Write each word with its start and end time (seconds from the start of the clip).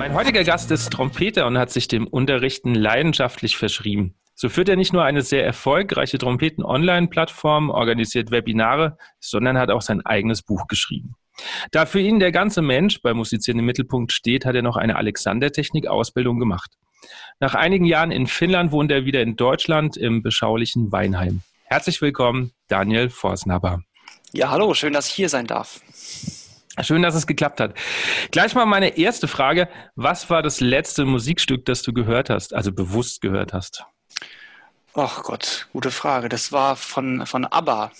Mein 0.00 0.14
heutiger 0.14 0.44
Gast 0.44 0.70
ist 0.70 0.90
Trompeter 0.90 1.46
und 1.46 1.58
hat 1.58 1.70
sich 1.70 1.86
dem 1.86 2.06
Unterrichten 2.06 2.74
leidenschaftlich 2.74 3.58
verschrieben. 3.58 4.14
So 4.34 4.48
führt 4.48 4.70
er 4.70 4.76
nicht 4.76 4.94
nur 4.94 5.04
eine 5.04 5.20
sehr 5.20 5.44
erfolgreiche 5.44 6.16
Trompeten-Online-Plattform, 6.16 7.68
organisiert 7.68 8.30
Webinare, 8.30 8.96
sondern 9.18 9.58
hat 9.58 9.68
auch 9.68 9.82
sein 9.82 10.00
eigenes 10.06 10.40
Buch 10.40 10.68
geschrieben. 10.68 11.16
Da 11.70 11.84
für 11.84 12.00
ihn 12.00 12.18
der 12.18 12.32
ganze 12.32 12.62
Mensch 12.62 13.02
beim 13.02 13.18
Musizieren 13.18 13.58
im 13.58 13.66
Mittelpunkt 13.66 14.10
steht, 14.12 14.46
hat 14.46 14.54
er 14.54 14.62
noch 14.62 14.78
eine 14.78 14.96
Alexander-Technik-Ausbildung 14.96 16.38
gemacht. 16.38 16.70
Nach 17.38 17.54
einigen 17.54 17.84
Jahren 17.84 18.10
in 18.10 18.26
Finnland 18.26 18.72
wohnt 18.72 18.90
er 18.90 19.04
wieder 19.04 19.20
in 19.20 19.36
Deutschland 19.36 19.98
im 19.98 20.22
beschaulichen 20.22 20.90
Weinheim. 20.92 21.42
Herzlich 21.64 22.00
willkommen, 22.00 22.52
Daniel 22.68 23.10
Forsnaber. 23.10 23.82
Ja, 24.32 24.48
hallo, 24.48 24.72
schön, 24.72 24.94
dass 24.94 25.08
ich 25.08 25.12
hier 25.12 25.28
sein 25.28 25.46
darf. 25.46 25.82
Schön, 26.82 27.02
dass 27.02 27.14
es 27.14 27.26
geklappt 27.26 27.60
hat. 27.60 27.74
Gleich 28.30 28.54
mal 28.54 28.66
meine 28.66 28.96
erste 28.96 29.28
Frage. 29.28 29.68
Was 29.96 30.30
war 30.30 30.42
das 30.42 30.60
letzte 30.60 31.04
Musikstück, 31.04 31.64
das 31.64 31.82
du 31.82 31.92
gehört 31.92 32.30
hast, 32.30 32.54
also 32.54 32.72
bewusst 32.72 33.20
gehört 33.20 33.52
hast? 33.52 33.84
Ach 34.94 35.22
Gott, 35.22 35.68
gute 35.72 35.90
Frage. 35.90 36.28
Das 36.28 36.52
war 36.52 36.76
von, 36.76 37.26
von 37.26 37.44
ABBA. 37.44 37.92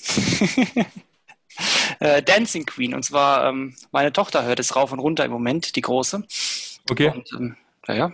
äh, 2.01 2.23
Dancing 2.23 2.67
Queen. 2.67 2.95
Und 2.95 3.05
zwar, 3.05 3.49
ähm, 3.49 3.77
meine 3.93 4.13
Tochter 4.13 4.45
hört 4.45 4.61
es 4.61 4.75
rauf 4.75 4.93
und 4.93 4.99
runter 4.99 5.25
im 5.25 5.31
Moment, 5.31 5.77
die 5.77 5.81
große. 5.83 6.25
Okay. 6.91 7.11
Und 7.11 7.33
ähm, 7.33 7.57
naja, 7.87 8.13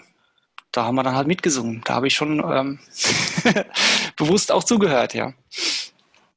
da 0.73 0.85
haben 0.85 0.95
wir 0.95 1.03
dann 1.03 1.17
halt 1.17 1.27
mitgesungen. 1.27 1.83
Da 1.85 1.95
habe 1.95 2.07
ich 2.07 2.15
schon 2.15 2.41
ähm, 2.41 2.79
bewusst 4.17 4.53
auch 4.53 4.65
zugehört, 4.65 5.15
ja. 5.15 5.33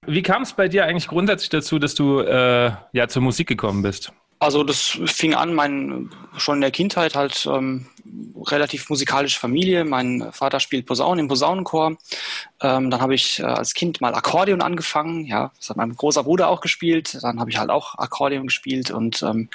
Wie 0.10 0.24
kam 0.24 0.42
es 0.42 0.54
bei 0.54 0.68
dir 0.68 0.86
eigentlich 0.86 1.08
grundsätzlich 1.08 1.50
dazu, 1.50 1.78
dass 1.78 1.94
du 1.94 2.20
äh, 2.22 2.72
ja 2.94 3.08
zur 3.08 3.22
Musik 3.22 3.48
gekommen 3.48 3.84
bist? 3.84 4.12
Also 4.40 4.64
das 4.64 4.98
fing 5.06 5.36
an, 5.36 5.54
mein 5.54 6.10
schon 6.38 6.56
in 6.56 6.62
der 6.62 6.72
Kindheit 6.72 7.16
halt 7.16 7.46
ähm, 7.46 7.86
relativ 8.48 8.90
musikalische 8.90 9.40
Familie. 9.40 9.84
Mein 9.84 10.30
Vater 10.32 10.60
spielt 10.60 10.86
Posaunen 10.86 11.20
im 11.20 11.28
Posaunenchor. 11.28 11.98
Ähm, 12.62 12.90
dann 12.90 13.02
habe 13.02 13.14
ich 13.14 13.40
äh, 13.40 13.44
als 13.44 13.74
Kind 13.74 14.02
mal 14.02 14.16
Akkordeon 14.16 14.62
angefangen. 14.62 15.26
Ja, 15.26 15.52
das 15.58 15.70
hat 15.70 15.78
mein 15.78 15.94
großer 15.94 16.24
Bruder 16.24 16.48
auch 16.48 16.62
gespielt. 16.62 17.20
Dann 17.22 17.40
habe 17.40 17.52
ich 17.52 17.60
halt 17.60 17.70
auch 17.70 17.96
Akkordeon 18.00 18.48
gespielt 18.48 18.90
und 18.90 19.22
ähm, 19.22 19.50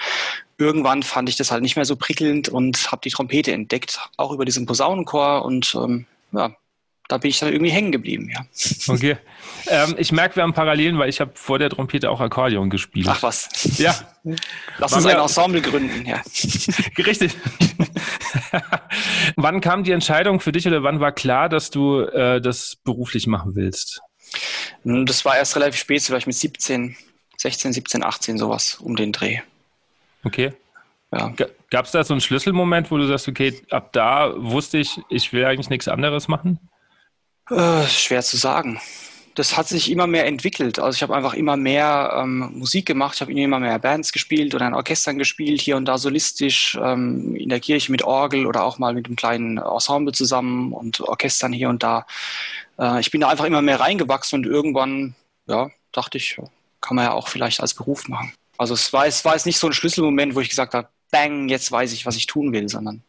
irgendwann 0.58 1.02
fand 1.02 1.28
ich 1.28 1.36
das 1.36 1.50
halt 1.50 1.62
nicht 1.62 1.77
mehr 1.77 1.86
so 1.86 1.97
prickelnd 1.97 2.48
und 2.48 2.92
habe 2.92 3.00
die 3.02 3.10
Trompete 3.10 3.52
entdeckt, 3.52 3.98
auch 4.19 4.30
über 4.30 4.44
diesen 4.44 4.66
Posaunenchor 4.66 5.44
und 5.44 5.75
ähm, 5.75 6.06
ja, 6.30 6.55
da 7.08 7.19
bin 7.19 7.30
ich 7.30 7.38
dann 7.38 7.52
irgendwie 7.52 7.70
hängen 7.70 7.92
geblieben, 7.92 8.30
ja. 8.33 8.44
Okay. 8.88 9.16
Ähm, 9.66 9.94
ich 9.98 10.10
merke, 10.10 10.36
wir 10.36 10.42
haben 10.42 10.55
Parallelen, 10.55 10.98
weil 10.98 11.08
ich 11.08 11.20
habe 11.20 11.33
vor 11.34 11.58
der 11.58 11.69
Trompete 11.69 12.10
auch 12.10 12.20
Akkordeon 12.20 12.70
gespielt. 12.70 13.06
Ach 13.10 13.22
was. 13.22 13.78
Ja. 13.78 13.94
Lass 14.78 14.92
uns 14.94 15.06
ein 15.06 15.19
Ensemble 15.19 15.60
gründen, 15.60 16.06
ja. 16.06 16.22
Richtig. 16.98 17.36
wann 19.36 19.60
kam 19.60 19.84
die 19.84 19.92
Entscheidung 19.92 20.41
für 20.41 20.52
dich 20.52 20.66
oder 20.66 20.82
wann 20.82 21.00
war 21.00 21.12
klar, 21.12 21.48
dass 21.48 21.70
du 21.70 22.00
äh, 22.00 22.41
das 22.41 22.77
beruflich 22.84 23.27
machen 23.27 23.55
willst? 23.55 24.00
Das 24.84 25.25
war 25.25 25.36
erst 25.36 25.56
relativ 25.56 25.81
spät, 25.81 26.03
vielleicht 26.03 26.26
mit 26.26 26.36
17, 26.36 26.97
16, 27.36 27.72
17, 27.75 28.03
18, 28.03 28.38
sowas 28.38 28.76
um 28.76 28.97
den 28.97 29.12
Dreh. 29.12 29.41
Okay. 30.25 30.53
Ja. 31.12 31.32
Gab 31.71 31.84
es 31.84 31.92
da 31.92 32.03
so 32.03 32.15
einen 32.15 32.21
Schlüsselmoment, 32.21 32.91
wo 32.91 32.97
du 32.97 33.06
sagst, 33.06 33.28
okay, 33.28 33.60
ab 33.71 33.92
da 33.92 34.32
wusste 34.36 34.78
ich, 34.78 35.00
ich 35.10 35.32
will 35.32 35.44
eigentlich 35.44 35.71
nichts 35.71 35.86
anderes 35.86 36.28
machen? 36.28 36.59
Äh, 37.50 37.87
schwer 37.87 38.22
zu 38.22 38.37
sagen. 38.37 38.81
Das 39.34 39.56
hat 39.56 39.66
sich 39.66 39.91
immer 39.91 40.06
mehr 40.06 40.27
entwickelt. 40.27 40.78
Also 40.78 40.97
ich 40.97 41.03
habe 41.03 41.15
einfach 41.15 41.34
immer 41.34 41.56
mehr 41.56 42.21
ähm, 42.22 42.53
Musik 42.55 42.87
gemacht. 42.87 43.16
Ich 43.16 43.21
habe 43.21 43.32
immer 43.32 43.59
mehr 43.59 43.78
Bands 43.81 44.12
gespielt 44.12 44.55
oder 44.55 44.69
in 44.69 44.75
Orchestern 44.75 45.19
gespielt, 45.19 45.60
hier 45.60 45.77
und 45.77 45.87
da 45.87 45.99
solistisch, 45.99 46.78
ähm, 46.81 47.34
in 47.34 47.49
der 47.49 47.59
Kirche 47.59 47.91
mit 47.91 48.04
Orgel 48.04 48.47
oder 48.47 48.62
auch 48.62 48.78
mal 48.78 48.94
mit 48.94 49.06
einem 49.06 49.16
kleinen 49.16 49.59
Ensemble 49.59 50.12
zusammen 50.12 50.72
und 50.72 51.00
Orchestern 51.00 51.53
hier 51.53 51.69
und 51.69 51.83
da. 51.83 52.06
Äh, 52.78 53.00
ich 53.00 53.10
bin 53.10 53.21
da 53.21 53.28
einfach 53.28 53.44
immer 53.44 53.60
mehr 53.60 53.81
reingewachsen 53.81 54.38
und 54.38 54.47
irgendwann, 54.47 55.16
ja, 55.47 55.69
dachte 55.91 56.19
ich, 56.19 56.38
kann 56.81 56.97
man 56.97 57.06
ja 57.06 57.12
auch 57.12 57.28
vielleicht 57.28 57.60
als 57.60 57.75
Beruf 57.75 58.09
machen. 58.09 58.33
Also 58.56 58.75
es 58.75 58.93
war, 58.93 59.06
es 59.06 59.25
war 59.25 59.34
jetzt 59.34 59.47
nicht 59.47 59.59
so 59.59 59.66
ein 59.66 59.72
Schlüsselmoment, 59.72 60.37
wo 60.37 60.41
ich 60.41 60.49
gesagt 60.49 60.75
habe, 60.75 60.88
bang, 61.10 61.49
jetzt 61.49 61.72
weiß 61.72 61.93
ich, 61.93 62.06
was 62.06 62.16
ich 62.16 62.27
tun 62.27 62.53
will, 62.53 62.69
sondern 62.69 63.03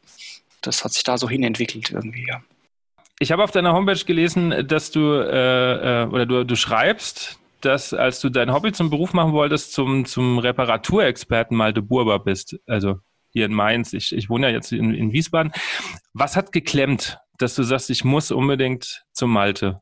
das 0.62 0.84
hat 0.84 0.94
sich 0.94 1.04
da 1.04 1.20
so 1.20 1.30
hin 1.30 1.44
entwickelt 1.44 1.92
irgendwie, 1.92 2.26
ja. 2.28 2.42
Ich 3.20 3.32
habe 3.32 3.44
auf 3.44 3.52
deiner 3.52 3.74
Homepage 3.74 4.04
gelesen, 4.06 4.68
dass 4.68 4.92
du 4.92 5.14
äh, 5.14 6.04
äh, 6.04 6.08
oder 6.08 6.26
du, 6.26 6.46
du 6.46 6.56
schreibst, 6.56 7.40
dass 7.62 7.94
als 7.94 8.20
du 8.20 8.30
dein 8.30 8.54
Hobby 8.54 8.74
zum 8.74 8.90
Beruf 8.90 9.14
machen 9.14 9.32
wolltest, 9.32 9.74
zum, 9.74 10.06
zum 10.06 10.38
Reparaturexperten 10.38 11.56
Malte 11.56 11.82
Burber 11.82 12.20
bist. 12.20 12.60
Also 12.68 13.00
hier 13.30 13.46
in 13.46 13.54
Mainz. 13.54 13.94
Ich, 13.94 14.14
ich 14.14 14.30
wohne 14.30 14.48
ja 14.48 14.54
jetzt 14.54 14.72
in, 14.72 14.94
in 14.94 15.12
Wiesbaden. 15.12 15.52
Was 16.14 16.36
hat 16.36 16.52
geklemmt, 16.52 17.20
dass 17.38 17.56
du 17.56 17.64
sagst, 17.64 17.90
ich 17.90 18.04
muss 18.04 18.32
unbedingt 18.32 19.04
zum 19.14 19.32
Malte? 19.32 19.82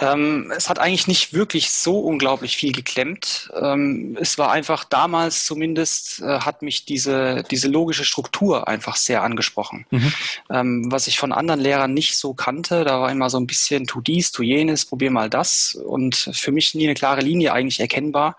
Ähm, 0.00 0.52
es 0.56 0.68
hat 0.68 0.78
eigentlich 0.78 1.08
nicht 1.08 1.32
wirklich 1.32 1.72
so 1.72 1.98
unglaublich 1.98 2.56
viel 2.56 2.72
geklemmt. 2.72 3.50
Ähm, 3.60 4.16
es 4.20 4.38
war 4.38 4.52
einfach 4.52 4.84
damals 4.84 5.44
zumindest, 5.44 6.20
äh, 6.20 6.40
hat 6.40 6.62
mich 6.62 6.84
diese, 6.84 7.42
diese 7.50 7.66
logische 7.66 8.04
Struktur 8.04 8.68
einfach 8.68 8.94
sehr 8.94 9.22
angesprochen. 9.22 9.86
Mhm. 9.90 10.12
Ähm, 10.50 10.92
was 10.92 11.08
ich 11.08 11.18
von 11.18 11.32
anderen 11.32 11.60
Lehrern 11.60 11.94
nicht 11.94 12.16
so 12.16 12.32
kannte, 12.32 12.84
da 12.84 13.00
war 13.00 13.10
immer 13.10 13.28
so 13.28 13.38
ein 13.38 13.48
bisschen 13.48 13.88
tu 13.88 14.00
dies, 14.00 14.30
tu 14.30 14.44
jenes, 14.44 14.84
probier 14.84 15.10
mal 15.10 15.28
das 15.28 15.74
und 15.74 16.14
für 16.32 16.52
mich 16.52 16.76
nie 16.76 16.84
eine 16.84 16.94
klare 16.94 17.20
Linie 17.20 17.52
eigentlich 17.52 17.80
erkennbar. 17.80 18.36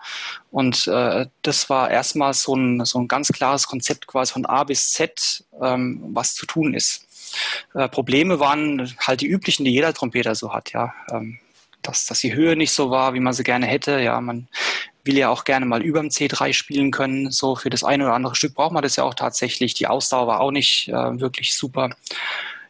Und 0.50 0.86
äh, 0.86 1.26
das 1.42 1.68
war 1.68 1.90
erstmal 1.90 2.32
so 2.32 2.56
ein, 2.56 2.84
so 2.86 2.98
ein 2.98 3.06
ganz 3.06 3.28
klares 3.32 3.66
Konzept 3.66 4.06
quasi 4.06 4.32
von 4.32 4.46
A 4.46 4.64
bis 4.64 4.92
Z, 4.92 5.44
ähm, 5.60 6.00
was 6.14 6.34
zu 6.34 6.46
tun 6.46 6.72
ist. 6.72 7.06
Äh, 7.74 7.88
Probleme 7.88 8.40
waren 8.40 8.92
halt 8.98 9.20
die 9.20 9.28
üblichen, 9.28 9.64
die 9.64 9.72
jeder 9.72 9.92
Trompeter 9.92 10.34
so 10.34 10.52
hat, 10.52 10.72
ja. 10.72 10.94
Ähm, 11.12 11.38
dass, 11.82 12.06
dass 12.06 12.20
die 12.20 12.34
Höhe 12.34 12.56
nicht 12.56 12.72
so 12.72 12.90
war, 12.90 13.14
wie 13.14 13.20
man 13.20 13.32
sie 13.32 13.44
gerne 13.44 13.66
hätte. 13.66 14.00
Ja, 14.00 14.20
man 14.20 14.48
will 15.04 15.16
ja 15.16 15.30
auch 15.30 15.44
gerne 15.44 15.66
mal 15.66 15.82
über 15.82 16.00
dem 16.00 16.10
C3 16.10 16.52
spielen 16.52 16.90
können. 16.90 17.30
So 17.30 17.56
für 17.56 17.70
das 17.70 17.84
eine 17.84 18.04
oder 18.04 18.14
andere 18.14 18.36
Stück 18.36 18.54
braucht 18.54 18.72
man 18.72 18.82
das 18.82 18.96
ja 18.96 19.04
auch 19.04 19.14
tatsächlich. 19.14 19.74
Die 19.74 19.86
Ausdauer 19.86 20.26
war 20.26 20.40
auch 20.40 20.50
nicht 20.50 20.88
äh, 20.88 21.20
wirklich 21.20 21.54
super. 21.54 21.90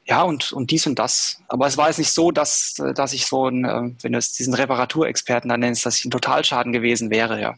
Ja, 0.06 0.22
und, 0.22 0.53
und 0.53 0.71
dies 0.71 0.87
und 0.87 0.98
das. 0.98 1.43
Aber 1.48 1.66
es 1.66 1.76
war 1.76 1.88
jetzt 1.88 1.98
nicht 1.98 2.12
so, 2.12 2.31
dass, 2.31 2.82
dass 2.94 3.12
ich 3.12 3.26
so 3.26 3.48
ein, 3.48 3.65
äh, 3.65 3.93
wenn 4.03 4.12
du 4.12 4.19
es 4.19 4.32
diesen 4.32 4.54
Reparaturexperten 4.54 5.48
da 5.48 5.56
nennst, 5.56 5.87
dass 5.87 5.98
ich 5.98 6.04
ein 6.04 6.10
Totalschaden 6.10 6.72
gewesen 6.72 7.10
wäre, 7.10 7.41
ja. 7.41 7.54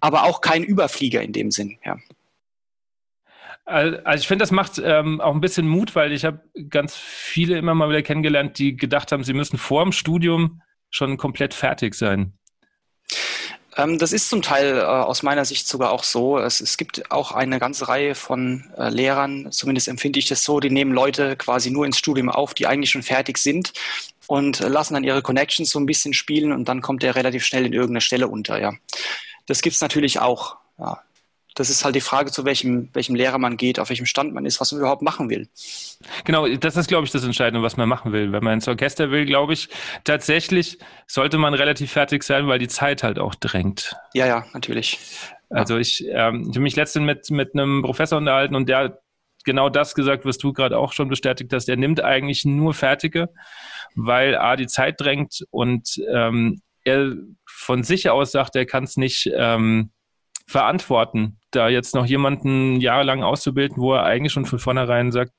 Aber 0.00 0.24
auch 0.24 0.40
kein 0.40 0.64
Überflieger 0.64 1.22
in 1.22 1.32
dem 1.32 1.50
Sinn, 1.50 1.78
ja. 1.84 1.98
Also 3.66 3.96
ich 4.16 4.28
finde, 4.28 4.42
das 4.42 4.50
macht 4.50 4.78
ähm, 4.84 5.20
auch 5.22 5.34
ein 5.34 5.40
bisschen 5.40 5.66
Mut, 5.66 5.94
weil 5.94 6.12
ich 6.12 6.24
habe 6.24 6.40
ganz 6.68 6.96
viele 6.96 7.56
immer 7.56 7.74
mal 7.74 7.88
wieder 7.88 8.02
kennengelernt, 8.02 8.58
die 8.58 8.76
gedacht 8.76 9.10
haben, 9.10 9.24
sie 9.24 9.32
müssen 9.32 9.56
vor 9.56 9.82
dem 9.82 9.92
Studium 9.92 10.60
schon 10.94 11.16
komplett 11.16 11.54
fertig 11.54 11.94
sein? 11.94 12.32
Ähm, 13.76 13.98
das 13.98 14.12
ist 14.12 14.28
zum 14.28 14.42
Teil 14.42 14.78
äh, 14.78 14.82
aus 14.82 15.24
meiner 15.24 15.44
Sicht 15.44 15.66
sogar 15.66 15.90
auch 15.90 16.04
so. 16.04 16.38
Es, 16.38 16.76
gibt 16.76 17.10
auch 17.10 17.32
eine 17.32 17.58
ganze 17.58 17.88
Reihe 17.88 18.14
von 18.14 18.72
äh, 18.78 18.90
Lehrern, 18.90 19.50
zumindest 19.50 19.88
empfinde 19.88 20.20
ich 20.20 20.28
das 20.28 20.44
so, 20.44 20.60
die 20.60 20.70
nehmen 20.70 20.92
Leute 20.92 21.36
quasi 21.36 21.70
nur 21.70 21.84
ins 21.84 21.98
Studium 21.98 22.28
auf, 22.28 22.54
die 22.54 22.68
eigentlich 22.68 22.90
schon 22.90 23.02
fertig 23.02 23.38
sind 23.38 23.72
und 24.28 24.60
äh, 24.60 24.68
lassen 24.68 24.94
dann 24.94 25.04
ihre 25.04 25.22
Connections 25.22 25.70
so 25.70 25.80
ein 25.80 25.86
bisschen 25.86 26.14
spielen 26.14 26.52
und 26.52 26.68
dann 26.68 26.80
kommt 26.80 27.02
der 27.02 27.16
relativ 27.16 27.44
schnell 27.44 27.66
in 27.66 27.72
irgendeine 27.72 28.00
Stelle 28.00 28.28
unter. 28.28 28.60
Ja, 28.60 28.72
Das 29.46 29.62
gibt 29.62 29.74
es 29.74 29.80
natürlich 29.80 30.20
auch. 30.20 30.56
Ja 30.78 31.02
das 31.54 31.70
ist 31.70 31.84
halt 31.84 31.94
die 31.94 32.00
Frage, 32.00 32.32
zu 32.32 32.44
welchem, 32.44 32.88
welchem 32.92 33.14
Lehrer 33.14 33.38
man 33.38 33.56
geht, 33.56 33.78
auf 33.78 33.88
welchem 33.88 34.06
Stand 34.06 34.34
man 34.34 34.44
ist, 34.44 34.60
was 34.60 34.72
man 34.72 34.80
überhaupt 34.80 35.02
machen 35.02 35.30
will. 35.30 35.48
Genau, 36.24 36.48
das 36.48 36.76
ist, 36.76 36.88
glaube 36.88 37.06
ich, 37.06 37.12
das 37.12 37.24
Entscheidende, 37.24 37.62
was 37.62 37.76
man 37.76 37.88
machen 37.88 38.12
will. 38.12 38.32
Wenn 38.32 38.42
man 38.42 38.54
ins 38.54 38.66
Orchester 38.66 39.10
will, 39.10 39.24
glaube 39.24 39.52
ich, 39.52 39.68
tatsächlich 40.02 40.78
sollte 41.06 41.38
man 41.38 41.54
relativ 41.54 41.92
fertig 41.92 42.24
sein, 42.24 42.48
weil 42.48 42.58
die 42.58 42.68
Zeit 42.68 43.04
halt 43.04 43.18
auch 43.20 43.36
drängt. 43.36 43.94
Ja, 44.14 44.26
ja, 44.26 44.46
natürlich. 44.52 44.98
Also 45.48 45.78
ich, 45.78 46.04
ähm, 46.08 46.42
ich 46.42 46.48
habe 46.48 46.60
mich 46.60 46.74
letztens 46.74 47.06
mit, 47.06 47.30
mit 47.30 47.54
einem 47.54 47.82
Professor 47.82 48.18
unterhalten 48.18 48.56
und 48.56 48.68
der 48.68 48.78
hat 48.78 48.98
genau 49.44 49.68
das 49.68 49.94
gesagt, 49.94 50.24
was 50.24 50.38
du 50.38 50.52
gerade 50.52 50.76
auch 50.76 50.92
schon 50.92 51.08
bestätigt 51.08 51.52
hast. 51.52 51.68
Er 51.68 51.76
nimmt 51.76 52.02
eigentlich 52.02 52.44
nur 52.44 52.74
Fertige, 52.74 53.28
weil 53.94 54.36
A, 54.36 54.56
die 54.56 54.66
Zeit 54.66 55.00
drängt 55.00 55.44
und 55.50 56.02
ähm, 56.12 56.62
er 56.82 57.14
von 57.46 57.84
sich 57.84 58.10
aus 58.10 58.32
sagt, 58.32 58.56
er 58.56 58.66
kann 58.66 58.84
es 58.84 58.96
nicht 58.96 59.30
ähm, 59.34 59.90
verantworten, 60.46 61.38
da 61.50 61.68
jetzt 61.68 61.94
noch 61.94 62.06
jemanden 62.06 62.80
jahrelang 62.80 63.22
auszubilden, 63.22 63.78
wo 63.78 63.94
er 63.94 64.04
eigentlich 64.04 64.32
schon 64.32 64.46
von 64.46 64.58
vornherein 64.58 65.12
sagt, 65.12 65.32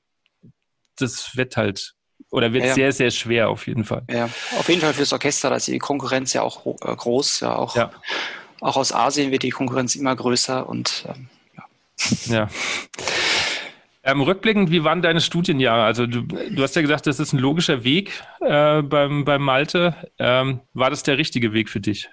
das 0.96 1.36
wird 1.36 1.56
halt 1.56 1.94
oder 2.30 2.52
wird 2.52 2.64
ja. 2.64 2.74
sehr, 2.74 2.92
sehr 2.92 3.10
schwer 3.10 3.48
auf 3.48 3.66
jeden 3.66 3.84
Fall. 3.84 4.02
Ja, 4.10 4.24
auf 4.58 4.68
jeden 4.68 4.80
Fall 4.80 4.94
fürs 4.94 5.12
Orchester, 5.12 5.50
da 5.50 5.56
ist 5.56 5.68
die 5.68 5.78
Konkurrenz 5.78 6.32
ja 6.32 6.42
auch 6.42 6.66
äh, 6.66 6.96
groß, 6.96 7.40
ja 7.40 7.54
auch, 7.54 7.76
ja. 7.76 7.90
auch 8.60 8.76
aus 8.76 8.92
Asien 8.92 9.30
wird 9.30 9.42
die 9.42 9.50
Konkurrenz 9.50 9.94
immer 9.94 10.14
größer 10.16 10.68
und 10.68 11.04
ähm, 11.08 11.28
ja. 11.56 12.38
ja. 12.38 12.48
Ähm, 14.02 14.20
rückblickend, 14.20 14.70
wie 14.70 14.84
waren 14.84 15.02
deine 15.02 15.20
Studienjahre? 15.20 15.82
Also 15.82 16.06
du, 16.06 16.22
du 16.22 16.62
hast 16.62 16.76
ja 16.76 16.82
gesagt, 16.82 17.08
das 17.08 17.18
ist 17.18 17.32
ein 17.32 17.40
logischer 17.40 17.82
Weg 17.82 18.22
äh, 18.40 18.82
beim, 18.82 19.24
beim 19.24 19.42
Malte. 19.42 19.96
Ähm, 20.18 20.60
war 20.74 20.90
das 20.90 21.02
der 21.02 21.18
richtige 21.18 21.52
Weg 21.52 21.68
für 21.68 21.80
dich? 21.80 22.08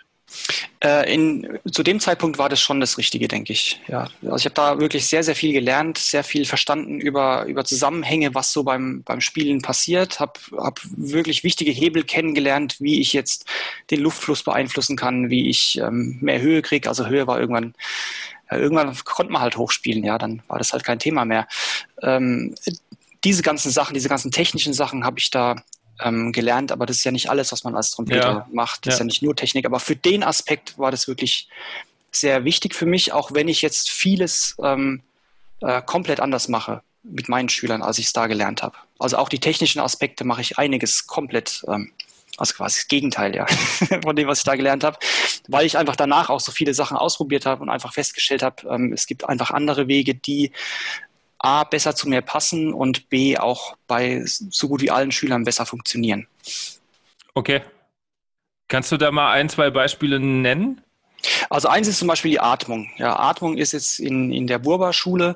Äh, 0.83 1.13
in, 1.13 1.59
zu 1.71 1.83
dem 1.83 1.99
Zeitpunkt 1.99 2.37
war 2.37 2.49
das 2.49 2.59
schon 2.59 2.79
das 2.79 2.97
Richtige, 2.97 3.27
denke 3.27 3.53
ich. 3.53 3.81
Ja, 3.87 4.09
also 4.23 4.35
ich 4.35 4.45
habe 4.45 4.55
da 4.55 4.79
wirklich 4.79 5.05
sehr, 5.05 5.23
sehr 5.23 5.35
viel 5.35 5.53
gelernt, 5.53 5.97
sehr 5.97 6.23
viel 6.23 6.45
verstanden 6.45 6.99
über, 6.99 7.45
über 7.45 7.63
Zusammenhänge, 7.65 8.35
was 8.35 8.51
so 8.51 8.63
beim, 8.63 9.03
beim 9.03 9.21
Spielen 9.21 9.61
passiert, 9.61 10.19
habe 10.19 10.33
hab 10.57 10.79
wirklich 10.95 11.43
wichtige 11.43 11.71
Hebel 11.71 12.03
kennengelernt, 12.03 12.77
wie 12.79 13.01
ich 13.01 13.13
jetzt 13.13 13.45
den 13.91 14.01
Luftfluss 14.01 14.43
beeinflussen 14.43 14.95
kann, 14.95 15.29
wie 15.29 15.49
ich 15.49 15.77
ähm, 15.79 16.17
mehr 16.21 16.41
Höhe 16.41 16.61
kriege. 16.61 16.89
Also 16.89 17.07
Höhe 17.07 17.27
war 17.27 17.39
irgendwann 17.39 17.73
irgendwann 18.51 18.95
konnte 19.03 19.31
man 19.31 19.41
halt 19.41 19.57
hochspielen, 19.57 20.03
ja, 20.03 20.17
dann 20.19 20.43
war 20.47 20.59
das 20.59 20.73
halt 20.73 20.83
kein 20.83 20.99
Thema 20.99 21.25
mehr. 21.25 21.47
Ähm, 22.01 22.53
diese 23.23 23.41
ganzen 23.41 23.71
Sachen, 23.71 23.93
diese 23.93 24.09
ganzen 24.09 24.31
technischen 24.31 24.73
Sachen 24.73 25.05
habe 25.05 25.19
ich 25.19 25.31
da 25.31 25.55
ähm, 26.01 26.31
gelernt, 26.31 26.71
aber 26.71 26.85
das 26.85 26.97
ist 26.97 27.03
ja 27.03 27.11
nicht 27.11 27.29
alles, 27.29 27.51
was 27.51 27.63
man 27.63 27.75
als 27.75 27.91
Trompeter 27.91 28.19
ja. 28.19 28.47
macht. 28.51 28.85
Das 28.85 28.93
ja. 28.93 28.95
ist 28.95 28.99
ja 28.99 29.05
nicht 29.05 29.21
nur 29.23 29.35
Technik, 29.35 29.65
aber 29.65 29.79
für 29.79 29.95
den 29.95 30.23
Aspekt 30.23 30.77
war 30.77 30.91
das 30.91 31.07
wirklich 31.07 31.47
sehr 32.11 32.45
wichtig 32.45 32.75
für 32.75 32.85
mich, 32.85 33.11
auch 33.11 33.33
wenn 33.33 33.47
ich 33.47 33.61
jetzt 33.61 33.89
vieles 33.89 34.55
ähm, 34.61 35.01
äh, 35.61 35.81
komplett 35.81 36.19
anders 36.19 36.47
mache 36.47 36.81
mit 37.03 37.27
meinen 37.27 37.49
Schülern, 37.49 37.81
als 37.81 37.97
ich 37.97 38.07
es 38.07 38.13
da 38.13 38.27
gelernt 38.27 38.63
habe. 38.63 38.75
Also 38.99 39.17
auch 39.17 39.29
die 39.29 39.39
technischen 39.39 39.79
Aspekte 39.79 40.23
mache 40.23 40.41
ich 40.41 40.57
einiges 40.57 41.07
komplett 41.07 41.63
ähm, 41.67 41.91
also 42.37 42.55
quasi 42.55 42.79
das 42.79 42.87
Gegenteil, 42.87 43.35
ja, 43.35 43.45
von 44.03 44.15
dem, 44.15 44.27
was 44.27 44.39
ich 44.39 44.43
da 44.43 44.55
gelernt 44.55 44.83
habe, 44.83 44.97
weil 45.47 45.65
ich 45.65 45.77
einfach 45.77 45.95
danach 45.95 46.29
auch 46.29 46.39
so 46.39 46.51
viele 46.51 46.73
Sachen 46.73 46.97
ausprobiert 46.97 47.45
habe 47.45 47.61
und 47.61 47.69
einfach 47.69 47.93
festgestellt 47.93 48.41
habe, 48.41 48.67
ähm, 48.69 48.91
es 48.93 49.05
gibt 49.05 49.27
einfach 49.27 49.51
andere 49.51 49.87
Wege, 49.87 50.15
die 50.15 50.51
A, 51.43 51.65
besser 51.65 51.93
zu 51.93 52.07
mir 52.07 52.21
passen 52.21 52.73
und 52.73 53.09
B, 53.09 53.37
auch 53.37 53.75
bei 53.85 54.23
so 54.25 54.69
gut 54.69 54.81
wie 54.81 54.91
allen 54.91 55.11
Schülern 55.11 55.43
besser 55.43 55.65
funktionieren. 55.65 56.27
Okay. 57.33 57.61
Kannst 58.69 58.91
du 58.91 58.97
da 58.97 59.11
mal 59.11 59.31
ein, 59.33 59.49
zwei 59.49 59.69
Beispiele 59.69 60.19
nennen? 60.19 60.81
Also 61.49 61.67
eins 61.67 61.87
ist 61.87 61.99
zum 61.99 62.07
Beispiel 62.07 62.31
die 62.31 62.39
Atmung. 62.39 62.89
Ja, 62.97 63.19
Atmung 63.19 63.57
ist 63.57 63.73
jetzt 63.73 63.99
in, 63.99 64.31
in 64.31 64.47
der 64.47 64.57
Burba-Schule 64.57 65.35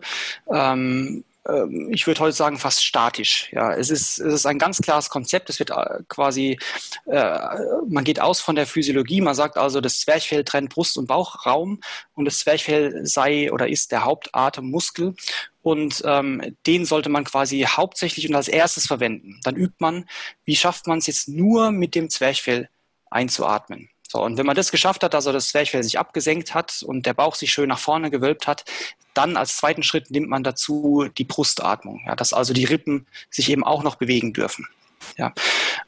ähm, 0.51 1.23
ähm, 1.47 1.89
ich 1.91 2.05
würde 2.07 2.19
heute 2.19 2.35
sagen, 2.35 2.57
fast 2.57 2.83
statisch. 2.83 3.49
Ja, 3.51 3.73
es 3.73 3.89
ist, 3.89 4.19
es 4.19 4.33
ist 4.33 4.45
ein 4.45 4.59
ganz 4.59 4.81
klares 4.81 5.09
Konzept. 5.09 5.49
Es 5.49 5.59
wird 5.59 5.71
äh, 5.71 6.03
quasi, 6.07 6.59
äh, 7.05 7.39
man 7.87 8.03
geht 8.03 8.19
aus 8.19 8.41
von 8.41 8.55
der 8.55 8.67
Physiologie. 8.67 9.21
Man 9.21 9.35
sagt 9.35 9.57
also, 9.57 9.81
das 9.81 9.99
Zwerchfell 9.99 10.43
trennt 10.43 10.69
Brust- 10.69 10.97
und 10.97 11.07
Bauchraum 11.07 11.79
und 12.15 12.25
das 12.25 12.39
Zwerchfell 12.39 13.05
sei 13.05 13.51
oder 13.51 13.67
ist 13.69 13.91
der 13.91 14.03
Hauptatemmuskel. 14.03 15.15
Und 15.67 16.01
ähm, 16.05 16.55
den 16.65 16.85
sollte 16.85 17.09
man 17.09 17.25
quasi 17.25 17.67
hauptsächlich 17.67 18.29
und 18.29 18.35
als 18.35 18.47
erstes 18.47 18.87
verwenden. 18.87 19.41
Dann 19.43 19.57
übt 19.57 19.75
man, 19.79 20.05
wie 20.45 20.55
schafft 20.55 20.87
man 20.87 20.99
es 20.99 21.07
jetzt 21.07 21.27
nur 21.27 21.71
mit 21.71 21.93
dem 21.93 22.09
Zwerchfell 22.09 22.69
einzuatmen. 23.09 23.89
So, 24.07 24.23
und 24.23 24.37
wenn 24.37 24.45
man 24.45 24.55
das 24.55 24.71
geschafft 24.71 25.03
hat, 25.03 25.13
also 25.13 25.33
das 25.33 25.49
Zwerchfell 25.49 25.83
sich 25.83 25.99
abgesenkt 25.99 26.53
hat 26.53 26.83
und 26.83 27.05
der 27.05 27.13
Bauch 27.13 27.35
sich 27.35 27.51
schön 27.51 27.67
nach 27.67 27.79
vorne 27.79 28.09
gewölbt 28.09 28.47
hat, 28.47 28.63
dann 29.13 29.35
als 29.35 29.57
zweiten 29.57 29.83
Schritt 29.83 30.09
nimmt 30.09 30.29
man 30.29 30.41
dazu 30.41 31.09
die 31.17 31.25
Brustatmung, 31.25 32.01
ja, 32.05 32.15
dass 32.15 32.31
also 32.31 32.53
die 32.53 32.63
Rippen 32.63 33.05
sich 33.29 33.49
eben 33.49 33.65
auch 33.65 33.83
noch 33.83 33.95
bewegen 33.95 34.31
dürfen. 34.31 34.69
Ja. 35.17 35.33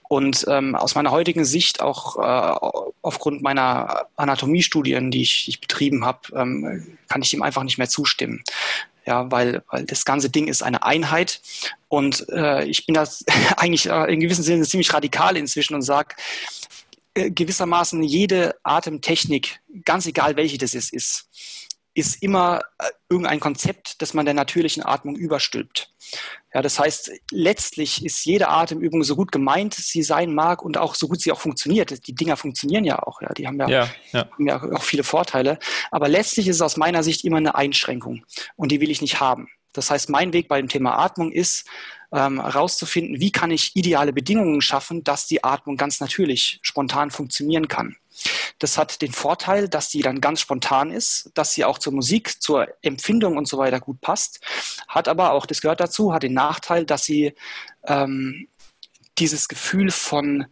Und 0.07 0.45
ähm, 0.49 0.75
aus 0.75 0.95
meiner 0.95 1.11
heutigen 1.11 1.45
Sicht, 1.45 1.81
auch 1.81 2.17
äh, 2.17 2.91
aufgrund 3.01 3.41
meiner 3.41 4.07
Anatomiestudien, 4.15 5.11
die 5.11 5.21
ich, 5.21 5.47
ich 5.47 5.61
betrieben 5.61 6.05
habe, 6.05 6.19
ähm, 6.35 6.97
kann 7.07 7.21
ich 7.21 7.29
dem 7.29 7.43
einfach 7.43 7.63
nicht 7.63 7.77
mehr 7.77 7.89
zustimmen. 7.89 8.43
Ja, 9.09 9.31
weil, 9.31 9.63
weil 9.71 9.85
das 9.85 10.05
ganze 10.05 10.29
Ding 10.29 10.47
ist 10.47 10.61
eine 10.61 10.83
Einheit. 10.83 11.41
Und 11.87 12.29
äh, 12.29 12.65
ich 12.65 12.85
bin 12.85 12.93
da 12.93 13.07
eigentlich 13.57 13.89
äh, 13.89 14.13
in 14.13 14.19
gewissem 14.19 14.43
Sinne 14.43 14.67
ziemlich 14.67 14.93
radikal 14.93 15.35
inzwischen 15.35 15.73
und 15.73 15.81
sage, 15.81 16.15
äh, 17.15 17.31
gewissermaßen 17.31 18.03
jede 18.03 18.55
Atemtechnik, 18.61 19.61
ganz 19.83 20.05
egal 20.05 20.35
welche 20.35 20.59
das 20.59 20.75
ist, 20.75 20.93
ist, 20.93 21.27
ist 21.93 22.21
immer 22.21 22.61
äh, 22.77 22.85
irgendein 23.09 23.39
Konzept, 23.39 24.01
das 24.01 24.13
man 24.13 24.25
der 24.25 24.33
natürlichen 24.33 24.85
Atmung 24.85 25.15
überstülpt. 25.15 25.93
Ja, 26.53 26.61
das 26.61 26.79
heißt, 26.79 27.11
letztlich 27.31 28.03
ist 28.03 28.25
jede 28.25 28.47
Atemübung 28.47 29.03
so 29.03 29.15
gut 29.15 29.31
gemeint 29.31 29.75
sie 29.75 30.01
sein 30.01 30.33
mag 30.33 30.63
und 30.63 30.77
auch 30.77 30.95
so 30.95 31.07
gut 31.07 31.21
sie 31.21 31.31
auch 31.31 31.39
funktioniert. 31.39 32.07
Die 32.07 32.15
Dinger 32.15 32.37
funktionieren 32.37 32.85
ja 32.85 32.99
auch, 33.03 33.21
ja, 33.21 33.33
die 33.33 33.47
haben 33.47 33.59
ja, 33.59 33.69
ja, 33.69 33.89
ja. 34.11 34.29
Haben 34.31 34.47
ja 34.47 34.61
auch 34.61 34.83
viele 34.83 35.03
Vorteile. 35.03 35.59
Aber 35.91 36.07
letztlich 36.07 36.47
ist 36.47 36.57
es 36.57 36.61
aus 36.61 36.77
meiner 36.77 37.03
Sicht 37.03 37.23
immer 37.23 37.37
eine 37.37 37.55
Einschränkung 37.55 38.25
und 38.55 38.71
die 38.71 38.81
will 38.81 38.91
ich 38.91 39.01
nicht 39.01 39.19
haben. 39.19 39.47
Das 39.73 39.91
heißt, 39.91 40.09
mein 40.09 40.33
Weg 40.33 40.47
bei 40.47 40.59
dem 40.59 40.69
Thema 40.69 40.97
Atmung 40.97 41.31
ist, 41.31 41.67
ähm, 42.11 42.41
herauszufinden, 42.41 43.19
wie 43.19 43.31
kann 43.31 43.51
ich 43.51 43.75
ideale 43.75 44.13
Bedingungen 44.13 44.61
schaffen, 44.61 45.03
dass 45.03 45.27
die 45.27 45.43
Atmung 45.43 45.77
ganz 45.77 45.99
natürlich, 45.99 46.59
spontan 46.61 47.11
funktionieren 47.11 47.67
kann. 47.67 47.95
Das 48.57 48.77
hat 48.77 49.01
den 49.01 49.13
Vorteil, 49.13 49.69
dass 49.69 49.89
sie 49.89 50.01
dann 50.01 50.19
ganz 50.19 50.41
spontan 50.41 50.91
ist, 50.91 51.31
dass 51.33 51.53
sie 51.53 51.63
auch 51.63 51.77
zur 51.77 51.93
Musik, 51.93 52.41
zur 52.41 52.67
Empfindung 52.81 53.37
und 53.37 53.47
so 53.47 53.57
weiter 53.57 53.79
gut 53.79 54.01
passt. 54.01 54.41
Hat 54.87 55.07
aber 55.07 55.31
auch, 55.31 55.45
das 55.45 55.61
gehört 55.61 55.79
dazu, 55.79 56.13
hat 56.13 56.23
den 56.23 56.33
Nachteil, 56.33 56.85
dass 56.85 57.05
sie 57.05 57.33
ähm, 57.85 58.49
dieses 59.17 59.47
Gefühl 59.47 59.91
von 59.91 60.47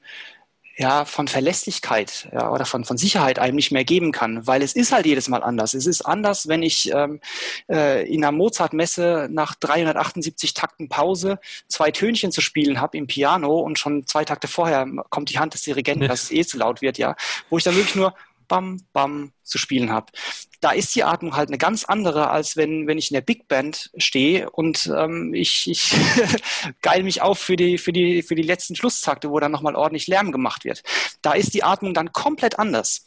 ja, 0.78 1.06
von 1.06 1.28
Verlässlichkeit 1.28 2.30
ja, 2.32 2.52
oder 2.52 2.66
von, 2.66 2.86
von 2.86 2.98
Sicherheit 2.98 3.40
einem 3.40 3.56
nicht 3.56 3.72
mehr 3.72 3.84
geben 3.84 4.12
kann, 4.12 4.46
weil 4.46 4.62
es 4.62 4.74
ist 4.74 4.92
halt 4.92 5.08
jedes 5.08 5.28
Mal 5.28 5.42
anders. 5.42 5.74
Es 5.74 5.88
ist 5.88 6.04
anders, 6.04 6.48
wenn 6.48 6.62
ich 6.62 6.92
ähm, 6.94 7.20
äh, 7.68 8.08
in 8.08 8.24
einer 8.24 8.32
Mozart-Messe 8.32 9.28
nach 9.32 9.56
378 9.56 10.54
Takten 10.54 10.88
Pause 10.88 11.40
zwei 11.68 11.90
Tönchen 11.90 12.32
zu 12.32 12.42
spielen 12.42 12.80
habe 12.80 12.96
im 12.98 13.08
Piano 13.08 13.60
und 13.60 13.80
schon 13.80 14.06
zwei 14.06 14.24
Takte 14.24 14.48
vorher 14.48 14.86
kommt 15.10 15.32
die 15.32 15.40
Hand 15.40 15.56
des 15.56 15.64
Dirigenten, 15.64 16.08
dass 16.08 16.24
es 16.24 16.32
eh 16.32 16.46
zu 16.46 16.60
laut 16.60 16.82
wird, 16.82 17.00
ja, 17.00 17.16
wo 17.50 17.58
ich 17.58 17.64
dann 17.64 17.76
wirklich 17.76 17.96
nur 17.96 18.14
bam, 18.48 18.82
bam 18.94 19.32
zu 19.44 19.58
spielen 19.58 19.92
habe. 19.92 20.12
Da 20.60 20.72
ist 20.72 20.96
die 20.96 21.04
Atmung 21.04 21.36
halt 21.36 21.50
eine 21.50 21.58
ganz 21.58 21.86
andere, 21.86 22.30
als 22.30 22.58
wenn, 22.58 22.88
wenn 22.88 22.98
ich 22.98 23.12
in 23.12 23.16
der 23.16 23.22
Big 23.22 23.48
Band 23.48 23.92
stehe 23.98 24.50
und 24.50 24.92
ähm, 24.96 25.34
ich, 25.34 25.70
ich 25.70 25.94
geil 26.82 27.04
mich 27.04 27.22
auf 27.22 27.40
für 27.40 27.56
die, 27.56 27.78
für, 27.78 27.94
die, 27.94 28.24
für 28.24 28.36
die 28.36 28.42
letzten 28.42 28.76
Schlusstakte, 28.76 29.30
wo 29.30 29.40
dann 29.40 29.52
nochmal 29.52 29.76
ordentlich 29.76 30.08
Lärm 30.08 30.32
gemacht 30.32 30.66
wird. 30.66 30.84
Da 31.22 31.34
ist 31.34 31.54
die 31.54 31.64
Atmung 31.64 31.94
dann 31.94 32.12
komplett 32.12 32.60
anders. 32.60 33.06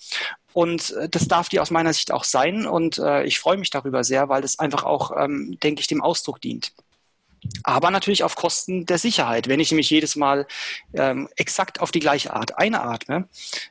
Und 0.52 0.92
äh, 0.92 1.08
das 1.08 1.28
darf 1.28 1.48
die 1.48 1.60
aus 1.60 1.70
meiner 1.70 1.92
Sicht 1.92 2.12
auch 2.12 2.24
sein. 2.24 2.66
Und 2.66 2.98
äh, 2.98 3.24
ich 3.24 3.38
freue 3.38 3.56
mich 3.56 3.70
darüber 3.70 4.04
sehr, 4.04 4.28
weil 4.28 4.42
das 4.42 4.58
einfach 4.58 4.84
auch, 4.84 5.12
ähm, 5.16 5.58
denke 5.62 5.80
ich, 5.80 5.86
dem 5.86 6.02
Ausdruck 6.02 6.40
dient 6.40 6.72
aber 7.62 7.90
natürlich 7.90 8.24
auf 8.24 8.36
Kosten 8.36 8.86
der 8.86 8.98
Sicherheit. 8.98 9.48
Wenn 9.48 9.60
ich 9.60 9.70
nämlich 9.70 9.90
jedes 9.90 10.16
Mal 10.16 10.46
ähm, 10.94 11.28
exakt 11.36 11.80
auf 11.80 11.90
die 11.90 12.00
gleiche 12.00 12.34
Art 12.34 12.58
einatme, 12.58 13.28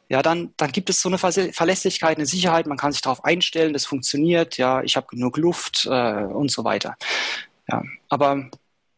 ja, 0.07 0.21
dann, 0.21 0.53
dann 0.57 0.71
gibt 0.71 0.89
es 0.89 1.01
so 1.01 1.09
eine 1.09 1.17
Verlässlichkeit, 1.17 2.17
eine 2.17 2.25
Sicherheit, 2.25 2.67
man 2.67 2.77
kann 2.77 2.91
sich 2.91 3.01
darauf 3.01 3.23
einstellen, 3.23 3.73
das 3.73 3.85
funktioniert, 3.85 4.57
ja, 4.57 4.81
ich 4.81 4.95
habe 4.95 5.07
genug 5.07 5.37
Luft 5.37 5.85
äh, 5.85 6.23
und 6.23 6.51
so 6.51 6.63
weiter. 6.63 6.95
Ja, 7.69 7.83
aber 8.09 8.49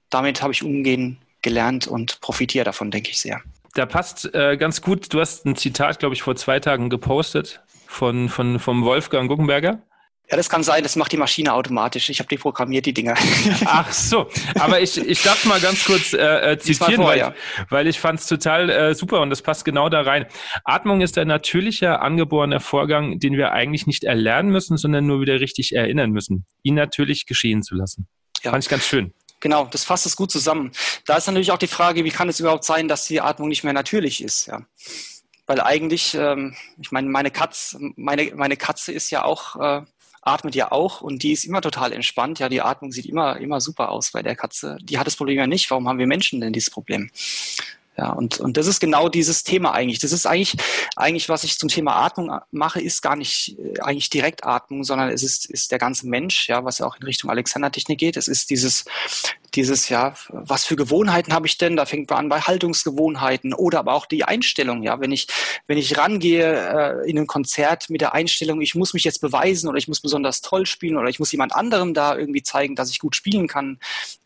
damit 0.10 0.42
habe 0.42 0.54
ich 0.54 0.64
umgehen 0.64 1.18
gelernt 1.42 1.88
und 1.88 2.22
profitiere 2.22 2.66
davon, 2.66 2.92
denke 2.92 3.10
ich 3.12 3.20
sehr. 3.20 3.42
Da 3.74 3.86
passt 3.86 4.34
äh, 4.34 4.58
ganz 4.58 4.82
gut, 4.82 5.14
du 5.14 5.20
hast 5.20 5.46
ein 5.46 5.56
Zitat, 5.56 6.00
glaube 6.00 6.14
ich, 6.14 6.22
vor 6.22 6.36
zwei 6.36 6.60
Tagen 6.60 6.90
gepostet 6.90 7.62
von, 7.88 8.30
von, 8.30 8.60
vom 8.60 8.84
Wolfgang 8.84 9.30
Guckenberger. 9.30 9.82
Ja, 10.32 10.38
das 10.38 10.48
kann 10.48 10.64
sein, 10.64 10.82
das 10.82 10.96
macht 10.96 11.12
die 11.12 11.18
Maschine 11.18 11.54
automatisch. 11.54 12.10
Ich 12.10 12.20
habe 12.20 12.30
die 12.30 12.38
programmiert, 12.38 12.86
die 12.86 12.94
Dinger. 12.94 13.16
Ach 13.66 13.92
so, 13.92 14.30
aber 14.58 14.80
ich, 14.80 14.98
ich 14.98 15.22
darf 15.24 15.44
mal 15.44 15.60
ganz 15.60 15.84
kurz 15.84 16.14
äh, 16.14 16.54
äh 16.54 16.58
zitieren, 16.58 16.96
vor, 16.96 17.08
weil, 17.08 17.20
ich, 17.20 17.72
weil 17.72 17.88
ich 17.88 18.00
fand 18.00 18.22
es 18.22 18.28
total 18.28 18.70
äh, 18.70 18.96
super 18.96 19.20
und 19.20 19.30
das 19.30 19.42
passt 19.42 19.66
genau 19.66 19.90
da 19.90 20.02
rein. 20.02 20.26
Atmung 20.64 21.02
ist 21.02 21.18
ein 21.18 21.28
natürlicher, 21.28 22.02
angeborener 22.02 22.62
Vorgang, 22.62 23.20
den 23.20 23.36
wir 23.36 23.52
eigentlich 23.52 23.88
nicht 23.88 24.06
erlernen 24.06 24.52
müssen, 24.52 24.78
sondern 24.78 25.06
nur 25.06 25.20
wieder 25.20 25.42
richtig 25.42 25.76
erinnern 25.76 26.12
müssen, 26.12 26.46
ihn 26.64 26.76
natürlich 26.76 27.26
geschehen 27.26 27.62
zu 27.62 27.76
lassen. 27.76 28.08
Ja. 28.42 28.52
Fand 28.52 28.64
ich 28.64 28.70
ganz 28.70 28.86
schön. 28.86 29.14
Genau, 29.42 29.66
das 29.66 29.84
fasst 29.84 30.06
es 30.06 30.16
gut 30.16 30.32
zusammen. 30.32 30.72
Da 31.06 31.18
ist 31.18 31.28
natürlich 31.28 31.52
auch 31.52 31.58
die 31.58 31.68
Frage, 31.68 32.06
wie 32.06 32.10
kann 32.10 32.30
es 32.30 32.40
überhaupt 32.40 32.64
sein, 32.64 32.88
dass 32.88 33.06
die 33.06 33.20
Atmung 33.20 33.50
nicht 33.50 33.66
mehr 33.66 33.74
natürlich 33.74 34.24
ist? 34.24 34.46
Ja. 34.46 34.62
Weil 35.46 35.60
eigentlich, 35.60 36.14
ähm, 36.14 36.56
ich 36.82 36.94
meine, 36.94 37.10
meine 37.10 37.32
Katze, 37.32 37.80
meine, 37.98 38.32
meine 38.36 38.56
Katze 38.56 38.94
ist 38.94 39.10
ja 39.10 39.26
auch 39.26 39.58
äh, 39.60 39.82
atmet 40.22 40.56
ja 40.56 40.72
auch 40.72 41.02
und 41.02 41.24
die 41.24 41.32
ist 41.32 41.46
immer 41.46 41.62
total 41.62 41.94
entspannt. 41.94 42.40
Ja, 42.40 42.50
die 42.50 42.62
Atmung 42.62 42.92
sieht 42.92 43.06
immer, 43.06 43.38
immer 43.38 43.60
super 43.60 43.90
aus 43.90 44.12
bei 44.12 44.22
der 44.22 44.36
Katze. 44.36 44.78
Die 44.82 44.98
hat 44.98 45.08
das 45.08 45.16
Problem 45.16 45.38
ja 45.38 45.48
nicht. 45.48 45.70
Warum 45.72 45.88
haben 45.88 46.00
wir 46.00 46.08
Menschen 46.08 46.42
denn 46.42 46.54
dieses 46.54 46.70
Problem? 46.70 47.10
Ja, 47.98 48.12
und, 48.12 48.40
und 48.40 48.56
das 48.56 48.68
ist 48.68 48.80
genau 48.80 49.10
dieses 49.10 49.44
Thema 49.44 49.74
eigentlich. 49.74 50.00
Das 50.00 50.14
ist 50.14 50.26
eigentlich, 50.26 50.56
eigentlich, 50.96 51.28
was 51.28 51.44
ich 51.44 51.60
zum 51.60 51.68
Thema 51.68 51.98
Atmung 51.98 52.32
mache, 52.50 52.80
ist 52.80 53.02
gar 53.02 53.18
nicht 53.18 53.58
äh, 53.60 53.80
eigentlich 53.82 54.10
direkt 54.10 54.46
Atmung, 54.46 54.84
sondern 54.84 55.10
es 55.10 55.24
ist, 55.24 55.46
ist 55.46 55.72
der 55.72 55.78
ganze 55.78 56.08
Mensch, 56.08 56.48
ja, 56.48 56.64
was 56.64 56.78
ja 56.78 56.86
auch 56.86 56.96
in 56.96 57.04
Richtung 57.04 57.30
Alexander-Technik 57.30 58.00
geht. 58.00 58.18
Es 58.18 58.30
ist 58.30 58.50
dieses, 58.50 58.86
dieses, 59.56 59.90
ja, 59.90 60.14
was 60.30 60.66
für 60.66 60.76
Gewohnheiten 60.76 61.34
habe 61.34 61.48
ich 61.48 61.58
denn? 61.58 61.76
Da 61.76 61.86
fängt 61.86 62.10
man 62.10 62.20
an 62.20 62.30
bei 62.30 62.42
Haltungsgewohnheiten 62.42 63.54
oder 63.54 63.80
aber 63.80 63.94
auch 63.94 64.06
die 64.06 64.24
Einstellung, 64.24 64.84
ja. 64.84 65.00
Wenn 65.00 65.12
ich, 65.12 65.28
wenn 65.68 65.78
ich 65.78 65.98
rangehe 65.98 67.04
äh, 67.04 67.10
in 67.10 67.18
ein 67.18 67.28
Konzert 67.28 67.90
mit 67.90 68.02
der 68.02 68.14
Einstellung, 68.14 68.62
ich 68.62 68.76
muss 68.76 68.94
mich 68.94 69.04
jetzt 69.04 69.22
beweisen 69.22 69.70
oder 69.70 69.78
ich 69.78 69.88
muss 69.88 70.02
besonders 70.02 70.42
toll 70.42 70.66
spielen 70.66 70.98
oder 70.98 71.10
ich 71.10 71.20
muss 71.20 71.32
jemand 71.32 71.54
anderem 71.54 71.94
da 71.94 72.18
irgendwie 72.18 72.44
zeigen, 72.44 72.76
dass 72.76 72.90
ich 72.90 73.00
gut 73.00 73.16
spielen 73.16 73.48
kann 73.48 73.80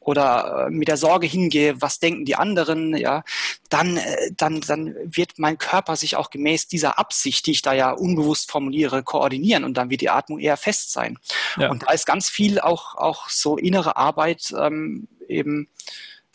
oder 0.06 0.68
äh, 0.68 0.70
mit 0.70 0.88
der 0.88 0.98
Sorge 0.98 1.28
hingehe, 1.28 1.82
was 1.82 2.00
denken 2.00 2.26
die 2.26 2.36
anderen, 2.36 2.96
ja, 2.96 3.24
dann, 3.70 3.98
äh, 3.98 4.32
dann, 4.38 4.62
dann 4.62 4.96
wird 5.04 5.34
mein 5.38 5.58
Körper 5.58 5.96
sich 5.96 6.16
auch 6.16 6.30
gemäß 6.30 6.68
dieser 6.68 7.00
Absicht, 7.00 7.48
die 7.48 7.52
ich 7.52 7.62
da 7.62 7.74
ja 7.74 7.92
unbewusst 7.92 8.52
formuliere, 8.52 9.04
koordinieren 9.04 9.64
und 9.64 9.76
dann 9.76 9.90
wird 9.90 10.02
die 10.02 10.10
Atmung 10.10 10.40
eher 10.40 10.58
fest 10.58 10.92
sein. 10.92 11.18
Ja. 11.58 11.72
Und 11.72 11.84
da 11.84 11.92
ist 11.92 12.06
ganz 12.06 12.30
viel 12.30 12.60
auch, 12.60 12.96
auch 12.96 13.30
so 13.30 13.58
innere 13.58 13.98
Arbeit 13.98 14.54
ähm, 14.58 15.08
eben 15.30 15.68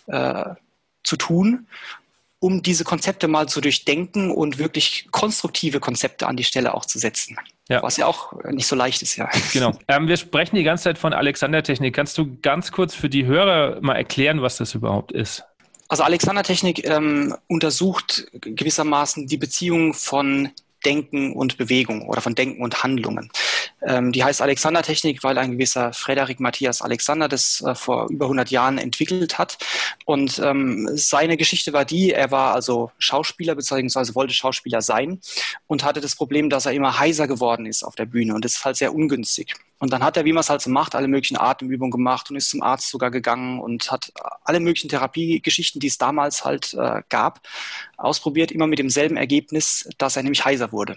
äh, 0.06 0.44
zu 1.02 1.16
tun, 1.16 1.66
um 2.38 2.62
diese 2.62 2.84
Konzepte 2.84 3.28
mal 3.28 3.48
zu 3.48 3.60
durchdenken 3.60 4.30
und 4.30 4.58
wirklich 4.58 5.08
konstruktive 5.10 5.78
Konzepte 5.78 6.26
an 6.26 6.36
die 6.36 6.44
Stelle 6.44 6.74
auch 6.74 6.86
zu 6.86 6.98
setzen. 6.98 7.38
Ja. 7.68 7.82
Was 7.82 7.96
ja 7.98 8.06
auch 8.06 8.32
nicht 8.44 8.66
so 8.66 8.74
leicht 8.74 9.02
ist, 9.02 9.16
ja. 9.16 9.30
Genau. 9.52 9.78
Ähm, 9.86 10.08
wir 10.08 10.16
sprechen 10.16 10.56
die 10.56 10.64
ganze 10.64 10.84
Zeit 10.84 10.98
von 10.98 11.12
Alexander-Technik. 11.12 11.94
Kannst 11.94 12.18
du 12.18 12.36
ganz 12.42 12.72
kurz 12.72 12.94
für 12.94 13.08
die 13.08 13.26
Hörer 13.26 13.80
mal 13.80 13.94
erklären, 13.94 14.42
was 14.42 14.56
das 14.56 14.74
überhaupt 14.74 15.12
ist? 15.12 15.44
Also 15.88 16.02
Alexander-Technik 16.02 16.84
ähm, 16.88 17.36
untersucht 17.46 18.26
gewissermaßen 18.32 19.26
die 19.26 19.36
Beziehung 19.36 19.92
von 19.92 20.50
Denken 20.84 21.32
und 21.32 21.58
Bewegung 21.58 22.08
oder 22.08 22.20
von 22.20 22.34
Denken 22.34 22.62
und 22.62 22.82
Handlungen. 22.82 23.30
Ähm, 23.82 24.12
die 24.12 24.24
heißt 24.24 24.42
Alexander-Technik, 24.42 25.22
weil 25.22 25.38
ein 25.38 25.52
gewisser 25.52 25.92
Frederik 25.92 26.40
Matthias 26.40 26.82
Alexander 26.82 27.28
das 27.28 27.62
äh, 27.62 27.74
vor 27.74 28.08
über 28.10 28.26
100 28.26 28.50
Jahren 28.50 28.78
entwickelt 28.78 29.38
hat. 29.38 29.58
Und 30.04 30.38
ähm, 30.44 30.88
seine 30.94 31.36
Geschichte 31.36 31.72
war 31.72 31.84
die, 31.84 32.12
er 32.12 32.30
war 32.30 32.54
also 32.54 32.90
Schauspieler 32.98 33.54
beziehungsweise 33.54 34.14
wollte 34.14 34.34
Schauspieler 34.34 34.82
sein 34.82 35.20
und 35.66 35.84
hatte 35.84 36.00
das 36.00 36.16
Problem, 36.16 36.50
dass 36.50 36.66
er 36.66 36.72
immer 36.72 36.98
heiser 36.98 37.26
geworden 37.26 37.66
ist 37.66 37.82
auf 37.82 37.94
der 37.94 38.06
Bühne 38.06 38.34
und 38.34 38.44
das 38.44 38.56
ist 38.56 38.64
halt 38.64 38.76
sehr 38.76 38.94
ungünstig. 38.94 39.54
Und 39.80 39.94
dann 39.94 40.04
hat 40.04 40.18
er, 40.18 40.26
wie 40.26 40.32
man 40.32 40.42
es 40.42 40.50
halt 40.50 40.60
so 40.60 40.68
macht, 40.70 40.94
alle 40.94 41.08
möglichen 41.08 41.38
Atemübungen 41.38 41.90
gemacht 41.90 42.30
und 42.30 42.36
ist 42.36 42.50
zum 42.50 42.62
Arzt 42.62 42.90
sogar 42.90 43.10
gegangen 43.10 43.58
und 43.58 43.90
hat 43.90 44.12
alle 44.44 44.60
möglichen 44.60 44.90
Therapiegeschichten, 44.90 45.80
die 45.80 45.86
es 45.86 45.96
damals 45.96 46.44
halt 46.44 46.74
äh, 46.74 47.02
gab, 47.08 47.40
ausprobiert, 47.96 48.52
immer 48.52 48.66
mit 48.66 48.78
demselben 48.78 49.16
Ergebnis, 49.16 49.88
dass 49.96 50.16
er 50.16 50.22
nämlich 50.22 50.44
heiser 50.44 50.70
wurde. 50.70 50.96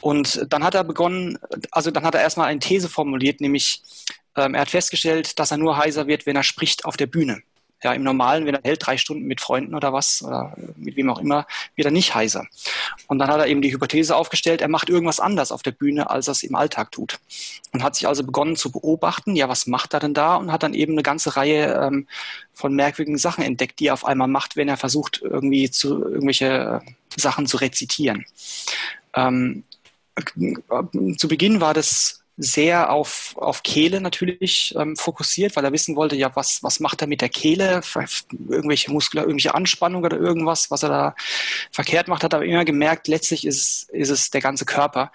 Und 0.00 0.46
dann 0.48 0.62
hat 0.62 0.76
er 0.76 0.84
begonnen, 0.84 1.38
also 1.72 1.90
dann 1.90 2.04
hat 2.04 2.14
er 2.14 2.22
erstmal 2.22 2.46
eine 2.46 2.60
These 2.60 2.88
formuliert, 2.88 3.40
nämlich 3.40 3.82
ähm, 4.36 4.54
er 4.54 4.62
hat 4.62 4.70
festgestellt, 4.70 5.38
dass 5.40 5.50
er 5.50 5.58
nur 5.58 5.76
heiser 5.76 6.06
wird, 6.06 6.26
wenn 6.26 6.36
er 6.36 6.44
spricht 6.44 6.84
auf 6.84 6.96
der 6.96 7.08
Bühne. 7.08 7.42
Ja, 7.82 7.92
im 7.92 8.02
Normalen, 8.02 8.46
wenn 8.46 8.54
er 8.54 8.60
hält 8.62 8.86
drei 8.86 8.96
Stunden 8.98 9.24
mit 9.24 9.40
Freunden 9.40 9.74
oder 9.74 9.92
was, 9.92 10.22
oder 10.22 10.54
mit 10.76 10.96
wem 10.96 11.08
auch 11.08 11.18
immer, 11.18 11.46
wird 11.76 11.86
er 11.86 11.90
nicht 11.90 12.14
heiser. 12.14 12.46
Und 13.06 13.18
dann 13.18 13.30
hat 13.30 13.40
er 13.40 13.46
eben 13.46 13.62
die 13.62 13.72
Hypothese 13.72 14.14
aufgestellt, 14.14 14.60
er 14.60 14.68
macht 14.68 14.90
irgendwas 14.90 15.20
anders 15.20 15.50
auf 15.50 15.62
der 15.62 15.72
Bühne, 15.72 16.10
als 16.10 16.28
er 16.28 16.32
es 16.32 16.42
im 16.42 16.54
Alltag 16.54 16.92
tut. 16.92 17.18
Und 17.72 17.82
hat 17.82 17.94
sich 17.94 18.06
also 18.06 18.22
begonnen 18.24 18.56
zu 18.56 18.70
beobachten, 18.70 19.34
ja, 19.34 19.48
was 19.48 19.66
macht 19.66 19.94
er 19.94 20.00
denn 20.00 20.14
da? 20.14 20.36
Und 20.36 20.52
hat 20.52 20.62
dann 20.62 20.74
eben 20.74 20.92
eine 20.92 21.02
ganze 21.02 21.36
Reihe 21.36 21.74
ähm, 21.74 22.06
von 22.52 22.74
merkwürdigen 22.74 23.18
Sachen 23.18 23.44
entdeckt, 23.44 23.80
die 23.80 23.86
er 23.86 23.94
auf 23.94 24.04
einmal 24.04 24.28
macht, 24.28 24.56
wenn 24.56 24.68
er 24.68 24.76
versucht, 24.76 25.20
irgendwie 25.22 25.70
zu 25.70 26.04
irgendwelche 26.04 26.82
äh, 26.84 27.20
Sachen 27.20 27.46
zu 27.46 27.56
rezitieren. 27.56 28.26
Ähm, 29.14 29.64
zu 31.16 31.28
Beginn 31.28 31.60
war 31.60 31.74
das 31.74 32.19
sehr 32.42 32.90
auf, 32.90 33.34
auf 33.36 33.62
Kehle 33.62 34.00
natürlich 34.00 34.74
ähm, 34.76 34.96
fokussiert, 34.96 35.54
weil 35.56 35.64
er 35.64 35.72
wissen 35.72 35.94
wollte, 35.94 36.16
ja, 36.16 36.34
was, 36.34 36.62
was 36.62 36.80
macht 36.80 37.02
er 37.02 37.06
mit 37.06 37.20
der 37.20 37.28
Kehle? 37.28 37.82
Irgendwelche 38.48 38.90
Muskeln, 38.90 39.22
irgendwelche 39.22 39.54
Anspannung 39.54 40.02
oder 40.04 40.16
irgendwas, 40.16 40.70
was 40.70 40.82
er 40.82 40.88
da 40.88 41.14
verkehrt 41.70 42.08
macht, 42.08 42.24
hat 42.24 42.32
er 42.32 42.42
immer 42.42 42.64
gemerkt, 42.64 43.08
letztlich 43.08 43.46
ist 43.46 43.58
es, 43.58 43.88
ist 43.92 44.08
es 44.08 44.30
der 44.30 44.40
ganze 44.40 44.64
Körper, 44.64 45.12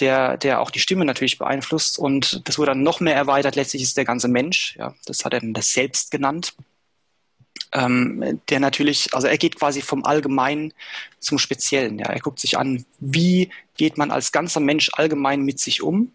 der, 0.00 0.38
der 0.38 0.60
auch 0.60 0.70
die 0.70 0.80
Stimme 0.80 1.04
natürlich 1.04 1.38
beeinflusst. 1.38 1.98
Und 1.98 2.48
das 2.48 2.58
wurde 2.58 2.70
dann 2.70 2.82
noch 2.82 3.00
mehr 3.00 3.14
erweitert, 3.14 3.54
letztlich 3.54 3.82
ist 3.82 3.98
der 3.98 4.06
ganze 4.06 4.28
Mensch, 4.28 4.76
ja, 4.78 4.94
das 5.04 5.26
hat 5.26 5.34
er 5.34 5.40
dann 5.40 5.52
das 5.52 5.72
Selbst 5.72 6.10
genannt. 6.10 6.54
Ähm, 7.72 8.40
der 8.48 8.60
natürlich, 8.60 9.12
also 9.12 9.26
er 9.26 9.36
geht 9.36 9.56
quasi 9.56 9.82
vom 9.82 10.04
Allgemeinen 10.04 10.72
zum 11.26 11.38
Speziellen. 11.38 11.98
Ja. 11.98 12.06
Er 12.06 12.20
guckt 12.20 12.40
sich 12.40 12.56
an, 12.56 12.86
wie 12.98 13.50
geht 13.76 13.98
man 13.98 14.10
als 14.10 14.32
ganzer 14.32 14.60
Mensch 14.60 14.90
allgemein 14.94 15.42
mit 15.42 15.60
sich 15.60 15.82
um. 15.82 16.12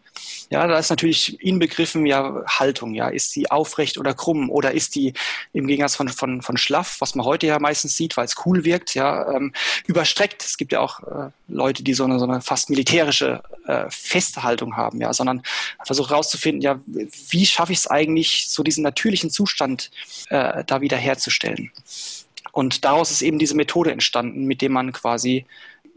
Ja, 0.49 0.67
da 0.67 0.77
ist 0.77 0.89
natürlich 0.89 1.39
inbegriffen 1.41 2.05
ja 2.05 2.43
Haltung. 2.47 2.93
Ja, 2.93 3.07
ist 3.07 3.35
die 3.35 3.49
aufrecht 3.49 3.97
oder 3.97 4.13
krumm 4.13 4.49
oder 4.49 4.71
ist 4.71 4.95
die 4.95 5.13
im 5.53 5.67
Gegensatz 5.67 5.95
von, 5.95 6.09
von, 6.09 6.41
von 6.41 6.57
schlaff, 6.57 6.97
was 6.99 7.15
man 7.15 7.25
heute 7.25 7.47
ja 7.47 7.59
meistens 7.59 7.95
sieht, 7.95 8.17
weil 8.17 8.25
es 8.25 8.35
cool 8.45 8.65
wirkt, 8.65 8.93
ja, 8.95 9.31
ähm, 9.31 9.53
überstreckt. 9.85 10.43
Es 10.43 10.57
gibt 10.57 10.71
ja 10.71 10.79
auch 10.79 10.99
äh, 11.01 11.29
Leute, 11.47 11.83
die 11.83 11.93
so 11.93 12.03
eine, 12.03 12.19
so 12.19 12.25
eine 12.25 12.41
fast 12.41 12.69
militärische 12.69 13.43
äh, 13.67 13.85
feste 13.89 14.43
Haltung 14.43 14.75
haben, 14.75 14.99
ja, 14.99 15.13
sondern 15.13 15.43
versucht 15.85 16.09
herauszufinden, 16.09 16.61
ja, 16.61 16.79
wie 16.85 17.45
schaffe 17.45 17.71
ich 17.71 17.79
es 17.79 17.87
eigentlich, 17.87 18.47
so 18.49 18.63
diesen 18.63 18.83
natürlichen 18.83 19.29
Zustand 19.29 19.91
äh, 20.29 20.63
da 20.65 20.81
wieder 20.81 20.97
herzustellen. 20.97 21.71
Und 22.51 22.85
daraus 22.85 23.11
ist 23.11 23.21
eben 23.21 23.39
diese 23.39 23.55
Methode 23.55 23.91
entstanden, 23.91 24.45
mit 24.45 24.61
dem 24.61 24.73
man 24.73 24.91
quasi 24.91 25.45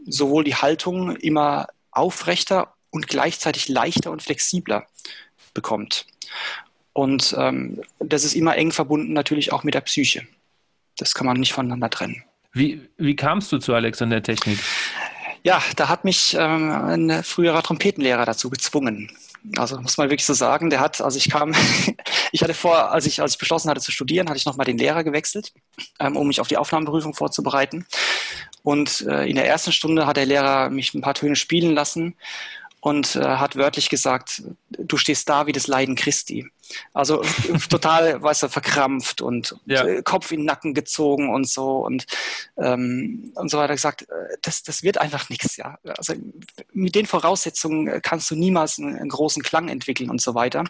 sowohl 0.05 0.43
die 0.43 0.55
Haltung 0.55 1.15
immer 1.15 1.67
aufrechter 1.91 2.73
und 2.89 3.07
gleichzeitig 3.07 3.67
leichter 3.67 4.11
und 4.11 4.21
flexibler 4.21 4.85
bekommt. 5.53 6.05
Und 6.93 7.35
ähm, 7.37 7.81
das 7.99 8.23
ist 8.23 8.35
immer 8.35 8.55
eng 8.55 8.71
verbunden 8.71 9.13
natürlich 9.13 9.51
auch 9.51 9.63
mit 9.63 9.73
der 9.73 9.81
Psyche. 9.81 10.25
Das 10.97 11.13
kann 11.13 11.27
man 11.27 11.37
nicht 11.37 11.51
voneinander 11.51 11.89
trennen. 11.89 12.23
Wie, 12.53 12.81
wie 12.97 13.17
kamst 13.17 13.51
du 13.51 13.57
zur 13.57 13.75
Alexander-Technik? 13.75 14.59
Ja, 15.43 15.61
da 15.75 15.89
hat 15.89 16.05
mich 16.05 16.35
ähm, 16.39 16.71
ein 16.71 17.23
früherer 17.23 17.61
Trompetenlehrer 17.61 18.25
dazu 18.25 18.49
gezwungen. 18.49 19.11
Also 19.57 19.79
muss 19.79 19.97
man 19.97 20.09
wirklich 20.09 20.25
so 20.25 20.33
sagen, 20.33 20.69
der 20.69 20.79
hat, 20.79 21.01
also 21.01 21.17
ich 21.17 21.29
kam, 21.29 21.53
ich 22.31 22.41
hatte 22.41 22.53
vor, 22.53 22.91
als 22.91 23.05
ich, 23.05 23.21
als 23.21 23.33
ich 23.33 23.37
beschlossen 23.37 23.69
hatte 23.69 23.81
zu 23.81 23.91
studieren, 23.91 24.27
hatte 24.27 24.37
ich 24.37 24.45
nochmal 24.45 24.65
den 24.65 24.77
Lehrer 24.77 25.03
gewechselt, 25.03 25.53
ähm, 25.99 26.17
um 26.17 26.27
mich 26.27 26.41
auf 26.41 26.47
die 26.47 26.57
Aufnahmeprüfung 26.57 27.13
vorzubereiten. 27.13 27.85
Und 28.63 29.01
äh, 29.01 29.25
in 29.25 29.35
der 29.35 29.47
ersten 29.47 29.71
Stunde 29.71 30.07
hat 30.07 30.17
der 30.17 30.25
Lehrer 30.25 30.69
mich 30.69 30.93
ein 30.93 31.01
paar 31.01 31.13
Töne 31.13 31.35
spielen 31.35 31.73
lassen 31.73 32.15
und 32.85 33.15
äh, 33.15 33.23
hat 33.23 33.55
wörtlich 33.55 33.89
gesagt, 33.89 34.43
du 34.69 34.97
stehst 34.97 35.27
da 35.27 35.47
wie 35.47 35.51
das 35.51 35.65
Leiden 35.65 35.95
Christi. 35.95 36.45
Also 36.93 37.23
total, 37.69 38.21
weißt 38.21 38.43
du, 38.43 38.47
verkrampft 38.49 39.21
und, 39.23 39.55
ja. 39.65 39.83
äh, 39.83 40.03
Kopf 40.03 40.31
in 40.31 40.41
den 40.41 40.45
Nacken 40.45 40.75
gezogen 40.75 41.33
und 41.33 41.49
so 41.49 41.83
und 41.83 42.05
ähm, 42.57 43.31
und 43.33 43.49
so 43.49 43.57
weiter 43.57 43.73
gesagt, 43.73 44.03
äh, 44.03 44.37
das, 44.43 44.61
das 44.61 44.83
wird 44.83 44.99
einfach 44.99 45.29
nichts, 45.29 45.57
ja. 45.57 45.79
Also 45.97 46.13
mit 46.73 46.93
den 46.93 47.07
Voraussetzungen 47.07 48.03
kannst 48.03 48.29
du 48.29 48.35
niemals 48.35 48.77
einen, 48.77 48.95
einen, 48.95 49.09
großen 49.09 49.41
Klang 49.41 49.67
entwickeln 49.67 50.11
und 50.11 50.21
so 50.21 50.35
weiter. 50.35 50.63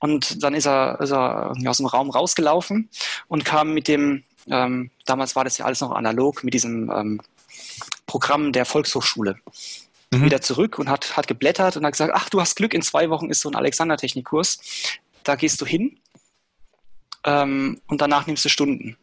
Und 0.00 0.42
dann 0.42 0.52
ist 0.52 0.66
er, 0.66 1.00
ist 1.00 1.12
er 1.12 1.54
aus 1.64 1.76
dem 1.76 1.86
Raum 1.86 2.10
rausgelaufen 2.10 2.90
und 3.28 3.44
kam 3.44 3.72
mit 3.72 3.86
dem, 3.86 4.24
ähm, 4.48 4.90
damals 5.04 5.36
war 5.36 5.44
das 5.44 5.58
ja 5.58 5.64
alles 5.64 5.80
noch 5.80 5.92
analog, 5.92 6.42
mit 6.42 6.54
diesem 6.54 6.90
ähm, 6.90 7.20
Programm 8.08 8.50
der 8.50 8.64
Volkshochschule 8.64 9.36
mhm. 10.12 10.24
wieder 10.24 10.40
zurück 10.40 10.78
und 10.78 10.88
hat, 10.88 11.16
hat 11.16 11.26
geblättert 11.26 11.76
und 11.76 11.84
hat 11.84 11.92
gesagt, 11.92 12.12
ach, 12.14 12.28
du 12.28 12.40
hast 12.40 12.56
Glück, 12.56 12.74
in 12.74 12.82
zwei 12.82 13.10
Wochen 13.10 13.30
ist 13.30 13.40
so 13.40 13.50
ein 13.50 13.56
Alexander-Technikkurs. 13.56 14.58
Da 15.24 15.36
gehst 15.36 15.60
du 15.60 15.66
hin 15.66 15.98
ähm, 17.24 17.80
und 17.86 18.00
danach 18.00 18.26
nimmst 18.26 18.44
du 18.44 18.48
Stunden. 18.48 18.96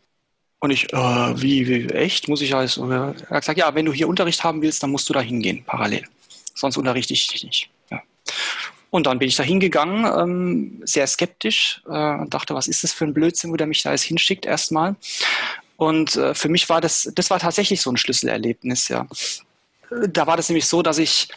Und 0.59 0.71
ich, 0.71 0.93
äh, 0.93 1.41
wie, 1.41 1.67
wie, 1.67 1.89
echt? 1.89 2.29
Muss 2.29 2.41
ich 2.41 2.55
alles? 2.55 2.77
Er 2.77 3.15
hat 3.29 3.41
gesagt, 3.41 3.59
ja, 3.59 3.75
wenn 3.75 3.85
du 3.85 3.91
hier 3.91 4.07
Unterricht 4.07 4.43
haben 4.45 4.61
willst, 4.61 4.81
dann 4.81 4.91
musst 4.91 5.09
du 5.09 5.13
da 5.13 5.19
hingehen, 5.19 5.63
parallel. 5.65 6.05
Sonst 6.55 6.77
unterrichte 6.77 7.13
ich 7.13 7.27
dich 7.27 7.43
nicht. 7.43 7.69
Ja. 7.91 8.01
Und 8.89 9.07
dann 9.07 9.19
bin 9.19 9.27
ich 9.27 9.35
da 9.35 9.43
hingegangen, 9.43 10.05
ähm, 10.05 10.81
sehr 10.85 11.05
skeptisch, 11.07 11.81
äh, 11.85 12.13
und 12.13 12.33
dachte, 12.33 12.55
was 12.55 12.67
ist 12.67 12.83
das 12.83 12.93
für 12.93 13.03
ein 13.03 13.13
Blödsinn, 13.13 13.51
wo 13.51 13.57
der 13.57 13.67
mich 13.67 13.81
da 13.81 13.91
jetzt 13.91 14.03
hinschickt, 14.03 14.45
erstmal. 14.45 14.95
Und 15.75 16.15
äh, 16.15 16.33
für 16.33 16.47
mich 16.47 16.69
war 16.69 16.79
das, 16.79 17.11
das 17.13 17.29
war 17.29 17.39
tatsächlich 17.39 17.81
so 17.81 17.91
ein 17.91 17.97
Schlüsselerlebnis, 17.97 18.87
ja 18.87 19.05
da 19.89 20.27
war 20.27 20.37
das 20.37 20.49
nämlich 20.49 20.67
so, 20.67 20.81
dass 20.81 20.97
ich, 20.97 21.29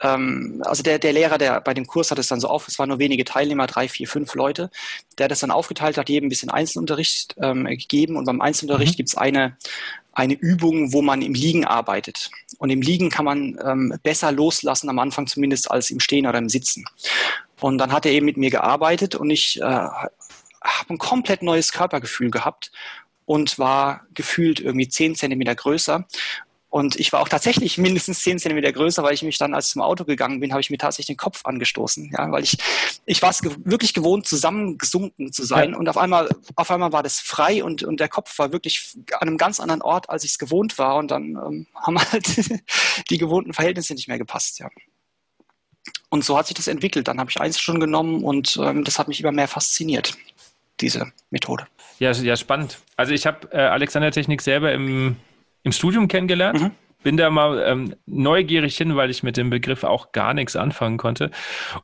ähm, 0.00 0.62
also 0.64 0.82
der, 0.82 0.98
der 0.98 1.12
Lehrer, 1.12 1.38
der 1.38 1.60
bei 1.60 1.74
dem 1.74 1.86
Kurs 1.86 2.10
hat 2.10 2.18
es 2.18 2.28
dann 2.28 2.40
so 2.40 2.48
auf, 2.48 2.68
es 2.68 2.78
waren 2.78 2.88
nur 2.88 2.98
wenige 2.98 3.24
Teilnehmer, 3.24 3.66
drei, 3.66 3.88
vier, 3.88 4.08
fünf 4.08 4.34
Leute, 4.34 4.70
der 5.18 5.28
das 5.28 5.40
dann 5.40 5.50
aufgeteilt 5.50 5.98
hat, 5.98 6.08
jedem 6.08 6.26
ein 6.26 6.30
bisschen 6.30 6.50
Einzelunterricht 6.50 7.36
ähm, 7.40 7.64
gegeben 7.64 8.16
und 8.16 8.24
beim 8.24 8.40
Einzelunterricht 8.40 8.94
mhm. 8.94 8.96
gibt 8.96 9.08
es 9.10 9.16
eine, 9.16 9.56
eine 10.12 10.34
Übung, 10.34 10.92
wo 10.92 11.02
man 11.02 11.22
im 11.22 11.34
Liegen 11.34 11.64
arbeitet. 11.64 12.30
Und 12.58 12.70
im 12.70 12.82
Liegen 12.82 13.10
kann 13.10 13.24
man 13.24 13.58
ähm, 13.64 13.98
besser 14.02 14.30
loslassen, 14.32 14.88
am 14.88 14.98
Anfang 14.98 15.26
zumindest, 15.26 15.70
als 15.70 15.90
im 15.90 16.00
Stehen 16.00 16.26
oder 16.26 16.38
im 16.38 16.48
Sitzen. 16.48 16.84
Und 17.60 17.78
dann 17.78 17.92
hat 17.92 18.06
er 18.06 18.12
eben 18.12 18.26
mit 18.26 18.36
mir 18.36 18.50
gearbeitet 18.50 19.14
und 19.14 19.30
ich 19.30 19.60
äh, 19.60 19.64
habe 19.64 20.10
ein 20.90 20.98
komplett 20.98 21.42
neues 21.42 21.72
Körpergefühl 21.72 22.30
gehabt 22.30 22.72
und 23.26 23.58
war 23.58 24.02
gefühlt 24.14 24.60
irgendwie 24.60 24.88
zehn 24.88 25.14
Zentimeter 25.14 25.54
größer. 25.54 26.06
Und 26.74 26.98
ich 26.98 27.12
war 27.12 27.20
auch 27.20 27.28
tatsächlich 27.28 27.78
mindestens 27.78 28.18
zehn 28.18 28.40
Zentimeter 28.40 28.72
größer, 28.72 29.04
weil 29.04 29.14
ich 29.14 29.22
mich 29.22 29.38
dann, 29.38 29.54
als 29.54 29.66
ich 29.66 29.74
zum 29.74 29.82
Auto 29.82 30.04
gegangen 30.04 30.40
bin, 30.40 30.50
habe 30.50 30.60
ich 30.60 30.70
mir 30.70 30.76
tatsächlich 30.76 31.06
den 31.06 31.16
Kopf 31.16 31.42
angestoßen. 31.44 32.10
Ja, 32.12 32.32
weil 32.32 32.42
ich, 32.42 32.58
ich 33.06 33.22
war 33.22 33.30
es 33.30 33.42
ge 33.42 33.52
wirklich 33.62 33.94
gewohnt, 33.94 34.26
zusammengesunken 34.26 35.32
zu 35.32 35.44
sein. 35.44 35.70
Ja. 35.70 35.76
Und 35.76 35.88
auf 35.88 35.96
einmal, 35.96 36.28
auf 36.56 36.72
einmal 36.72 36.90
war 36.90 37.04
das 37.04 37.20
frei 37.20 37.62
und, 37.62 37.84
und 37.84 38.00
der 38.00 38.08
Kopf 38.08 38.36
war 38.40 38.50
wirklich 38.50 38.96
an 39.12 39.28
einem 39.28 39.38
ganz 39.38 39.60
anderen 39.60 39.82
Ort, 39.82 40.10
als 40.10 40.24
ich 40.24 40.32
es 40.32 40.38
gewohnt 40.40 40.76
war. 40.76 40.96
Und 40.96 41.12
dann 41.12 41.36
ähm, 41.36 41.66
haben 41.76 41.96
halt 41.96 42.26
die 43.08 43.18
gewohnten 43.18 43.52
Verhältnisse 43.52 43.94
nicht 43.94 44.08
mehr 44.08 44.18
gepasst, 44.18 44.58
ja. 44.58 44.68
Und 46.08 46.24
so 46.24 46.36
hat 46.36 46.48
sich 46.48 46.56
das 46.56 46.66
entwickelt. 46.66 47.06
Dann 47.06 47.20
habe 47.20 47.30
ich 47.30 47.40
eins 47.40 47.60
schon 47.60 47.78
genommen 47.78 48.24
und 48.24 48.58
ähm, 48.60 48.82
das 48.82 48.98
hat 48.98 49.06
mich 49.06 49.20
immer 49.20 49.30
mehr 49.30 49.46
fasziniert, 49.46 50.16
diese 50.80 51.12
Methode. 51.30 51.68
Ja, 52.00 52.10
ja 52.10 52.36
spannend. 52.36 52.80
Also 52.96 53.12
ich 53.12 53.26
habe 53.26 53.46
äh, 53.52 53.58
Alexander 53.58 54.10
Technik 54.10 54.42
selber 54.42 54.72
im 54.72 55.14
im 55.64 55.72
Studium 55.72 56.06
kennengelernt. 56.06 56.60
Mhm. 56.60 56.70
Bin 57.02 57.16
da 57.18 57.28
mal 57.28 57.62
ähm, 57.66 57.94
neugierig 58.06 58.78
hin, 58.78 58.96
weil 58.96 59.10
ich 59.10 59.22
mit 59.22 59.36
dem 59.36 59.50
Begriff 59.50 59.84
auch 59.84 60.12
gar 60.12 60.32
nichts 60.32 60.56
anfangen 60.56 60.96
konnte 60.96 61.30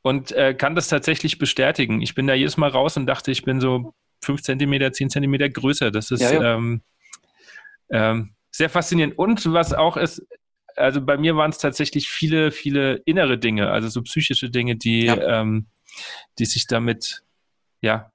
und 0.01 0.33
äh, 0.33 0.55
kann 0.55 0.75
das 0.75 0.89
tatsächlich 0.89 1.37
bestätigen. 1.37 2.01
Ich 2.01 2.15
bin 2.15 2.27
da 2.27 2.33
jedes 2.33 2.57
Mal 2.57 2.71
raus 2.71 2.97
und 2.97 3.07
dachte, 3.07 3.31
ich 3.31 3.43
bin 3.43 3.61
so 3.61 3.93
fünf 4.23 4.41
Zentimeter, 4.43 4.93
zehn 4.93 5.11
Zentimeter 5.11 5.51
größer. 5.51 5.91
Das 5.91 6.11
ist 6.11 6.23
ja, 6.23 6.33
ja. 6.33 6.55
Ähm, 6.55 6.81
ähm, 7.91 8.35
sehr 8.51 8.71
faszinierend. 8.71 9.19
Und 9.19 9.53
was 9.53 9.75
auch 9.75 9.99
ist, 9.99 10.27
also 10.77 11.03
bei 11.03 11.19
mir 11.19 11.37
waren 11.37 11.51
es 11.51 11.59
tatsächlich 11.59 12.09
viele, 12.09 12.51
viele 12.51 13.03
innere 13.05 13.37
Dinge, 13.37 13.71
also 13.71 13.89
so 13.89 14.01
psychische 14.03 14.49
Dinge, 14.49 14.77
die, 14.77 15.05
ja. 15.05 15.41
ähm, 15.41 15.67
die 16.39 16.47
sich 16.47 16.67
damit 16.67 17.23
ja, 17.83 18.11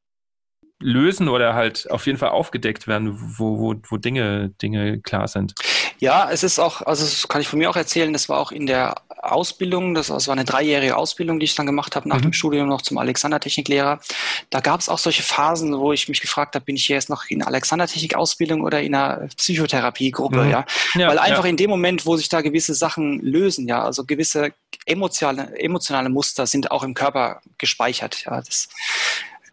lösen 0.80 1.30
oder 1.30 1.54
halt 1.54 1.90
auf 1.90 2.06
jeden 2.06 2.18
Fall 2.18 2.30
aufgedeckt 2.30 2.88
werden, 2.88 3.18
wo, 3.38 3.60
wo, 3.60 3.76
wo 3.90 3.98
Dinge, 3.98 4.50
Dinge 4.62 5.00
klar 5.00 5.28
sind. 5.28 5.56
Ja, 6.00 6.30
es 6.30 6.44
ist 6.44 6.60
auch, 6.60 6.82
also 6.82 7.06
das 7.06 7.28
kann 7.28 7.42
ich 7.42 7.48
von 7.48 7.60
mir 7.60 7.70
auch 7.70 7.78
erzählen, 7.78 8.12
das 8.12 8.28
war 8.28 8.40
auch 8.40 8.52
in 8.52 8.66
der 8.66 8.96
Ausbildung, 9.22 9.94
das, 9.96 10.08
das 10.08 10.28
war 10.28 10.34
eine 10.34 10.44
dreijährige 10.44 10.98
Ausbildung, 10.98 11.40
die 11.40 11.46
ich 11.46 11.56
dann 11.56 11.66
gemacht 11.66 11.96
habe 11.96 12.10
nach 12.10 12.18
mhm. 12.18 12.24
dem 12.24 12.34
Studium 12.34 12.68
noch 12.68 12.82
zum 12.82 12.98
Alexandertechniklehrer. 12.98 14.02
Da 14.50 14.60
gab 14.60 14.82
es 14.82 14.90
auch 14.90 15.00
solche 15.00 15.24
Phasen, 15.24 15.78
wo 15.78 15.94
ich 15.94 16.10
mich 16.10 16.20
gefragt 16.20 16.56
habe, 16.56 16.66
bin 16.66 16.76
ich 16.76 16.86
hier 16.86 16.98
jetzt 16.98 17.10
noch 17.10 17.24
in 17.30 17.42
Alexandertechnik-Ausbildung 17.42 18.62
oder 18.62 18.82
in 18.82 18.94
einer 18.94 19.28
Psychotherapiegruppe, 19.38 20.44
mhm. 20.44 20.52
ja? 20.52 20.66
ja? 20.96 21.08
Weil 21.08 21.20
einfach 21.20 21.46
ja. 21.46 21.50
in 21.50 21.58
dem 21.58 21.70
Moment, 21.70 22.06
wo 22.06 22.18
sich 22.18 22.28
da 22.28 22.42
gewisse 22.42 22.74
Sachen 22.74 23.22
lösen, 23.22 23.68
ja, 23.68 23.82
also 23.84 24.04
gewisse 24.04 24.52
emotionale, 24.86 25.58
emotionale 25.58 26.10
Muster 26.10 26.46
sind 26.46 26.70
auch 26.70 26.84
im 26.84 26.94
Körper 26.94 27.42
gespeichert, 27.58 28.26
ja. 28.26 28.42
Das, 28.42 28.68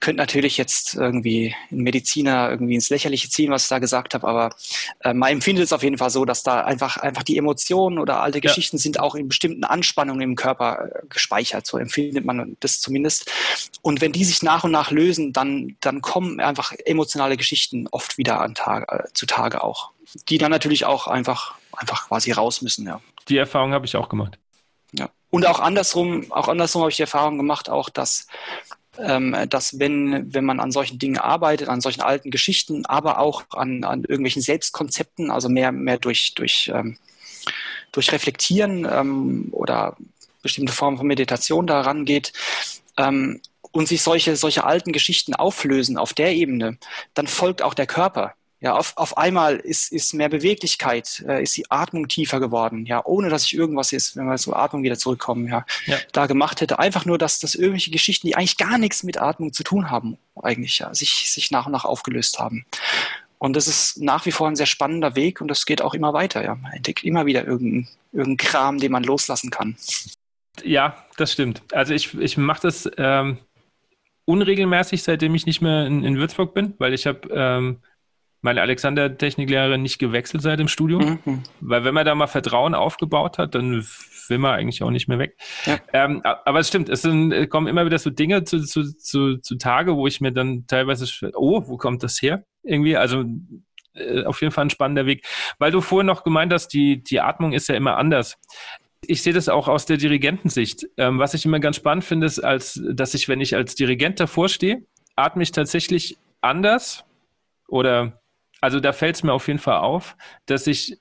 könnte 0.03 0.21
natürlich 0.21 0.59
jetzt 0.59 0.95
irgendwie 0.95 1.55
ein 1.71 1.79
Mediziner 1.79 2.51
irgendwie 2.51 2.75
ins 2.75 2.91
Lächerliche 2.91 3.31
ziehen, 3.31 3.53
was 3.53 3.63
ich 3.63 3.69
da 3.69 3.79
gesagt 3.79 4.15
habe, 4.15 4.27
aber 4.27 4.51
äh, 5.01 5.15
man 5.15 5.31
empfindet 5.31 5.65
es 5.65 5.73
auf 5.73 5.85
jeden 5.85 5.97
Fall 5.97 6.11
so, 6.11 6.25
dass 6.25 6.43
da 6.43 6.63
einfach, 6.65 6.97
einfach 6.97 7.23
die 7.23 7.39
Emotionen 7.39 8.01
oder 8.01 8.21
alte 8.21 8.39
ja. 8.39 8.43
Geschichten 8.43 8.79
sind 8.79 8.99
auch 8.99 9.15
in 9.15 9.29
bestimmten 9.29 9.63
Anspannungen 9.63 10.21
im 10.23 10.35
Körper 10.35 10.87
äh, 10.87 11.07
gespeichert. 11.09 11.69
So 11.69 11.79
empfindet 11.79 12.25
man 12.25 12.57
das 12.59 12.81
zumindest. 12.81 13.31
Und 13.81 14.01
wenn 14.01 14.11
die 14.11 14.25
sich 14.25 14.43
nach 14.43 14.65
und 14.65 14.73
nach 14.73 14.91
lösen, 14.91 15.33
dann, 15.33 15.77
dann 15.81 16.03
kommen 16.03 16.41
einfach 16.41 16.73
emotionale 16.85 17.37
Geschichten 17.37 17.87
oft 17.93 18.19
wieder 18.19 18.41
an 18.41 18.57
Tag, 18.57 18.93
äh, 18.93 19.05
zutage 19.15 19.63
auch. 19.63 19.93
Die 20.29 20.37
dann 20.37 20.51
natürlich 20.51 20.85
auch 20.85 21.07
einfach, 21.07 21.55
einfach 21.71 22.09
quasi 22.09 22.33
raus 22.33 22.61
müssen, 22.61 22.87
ja. 22.89 23.01
Die 23.29 23.37
Erfahrung 23.37 23.73
habe 23.73 23.87
ich 23.87 23.95
auch 23.95 24.09
gemacht. 24.09 24.37
Ja. 24.91 25.11
Und 25.31 25.47
auch 25.47 25.61
andersrum, 25.61 26.33
auch 26.33 26.49
andersrum 26.49 26.83
habe 26.83 26.91
ich 26.91 26.97
die 26.97 27.03
Erfahrung 27.03 27.39
gemacht, 27.39 27.71
auch 27.71 27.89
dass 27.89 28.27
dass 28.97 29.79
wenn, 29.79 30.35
wenn 30.35 30.45
man 30.45 30.61
an 30.61 30.71
solchen 30.71 30.99
Dingen 30.99 31.17
arbeitet, 31.17 31.69
an 31.69 31.81
solchen 31.81 32.03
alten 32.03 32.31
Geschichten, 32.31 32.85
aber 32.85 33.19
auch 33.19 33.45
an, 33.53 33.85
an 33.85 34.01
irgendwelchen 34.01 34.43
Selbstkonzepten, 34.43 35.31
also 35.31 35.49
mehr, 35.49 35.73
mehr 35.73 35.99
durch, 35.99 36.35
durch, 36.35 36.71
ähm, 36.75 36.99
durch 37.91 38.13
Reflektieren 38.13 38.87
ähm, 38.91 39.49
oder 39.53 39.97
bestimmte 40.43 40.73
Formen 40.73 40.99
von 40.99 41.07
Meditation 41.07 41.67
daran 41.67 42.05
geht, 42.05 42.33
ähm, 42.99 43.41
und 43.73 43.89
sich 43.89 44.03
solche, 44.03 44.37
solche 44.37 44.65
alten 44.65 44.93
Geschichten 44.93 45.35
auflösen 45.35 45.97
auf 45.97 46.13
der 46.13 46.35
Ebene, 46.35 46.77
dann 47.15 47.27
folgt 47.27 47.63
auch 47.63 47.75
der 47.75 47.87
Körper. 47.87 48.35
Ja, 48.63 48.77
auf, 48.77 48.93
auf 48.97 49.19
einmal 49.19 49.57
ist, 49.57 49.91
ist 49.91 50.15
mehr 50.15 50.29
Beweglichkeit, 50.29 51.25
äh, 51.27 51.43
ist 51.43 51.57
die 51.57 51.69
Atmung 51.69 52.07
tiefer 52.07 52.39
geworden, 52.39 52.87
ja, 52.87 53.05
ohne 53.05 53.29
dass 53.29 53.45
ich 53.45 53.55
irgendwas 53.55 53.91
jetzt, 53.91 54.17
wenn 54.17 54.27
wir 54.27 54.37
zur 54.37 54.57
Atmung 54.57 54.85
wieder 54.85 54.97
zurückkommen, 54.97 55.49
ja, 55.49 55.67
ja, 55.87 55.99
da 56.13 56.27
gemacht 56.27 56.61
hätte. 56.61 56.79
Einfach 56.79 57.05
nur, 57.05 57.19
dass, 57.19 57.41
dass 57.41 57.57
irgendwelche 57.57 57.91
Geschichten, 57.91 58.29
die 58.29 58.37
eigentlich 58.37 58.59
gar 58.59 58.79
nichts 58.79 59.03
mit 59.03 59.21
Atmung 59.21 59.53
zu 59.53 59.65
tun 59.65 59.91
haben, 59.91 60.17
eigentlich, 60.41 60.79
ja, 60.79 60.95
sich, 60.95 61.33
sich 61.33 61.51
nach 61.51 61.67
und 61.67 61.73
nach 61.73 61.85
aufgelöst 61.85 62.39
haben. 62.39 62.65
Und 63.39 63.57
das 63.57 63.67
ist 63.67 64.01
nach 64.01 64.27
wie 64.27 64.33
vor 64.33 64.47
ein 64.47 64.55
sehr 64.55 64.67
spannender 64.67 65.17
Weg 65.17 65.41
und 65.41 65.49
das 65.49 65.67
geht 65.67 65.83
auch 65.83 65.95
immer 65.95 66.13
weiter, 66.13 66.45
ja. 66.45 66.55
Man 66.55 66.73
entdeckt 66.73 67.03
immer 67.03 67.27
wieder 67.27 67.45
irgendeinen 67.45 67.89
irgendein 68.13 68.37
Kram, 68.37 68.79
den 68.79 68.93
man 68.93 69.03
loslassen 69.03 69.51
kann. 69.51 69.77
Ja, 70.63 71.05
das 71.17 71.33
stimmt. 71.33 71.63
Also 71.73 71.95
ich, 71.95 72.15
ich 72.15 72.37
mache 72.37 72.63
das 72.63 72.89
ähm, 72.97 73.39
unregelmäßig, 74.25 75.03
seitdem 75.03 75.35
ich 75.35 75.47
nicht 75.47 75.63
mehr 75.63 75.87
in, 75.87 76.05
in 76.05 76.17
Würzburg 76.17 76.55
bin, 76.55 76.75
weil 76.79 76.95
ich 76.95 77.07
habe 77.07 77.29
ähm, 77.33 77.81
meine 78.43 78.61
Alexander-Techniklehrerin 78.61 79.81
nicht 79.81 79.99
gewechselt 79.99 80.43
seit 80.43 80.59
dem 80.59 80.69
Studium. 80.69 81.21
Mhm. 81.25 81.43
Weil 81.61 81.85
wenn 81.85 81.95
man 81.95 82.05
da 82.05 82.15
mal 82.15 82.27
Vertrauen 82.27 82.75
aufgebaut 82.75 83.39
hat, 83.39 83.55
dann 83.55 83.87
will 84.29 84.39
man 84.39 84.55
eigentlich 84.55 84.83
auch 84.83 84.91
nicht 84.91 85.09
mehr 85.09 85.19
weg. 85.19 85.37
Ja. 85.65 85.79
Ähm, 85.93 86.21
aber 86.25 86.59
es 86.59 86.69
stimmt, 86.69 86.89
es 86.89 87.03
sind, 87.03 87.49
kommen 87.51 87.69
immer 87.69 87.87
wieder 87.87 87.99
so 87.99 88.11
Dinge 88.11 88.45
zu, 88.45 88.61
zu, 88.65 88.97
zu, 88.97 89.39
zu 89.39 89.57
Tage, 89.57 89.97
wo 89.97 90.07
ich 90.07 90.21
mir 90.21 90.33
dann 90.33 90.67
teilweise, 90.67 91.07
oh, 91.35 91.63
wo 91.67 91.77
kommt 91.77 92.03
das 92.03 92.21
her? 92.21 92.45
Irgendwie, 92.65 92.97
also 92.97 93.25
äh, 93.95 94.25
auf 94.25 94.41
jeden 94.41 94.53
Fall 94.53 94.67
ein 94.67 94.71
spannender 94.71 95.07
Weg. 95.07 95.25
Weil 95.59 95.71
du 95.71 95.81
vorhin 95.81 96.07
noch 96.07 96.25
gemeint 96.25 96.53
hast, 96.53 96.69
die, 96.69 97.03
die 97.03 97.21
Atmung 97.21 97.53
ist 97.53 97.69
ja 97.69 97.77
immer 97.77 97.97
anders. 97.97 98.39
Ich 99.07 99.23
sehe 99.23 99.33
das 99.33 99.49
auch 99.49 99.69
aus 99.69 99.87
der 99.87 99.97
Dirigentensicht. 99.97 100.87
Ähm, 100.97 101.19
was 101.19 101.35
ich 101.35 101.45
immer 101.45 101.61
ganz 101.61 101.77
spannend 101.77 102.05
finde, 102.05 102.27
ist, 102.27 102.41
als, 102.41 102.81
dass 102.91 103.15
ich, 103.15 103.29
wenn 103.29 103.41
ich 103.41 103.55
als 103.55 103.75
Dirigent 103.75 104.19
davor 104.21 104.49
stehe, 104.49 104.85
atme 105.17 105.43
ich 105.43 105.53
tatsächlich 105.53 106.17
anders 106.41 107.05
oder 107.69 108.22
also 108.63 108.81
da 108.81 108.93
fällt 108.93 109.17
es 109.17 109.23
mir 109.23 109.33
auf 109.33 109.49
jeden 109.49 109.59
Fall 109.59 109.79
auf, 109.79 110.17
dass 110.47 110.67
ich 110.67 110.99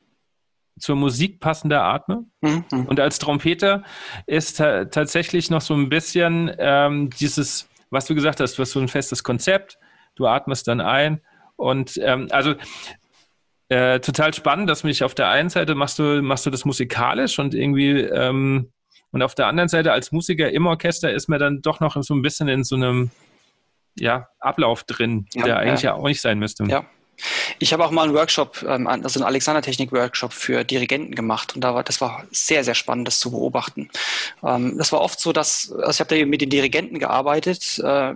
zur 0.80 0.96
Musik 0.96 1.40
passender 1.40 1.84
atme. 1.84 2.26
Mhm. 2.42 2.88
Und 2.88 3.00
als 3.00 3.20
Trompeter 3.20 3.84
ist 4.26 4.58
tatsächlich 4.58 5.50
noch 5.52 5.62
so 5.62 5.76
ein 5.76 5.88
bisschen 5.88 6.52
ähm, 6.58 7.12
dieses, 7.12 7.70
was 7.92 8.08
du 8.08 8.16
gesagt 8.16 8.40
hast, 8.40 8.58
du 8.58 8.64
hast 8.64 8.72
so 8.72 8.80
ein 8.80 8.88
festes 8.88 9.24
Konzept, 9.24 9.78
du 10.16 10.26
atmest 10.26 10.68
dann 10.68 10.82
ein 10.82 11.22
und 11.56 12.00
ähm, 12.02 12.28
also 12.32 12.56
äh, 13.70 14.00
total 14.00 14.34
spannend, 14.34 14.70
dass 14.70 14.84
mich 14.84 15.04
auf 15.04 15.14
der 15.14 15.30
einen 15.30 15.50
Seite 15.50 15.76
machst 15.76 16.00
du, 16.00 16.22
machst 16.24 16.48
du 16.48 16.50
das 16.50 16.66
musikalisch 16.66 17.38
und 17.38 17.54
irgendwie 17.54 18.02
ähm, 18.02 18.72
und 19.12 19.22
auf 19.22 19.36
der 19.36 19.48
anderen 19.48 19.70
Seite 19.70 19.92
als 19.92 20.12
Musiker 20.12 20.52
im 20.52 20.66
Orchester 20.66 21.14
ist 21.14 21.28
mir 21.28 21.38
dann 21.38 21.62
doch 21.62 21.80
noch 21.80 22.02
so 22.02 22.16
ein 22.16 22.24
bisschen 22.24 22.48
in 22.48 22.64
so 22.64 22.76
einem 22.76 23.12
ja, 24.00 24.30
Ablauf 24.40 24.84
drin, 24.84 25.28
ja, 25.34 25.44
der 25.44 25.58
eigentlich 25.60 25.84
ja. 25.84 25.92
ja 25.92 25.96
auch 25.98 26.08
nicht 26.08 26.22
sein 26.22 26.40
müsste. 26.40 26.64
Ja, 26.64 26.86
ich 27.62 27.74
habe 27.74 27.86
auch 27.86 27.92
mal 27.92 28.04
einen 28.04 28.14
Workshop, 28.14 28.66
ähm, 28.68 28.88
also 28.88 29.20
einen 29.20 29.28
Alexander-Technik-Workshop 29.28 30.34
für 30.34 30.64
Dirigenten 30.64 31.14
gemacht 31.14 31.56
und 31.56 31.62
da 31.62 31.76
war, 31.76 31.84
das 31.84 32.02
war 32.02 32.26
sehr, 32.32 32.64
sehr 32.64 32.76
spannend, 32.76 33.08
das 33.08 33.20
zu 33.20 33.32
beobachten. 33.32 33.90
Ähm, 34.44 34.78
das 34.78 34.92
war 34.92 35.02
oft 35.02 35.20
so, 35.20 35.32
dass, 35.32 35.72
also 35.72 35.92
ich 35.92 36.00
habe 36.00 36.18
da 36.18 36.26
mit 36.26 36.42
den 36.42 36.50
Dirigenten 36.50 36.98
gearbeitet, 36.98 37.80
äh, 37.80 38.14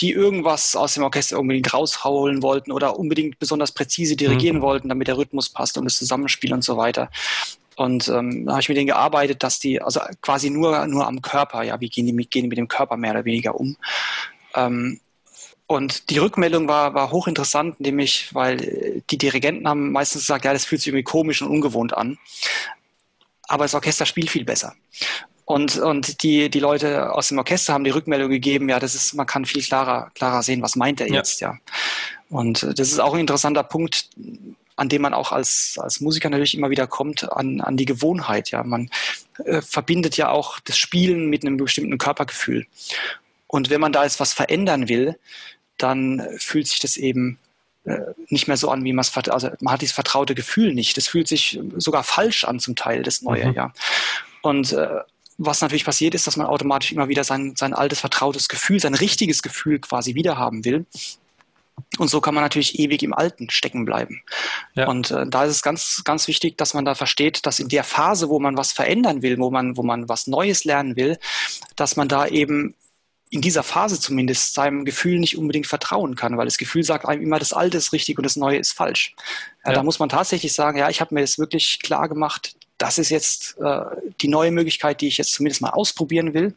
die 0.00 0.12
irgendwas 0.12 0.76
aus 0.76 0.94
dem 0.94 1.02
Orchester 1.02 1.38
unbedingt 1.40 1.74
rausholen 1.74 2.42
wollten 2.42 2.70
oder 2.70 2.98
unbedingt 2.98 3.38
besonders 3.38 3.72
präzise 3.72 4.16
dirigieren 4.16 4.58
mhm. 4.58 4.62
wollten, 4.62 4.88
damit 4.88 5.08
der 5.08 5.18
Rhythmus 5.18 5.48
passt 5.48 5.76
und 5.78 5.84
das 5.84 5.96
Zusammenspiel 5.96 6.52
und 6.54 6.62
so 6.62 6.76
weiter. 6.76 7.10
Und 7.76 8.08
ähm, 8.08 8.46
da 8.46 8.52
habe 8.52 8.60
ich 8.62 8.68
mit 8.68 8.78
denen 8.78 8.86
gearbeitet, 8.86 9.42
dass 9.42 9.58
die, 9.58 9.82
also 9.82 10.00
quasi 10.22 10.48
nur, 10.48 10.86
nur 10.86 11.06
am 11.06 11.20
Körper, 11.20 11.62
ja, 11.62 11.78
wie 11.80 11.90
gehen 11.90 12.06
die, 12.06 12.12
mit, 12.12 12.30
gehen 12.30 12.44
die 12.44 12.48
mit 12.48 12.58
dem 12.58 12.68
Körper 12.68 12.96
mehr 12.96 13.10
oder 13.10 13.24
weniger 13.24 13.54
um. 13.54 13.76
Ähm, 14.54 15.00
und 15.66 16.10
die 16.10 16.18
Rückmeldung 16.18 16.68
war, 16.68 16.94
war 16.94 17.10
hochinteressant, 17.10 17.80
nämlich, 17.80 18.32
weil 18.34 18.62
äh, 18.62 19.02
die 19.10 19.18
Dirigenten 19.18 19.68
haben 19.68 19.90
meistens 19.90 20.22
gesagt, 20.22 20.44
ja, 20.44 20.52
das 20.52 20.64
fühlt 20.64 20.80
sich 20.80 20.88
irgendwie 20.88 21.02
komisch 21.02 21.42
und 21.42 21.48
ungewohnt 21.48 21.96
an. 21.96 22.18
Aber 23.48 23.64
das 23.64 23.74
Orchester 23.74 24.06
spielt 24.06 24.30
viel 24.30 24.44
besser. 24.44 24.74
Und, 25.44 25.76
und 25.78 26.22
die, 26.22 26.50
die 26.50 26.60
Leute 26.60 27.12
aus 27.12 27.28
dem 27.28 27.38
Orchester 27.38 27.72
haben 27.72 27.84
die 27.84 27.90
Rückmeldung 27.90 28.30
gegeben, 28.30 28.68
ja, 28.68 28.78
das 28.78 28.94
ist, 28.94 29.14
man 29.14 29.26
kann 29.26 29.44
viel 29.44 29.62
klarer, 29.62 30.10
klarer 30.14 30.42
sehen, 30.42 30.62
was 30.62 30.76
meint 30.76 31.00
er 31.00 31.08
jetzt, 31.08 31.40
ja. 31.40 31.52
ja. 31.52 31.58
Und 32.28 32.62
äh, 32.62 32.74
das 32.74 32.88
ist 32.88 33.00
auch 33.00 33.14
ein 33.14 33.20
interessanter 33.20 33.62
Punkt, 33.62 34.08
an 34.76 34.88
dem 34.88 35.02
man 35.02 35.14
auch 35.14 35.32
als, 35.32 35.78
als 35.80 36.00
Musiker 36.00 36.30
natürlich 36.30 36.56
immer 36.56 36.70
wieder 36.70 36.86
kommt, 36.86 37.30
an, 37.32 37.60
an 37.60 37.76
die 37.76 37.84
Gewohnheit, 37.86 38.50
ja. 38.50 38.62
Man 38.62 38.90
äh, 39.44 39.62
verbindet 39.62 40.16
ja 40.16 40.30
auch 40.30 40.60
das 40.60 40.78
Spielen 40.78 41.26
mit 41.26 41.44
einem 41.44 41.56
bestimmten 41.56 41.98
Körpergefühl. 41.98 42.66
Und 43.46 43.70
wenn 43.70 43.80
man 43.80 43.92
da 43.92 44.02
jetzt 44.02 44.20
was 44.20 44.32
verändern 44.32 44.88
will, 44.88 45.16
dann 45.78 46.26
fühlt 46.38 46.66
sich 46.66 46.80
das 46.80 46.96
eben 46.96 47.38
äh, 47.84 47.98
nicht 48.28 48.48
mehr 48.48 48.56
so 48.56 48.70
an, 48.70 48.84
wie 48.84 48.92
man 48.92 49.02
es, 49.02 49.16
also 49.28 49.50
man 49.60 49.74
hat 49.74 49.82
dieses 49.82 49.94
vertraute 49.94 50.34
Gefühl 50.34 50.74
nicht. 50.74 50.96
Das 50.96 51.08
fühlt 51.08 51.28
sich 51.28 51.60
sogar 51.76 52.02
falsch 52.02 52.44
an 52.44 52.58
zum 52.58 52.74
Teil, 52.74 53.02
das 53.02 53.22
Neue, 53.22 53.48
mhm. 53.48 53.54
ja. 53.54 53.72
Und 54.42 54.72
äh, 54.72 55.00
was 55.38 55.60
natürlich 55.60 55.84
passiert 55.84 56.14
ist, 56.14 56.26
dass 56.26 56.36
man 56.36 56.46
automatisch 56.46 56.92
immer 56.92 57.08
wieder 57.08 57.24
sein, 57.24 57.54
sein 57.56 57.74
altes 57.74 58.00
vertrautes 58.00 58.48
Gefühl, 58.48 58.80
sein 58.80 58.94
richtiges 58.94 59.42
Gefühl 59.42 59.78
quasi 59.78 60.14
wiederhaben 60.14 60.64
will. 60.64 60.86
Und 61.98 62.08
so 62.08 62.20
kann 62.20 62.34
man 62.34 62.42
natürlich 62.42 62.78
ewig 62.78 63.02
im 63.02 63.12
Alten 63.12 63.50
stecken 63.50 63.84
bleiben. 63.84 64.22
Ja. 64.74 64.88
Und 64.88 65.10
äh, 65.10 65.26
da 65.28 65.44
ist 65.44 65.50
es 65.50 65.62
ganz, 65.62 66.02
ganz 66.04 66.26
wichtig, 66.26 66.56
dass 66.56 66.72
man 66.74 66.86
da 66.86 66.94
versteht, 66.94 67.44
dass 67.44 67.58
in 67.58 67.68
der 67.68 67.84
Phase, 67.84 68.28
wo 68.30 68.40
man 68.40 68.56
was 68.56 68.72
verändern 68.72 69.22
will, 69.22 69.38
wo 69.38 69.50
man, 69.50 69.76
wo 69.76 69.82
man 69.82 70.08
was 70.08 70.26
Neues 70.26 70.64
lernen 70.64 70.96
will, 70.96 71.18
dass 71.76 71.96
man 71.96 72.08
da 72.08 72.26
eben 72.26 72.74
in 73.30 73.40
dieser 73.40 73.62
Phase 73.62 73.98
zumindest 74.00 74.54
seinem 74.54 74.84
Gefühl 74.84 75.18
nicht 75.18 75.36
unbedingt 75.36 75.66
vertrauen 75.66 76.14
kann, 76.14 76.36
weil 76.36 76.44
das 76.44 76.58
Gefühl 76.58 76.84
sagt 76.84 77.06
einem 77.06 77.22
immer, 77.22 77.38
das 77.38 77.52
Alte 77.52 77.76
ist 77.76 77.92
richtig 77.92 78.18
und 78.18 78.24
das 78.24 78.36
Neue 78.36 78.58
ist 78.58 78.72
falsch. 78.72 79.14
Ja, 79.64 79.70
ja. 79.70 79.76
Da 79.76 79.82
muss 79.82 79.98
man 79.98 80.08
tatsächlich 80.08 80.52
sagen, 80.52 80.78
ja, 80.78 80.88
ich 80.88 81.00
habe 81.00 81.14
mir 81.14 81.22
das 81.22 81.38
wirklich 81.38 81.80
klar 81.82 82.08
gemacht, 82.08 82.56
das 82.78 82.98
ist 82.98 83.10
jetzt 83.10 83.56
äh, 83.58 83.80
die 84.20 84.28
neue 84.28 84.50
Möglichkeit, 84.50 85.00
die 85.00 85.08
ich 85.08 85.18
jetzt 85.18 85.32
zumindest 85.32 85.62
mal 85.62 85.70
ausprobieren 85.70 86.34
will. 86.34 86.54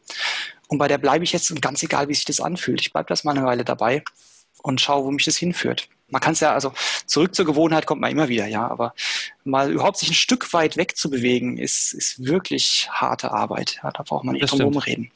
Und 0.68 0.78
bei 0.78 0.86
der 0.86 0.98
bleibe 0.98 1.24
ich 1.24 1.32
jetzt 1.32 1.50
und 1.50 1.60
ganz 1.62 1.82
egal, 1.82 2.08
wie 2.08 2.14
sich 2.14 2.24
das 2.24 2.40
anfühlt. 2.40 2.80
Ich 2.80 2.92
bleibe 2.92 3.08
das 3.08 3.24
mal 3.24 3.36
eine 3.36 3.44
Weile 3.44 3.64
dabei 3.64 4.04
und 4.62 4.80
schaue, 4.80 5.04
wo 5.04 5.10
mich 5.10 5.24
das 5.24 5.36
hinführt. 5.36 5.88
Man 6.10 6.20
kann 6.20 6.32
es 6.32 6.40
ja, 6.40 6.52
also 6.52 6.72
zurück 7.06 7.34
zur 7.34 7.44
Gewohnheit 7.44 7.86
kommt 7.86 8.00
man 8.00 8.10
immer 8.10 8.28
wieder, 8.28 8.46
ja, 8.46 8.66
aber 8.66 8.94
mal 9.44 9.70
überhaupt 9.70 9.98
sich 9.98 10.10
ein 10.10 10.14
Stück 10.14 10.52
weit 10.52 10.76
wegzubewegen, 10.76 11.56
ist, 11.56 11.92
ist 11.92 12.24
wirklich 12.24 12.88
harte 12.90 13.32
Arbeit. 13.32 13.80
Ja, 13.82 13.90
da 13.90 14.02
braucht 14.02 14.24
man 14.24 14.34
nicht 14.34 14.50
drum 14.50 14.76
reden. 14.76 15.10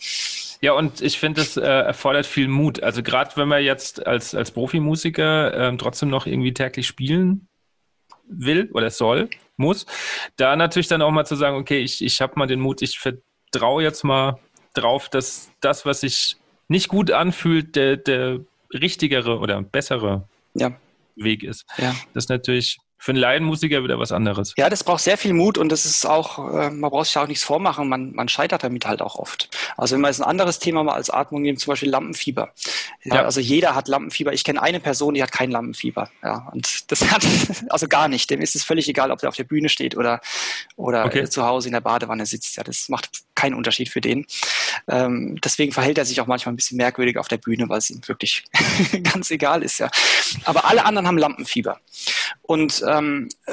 Ja, 0.60 0.72
und 0.72 1.02
ich 1.02 1.18
finde, 1.18 1.42
es 1.42 1.56
äh, 1.56 1.62
erfordert 1.62 2.26
viel 2.26 2.48
Mut. 2.48 2.82
Also 2.82 3.02
gerade 3.02 3.36
wenn 3.36 3.48
man 3.48 3.62
jetzt 3.62 4.06
als, 4.06 4.34
als 4.34 4.50
Profimusiker 4.50 5.72
äh, 5.72 5.76
trotzdem 5.76 6.08
noch 6.08 6.26
irgendwie 6.26 6.54
täglich 6.54 6.86
spielen 6.86 7.48
will 8.26 8.70
oder 8.72 8.90
soll, 8.90 9.28
muss, 9.56 9.86
da 10.36 10.56
natürlich 10.56 10.88
dann 10.88 11.02
auch 11.02 11.10
mal 11.10 11.26
zu 11.26 11.36
sagen, 11.36 11.56
okay, 11.56 11.80
ich, 11.80 12.02
ich 12.02 12.20
habe 12.20 12.32
mal 12.36 12.46
den 12.46 12.60
Mut, 12.60 12.82
ich 12.82 12.98
vertraue 12.98 13.82
jetzt 13.82 14.04
mal 14.04 14.38
drauf, 14.72 15.08
dass 15.08 15.50
das, 15.60 15.86
was 15.86 16.00
sich 16.00 16.36
nicht 16.68 16.88
gut 16.88 17.10
anfühlt, 17.10 17.76
der, 17.76 17.96
der 17.96 18.40
richtigere 18.72 19.38
oder 19.38 19.62
bessere 19.62 20.26
ja. 20.54 20.72
Weg 21.16 21.42
ist. 21.42 21.64
Ja. 21.78 21.94
Das 22.12 22.24
ist 22.24 22.30
natürlich 22.30 22.78
für 23.04 23.12
einen 23.12 23.20
Laienmusiker 23.20 23.84
wieder 23.84 23.98
was 23.98 24.12
anderes. 24.12 24.54
Ja, 24.56 24.70
das 24.70 24.82
braucht 24.82 25.02
sehr 25.02 25.18
viel 25.18 25.34
Mut 25.34 25.58
und 25.58 25.70
das 25.70 25.84
ist 25.84 26.06
auch, 26.06 26.38
äh, 26.54 26.70
man 26.70 26.90
braucht 26.90 27.04
sich 27.04 27.18
auch 27.18 27.26
nichts 27.26 27.44
vormachen, 27.44 27.86
man, 27.86 28.14
man 28.14 28.30
scheitert 28.30 28.64
damit 28.64 28.86
halt 28.86 29.02
auch 29.02 29.16
oft. 29.16 29.50
Also 29.76 29.94
wenn 29.94 30.00
man 30.00 30.10
jetzt 30.10 30.20
ein 30.20 30.26
anderes 30.26 30.58
Thema 30.58 30.82
mal 30.84 30.94
als 30.94 31.10
Atmung 31.10 31.42
nimmt, 31.42 31.60
zum 31.60 31.72
Beispiel 31.72 31.90
Lampenfieber. 31.90 32.54
Ja, 33.02 33.16
ja. 33.16 33.22
Also 33.24 33.40
jeder 33.40 33.74
hat 33.74 33.88
Lampenfieber. 33.88 34.32
Ich 34.32 34.42
kenne 34.42 34.62
eine 34.62 34.80
Person, 34.80 35.12
die 35.12 35.22
hat 35.22 35.32
kein 35.32 35.50
Lampenfieber. 35.50 36.08
Ja, 36.22 36.48
und 36.52 36.90
das 36.90 37.10
hat, 37.10 37.26
also 37.68 37.88
gar 37.88 38.08
nicht. 38.08 38.30
Dem 38.30 38.40
ist 38.40 38.56
es 38.56 38.64
völlig 38.64 38.88
egal, 38.88 39.10
ob 39.10 39.18
der 39.18 39.28
auf 39.28 39.36
der 39.36 39.44
Bühne 39.44 39.68
steht 39.68 39.98
oder, 39.98 40.22
oder 40.76 41.04
okay. 41.04 41.28
zu 41.28 41.44
Hause 41.44 41.68
in 41.68 41.72
der 41.72 41.82
Badewanne 41.82 42.24
sitzt. 42.24 42.56
Ja, 42.56 42.62
das 42.64 42.88
macht 42.88 43.23
keinen 43.34 43.54
Unterschied 43.54 43.88
für 43.88 44.00
den. 44.00 44.26
Ähm, 44.88 45.38
deswegen 45.42 45.72
verhält 45.72 45.98
er 45.98 46.04
sich 46.04 46.20
auch 46.20 46.26
manchmal 46.26 46.52
ein 46.52 46.56
bisschen 46.56 46.76
merkwürdig 46.76 47.18
auf 47.18 47.28
der 47.28 47.38
Bühne, 47.38 47.68
weil 47.68 47.78
es 47.78 47.90
ihm 47.90 48.00
wirklich 48.06 48.44
ganz 49.02 49.30
egal 49.30 49.62
ist, 49.62 49.78
ja. 49.78 49.90
Aber 50.44 50.64
alle 50.64 50.84
anderen 50.84 51.06
haben 51.06 51.18
Lampenfieber. 51.18 51.80
Und 52.42 52.84
ähm, 52.88 53.28
äh, 53.46 53.52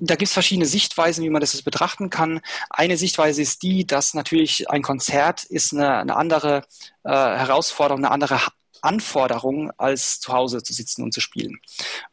da 0.00 0.14
gibt 0.14 0.28
es 0.28 0.32
verschiedene 0.32 0.66
Sichtweisen, 0.66 1.24
wie 1.24 1.30
man 1.30 1.40
das 1.40 1.60
betrachten 1.62 2.10
kann. 2.10 2.40
Eine 2.70 2.96
Sichtweise 2.96 3.42
ist 3.42 3.62
die, 3.62 3.86
dass 3.86 4.14
natürlich 4.14 4.70
ein 4.70 4.82
Konzert 4.82 5.44
ist 5.44 5.74
eine, 5.74 5.98
eine 5.98 6.16
andere 6.16 6.62
äh, 7.04 7.10
Herausforderung, 7.10 8.04
eine 8.04 8.10
andere 8.10 8.40
Anforderung, 8.82 9.70
als 9.76 10.20
zu 10.20 10.32
Hause 10.32 10.62
zu 10.62 10.72
sitzen 10.72 11.02
und 11.02 11.12
zu 11.12 11.20
spielen. 11.20 11.60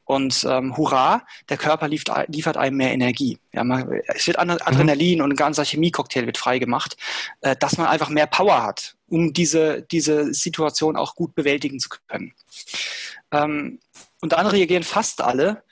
Und 0.06 0.46
ähm, 0.50 0.78
hurra, 0.78 1.24
der 1.50 1.58
Körper 1.58 1.88
liefert, 1.88 2.28
liefert 2.30 2.58
einem 2.58 2.78
mehr 2.78 2.94
Energie. 2.94 3.40
Ja, 3.52 3.64
man, 3.64 4.02
es 4.08 4.28
wird 4.28 4.44
mhm. 4.44 4.52
Adrenalin 4.52 5.20
mhm. 5.20 5.26
und 5.26 5.32
ein 5.34 5.38
ganzer 5.38 5.66
Chemiecocktail 5.66 6.26
wird 6.26 6.38
freigemacht, 6.38 6.98
äh, 7.42 7.56
dass 7.56 7.78
man 7.78 7.88
einfach 7.88 8.10
mehr 8.10 8.28
Power 8.28 8.64
hat, 8.64 8.96
um 9.08 9.34
diese, 9.34 9.82
diese 9.82 10.34
Situation 10.34 10.96
auch 10.96 11.16
gut 11.16 11.36
bewältigen 11.36 11.80
zu 11.80 11.90
können. 12.08 12.34
Ähm, 13.32 13.80
und 14.22 14.34
dann 14.34 14.48
reagieren 14.48 14.84
fast 14.84 15.22
alle 15.22 15.64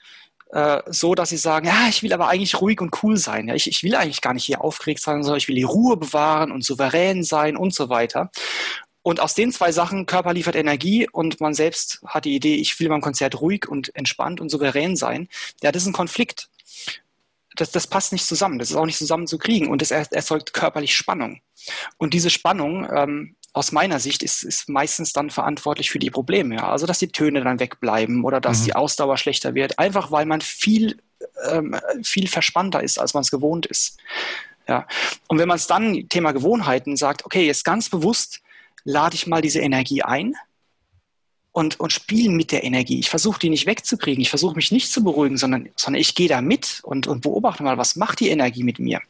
äh, 0.52 0.82
so, 0.86 1.14
dass 1.14 1.30
sie 1.30 1.36
sagen, 1.36 1.66
ja, 1.66 1.88
ich 1.88 2.02
will 2.02 2.12
aber 2.12 2.28
eigentlich 2.28 2.60
ruhig 2.60 2.80
und 2.80 3.02
cool 3.02 3.16
sein. 3.16 3.48
Ja, 3.48 3.54
ich, 3.54 3.66
ich 3.66 3.82
will 3.82 3.96
eigentlich 3.96 4.20
gar 4.20 4.32
nicht 4.32 4.44
hier 4.44 4.62
aufgeregt 4.62 5.00
sein, 5.00 5.22
sondern 5.22 5.38
ich 5.38 5.48
will 5.48 5.56
die 5.56 5.64
Ruhe 5.64 5.96
bewahren 5.96 6.52
und 6.52 6.64
souverän 6.64 7.24
sein 7.24 7.56
und 7.56 7.74
so 7.74 7.88
weiter. 7.88 8.30
Und 9.06 9.20
aus 9.20 9.34
den 9.34 9.52
zwei 9.52 9.70
Sachen, 9.70 10.04
Körper 10.06 10.32
liefert 10.32 10.56
Energie 10.56 11.08
und 11.08 11.40
man 11.40 11.54
selbst 11.54 12.00
hat 12.06 12.24
die 12.24 12.34
Idee, 12.34 12.56
ich 12.56 12.80
will 12.80 12.88
beim 12.88 13.00
Konzert 13.00 13.40
ruhig 13.40 13.68
und 13.68 13.94
entspannt 13.94 14.40
und 14.40 14.48
souverän 14.48 14.96
sein, 14.96 15.28
ja, 15.62 15.70
das 15.70 15.82
ist 15.82 15.86
ein 15.86 15.92
Konflikt. 15.92 16.48
Das, 17.54 17.70
das 17.70 17.86
passt 17.86 18.10
nicht 18.10 18.26
zusammen, 18.26 18.58
das 18.58 18.70
ist 18.70 18.74
auch 18.74 18.84
nicht 18.84 18.98
zusammen 18.98 19.28
zu 19.28 19.38
kriegen 19.38 19.68
und 19.68 19.80
das 19.80 19.92
erzeugt 19.92 20.54
körperlich 20.54 20.96
Spannung. 20.96 21.40
Und 21.98 22.14
diese 22.14 22.30
Spannung 22.30 22.84
ähm, 22.92 23.36
aus 23.52 23.70
meiner 23.70 24.00
Sicht 24.00 24.24
ist, 24.24 24.42
ist 24.42 24.68
meistens 24.68 25.12
dann 25.12 25.30
verantwortlich 25.30 25.88
für 25.88 26.00
die 26.00 26.10
Probleme. 26.10 26.56
Ja? 26.56 26.68
Also 26.72 26.86
dass 26.86 26.98
die 26.98 27.12
Töne 27.12 27.44
dann 27.44 27.60
wegbleiben 27.60 28.24
oder 28.24 28.40
dass 28.40 28.62
mhm. 28.62 28.64
die 28.64 28.74
Ausdauer 28.74 29.18
schlechter 29.18 29.54
wird, 29.54 29.78
einfach 29.78 30.10
weil 30.10 30.26
man 30.26 30.40
viel, 30.40 31.00
ähm, 31.48 31.76
viel 32.02 32.26
verspannter 32.26 32.82
ist, 32.82 32.98
als 32.98 33.14
man 33.14 33.20
es 33.20 33.30
gewohnt 33.30 33.66
ist. 33.66 33.98
Ja. 34.66 34.84
Und 35.28 35.38
wenn 35.38 35.46
man 35.46 35.58
es 35.58 35.68
dann, 35.68 36.08
Thema 36.08 36.32
Gewohnheiten, 36.32 36.96
sagt, 36.96 37.24
okay, 37.24 37.46
jetzt 37.46 37.64
ganz 37.64 37.88
bewusst 37.88 38.42
lade 38.86 39.16
ich 39.16 39.26
mal 39.26 39.42
diese 39.42 39.60
Energie 39.60 40.02
ein 40.02 40.34
und, 41.52 41.80
und 41.80 41.92
spielen 41.92 42.36
mit 42.36 42.52
der 42.52 42.64
Energie. 42.64 43.00
Ich 43.00 43.10
versuche 43.10 43.38
die 43.38 43.50
nicht 43.50 43.66
wegzukriegen, 43.66 44.20
ich 44.22 44.30
versuche 44.30 44.54
mich 44.54 44.70
nicht 44.70 44.92
zu 44.92 45.02
beruhigen, 45.02 45.36
sondern, 45.36 45.68
sondern 45.74 46.00
ich 46.00 46.14
gehe 46.14 46.28
da 46.28 46.40
mit 46.40 46.80
und, 46.82 47.06
und 47.06 47.22
beobachte 47.22 47.62
mal, 47.62 47.78
was 47.78 47.96
macht 47.96 48.20
die 48.20 48.28
Energie 48.28 48.62
mit 48.62 48.78
mir. 48.78 49.00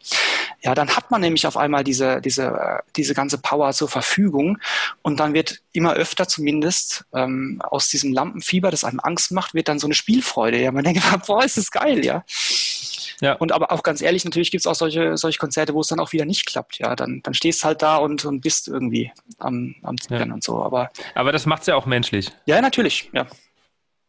Ja, 0.63 0.75
dann 0.75 0.97
hat 0.97 1.11
man 1.11 1.21
nämlich 1.21 1.47
auf 1.47 1.57
einmal 1.57 1.85
diese, 1.85 2.21
diese, 2.21 2.81
diese 2.97 3.15
ganze 3.15 3.39
Power 3.39 3.73
zur 3.73 3.89
Verfügung 3.89 4.59
und 5.03 5.21
dann 5.21 5.35
wird 5.35 5.61
immer 5.73 5.95
öfter 5.95 6.27
zumindest 6.27 7.05
ähm, 7.13 7.61
aus 7.63 7.89
diesem 7.89 8.13
Lampenfieber, 8.13 8.71
das 8.71 8.85
einem 8.85 9.01
Angst 9.01 9.33
macht, 9.33 9.53
wird 9.53 9.69
dann 9.69 9.79
so 9.79 9.87
eine 9.87 9.95
Spielfreude. 9.95 10.61
Ja, 10.61 10.73
man 10.73 10.85
denkt, 10.85 11.03
boah, 11.27 11.45
ist 11.45 11.59
das 11.59 11.71
geil, 11.71 12.05
ja. 12.05 12.25
Ja. 13.21 13.35
Und 13.35 13.53
aber 13.53 13.73
auch 13.73 13.83
ganz 13.83 14.03
ehrlich, 14.03 14.25
natürlich 14.25 14.51
gibt 14.51 14.61
es 14.61 14.67
auch 14.67 14.75
solche, 14.75 15.17
solche 15.17 15.39
Konzerte, 15.39 15.75
wo 15.75 15.81
es 15.81 15.89
dann 15.89 16.01
auch 16.01 16.13
wieder 16.13 16.25
nicht 16.25 16.47
klappt. 16.47 16.79
Ja, 16.79 16.95
dann, 16.97 17.21
dann 17.23 17.35
stehst 17.35 17.65
halt 17.65 17.83
da 17.83 17.97
und, 17.97 18.25
und 18.25 18.41
bist 18.41 18.69
irgendwie 18.69 19.11
am, 19.39 19.75
am 19.83 19.99
Zittern 19.99 20.29
ja. 20.29 20.35
und 20.35 20.45
so. 20.45 20.63
Aber, 20.63 20.91
aber 21.15 21.33
das 21.33 21.47
macht 21.47 21.63
es 21.63 21.67
ja 21.67 21.77
auch 21.77 21.87
menschlich. 21.87 22.31
Ja, 22.47 22.61
natürlich, 22.61 23.11
ja. 23.13 23.27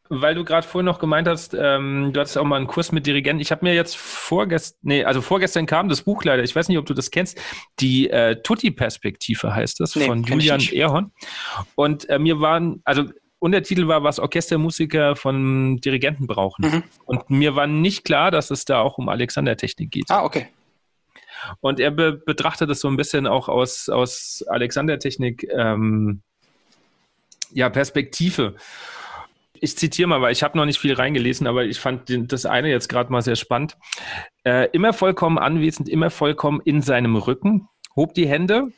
Weil 0.10 0.36
du 0.36 0.46
gerade 0.46 0.66
vorhin 0.66 0.86
noch 0.86 1.00
gemeint 1.00 1.28
hast, 1.28 1.54
ähm, 1.54 2.12
du 2.14 2.20
hattest 2.22 2.38
auch 2.38 2.46
mal 2.46 2.56
einen 2.56 2.68
Kurs 2.68 2.94
mit 2.94 3.06
Dirigenten. 3.06 3.42
Ich 3.42 3.52
habe 3.52 3.66
mir 3.66 3.74
jetzt 3.74 3.98
vorgestern, 3.98 4.80
nee, 4.84 5.04
also 5.04 5.22
vorgestern 5.22 5.66
kam 5.66 5.90
das 5.90 6.02
Buch 6.02 6.24
leider, 6.24 6.44
ich 6.44 6.56
weiß 6.56 6.70
nicht, 6.70 6.78
ob 6.78 6.86
du 6.86 6.94
das 6.94 7.12
kennst, 7.12 7.38
die 7.80 8.10
äh, 8.10 8.42
Tutti-Perspektive 8.42 9.54
heißt 9.54 9.82
das, 9.82 9.98
nee, 9.98 10.06
von 10.06 10.24
Julian 10.24 10.62
Erhorn. 10.62 11.12
Und 11.76 12.08
äh, 12.10 12.20
mir 12.20 12.40
waren, 12.40 12.82
also 12.86 13.04
Untertitel 13.40 13.88
war, 13.88 14.04
was 14.04 14.20
Orchestermusiker 14.20 15.16
von 15.16 15.78
Dirigenten 15.78 16.28
brauchen. 16.28 16.66
Mhm. 16.66 16.84
Und 17.06 17.30
mir 17.30 17.56
war 17.56 17.68
nicht 17.68 18.04
klar, 18.04 18.32
dass 18.32 18.50
es 18.50 18.66
da 18.66 18.82
auch 18.82 18.98
um 18.98 19.10
Alexander-Technik 19.10 19.92
geht. 19.92 20.06
Ah, 20.10 20.24
okay. 20.24 20.48
Und 21.62 21.80
er 21.80 21.92
be 21.92 22.14
betrachtet 22.14 22.70
es 22.72 22.80
so 22.80 22.88
ein 22.88 22.98
bisschen 22.98 23.28
auch 23.28 23.48
aus, 23.48 23.90
aus 23.90 24.44
Alexander-Technik, 24.48 25.48
ähm, 25.56 26.22
ja, 27.52 27.70
Perspektive. 27.70 28.56
Ich 29.60 29.78
zitiere 29.78 30.08
mal, 30.08 30.22
weil 30.22 30.32
ich 30.32 30.44
habe 30.44 30.58
noch 30.58 30.66
nicht 30.66 30.80
viel 30.80 30.94
reingelesen, 30.94 31.48
aber 31.48 31.66
ich 31.66 31.80
fand 31.80 32.32
das 32.32 32.46
eine 32.46 32.70
jetzt 32.70 32.90
gerade 32.90 33.12
mal 33.12 33.22
sehr 33.22 33.36
spannend. 33.36 33.78
Äh, 34.44 34.70
immer 34.72 34.94
vollkommen 34.94 35.38
anwesend, 35.38 35.90
immer 35.90 36.10
vollkommen 36.10 36.62
in 36.64 36.82
seinem 36.82 37.16
Rücken, 37.16 37.68
hob 37.96 38.14
die 38.14 38.28
Hände, 38.28 38.72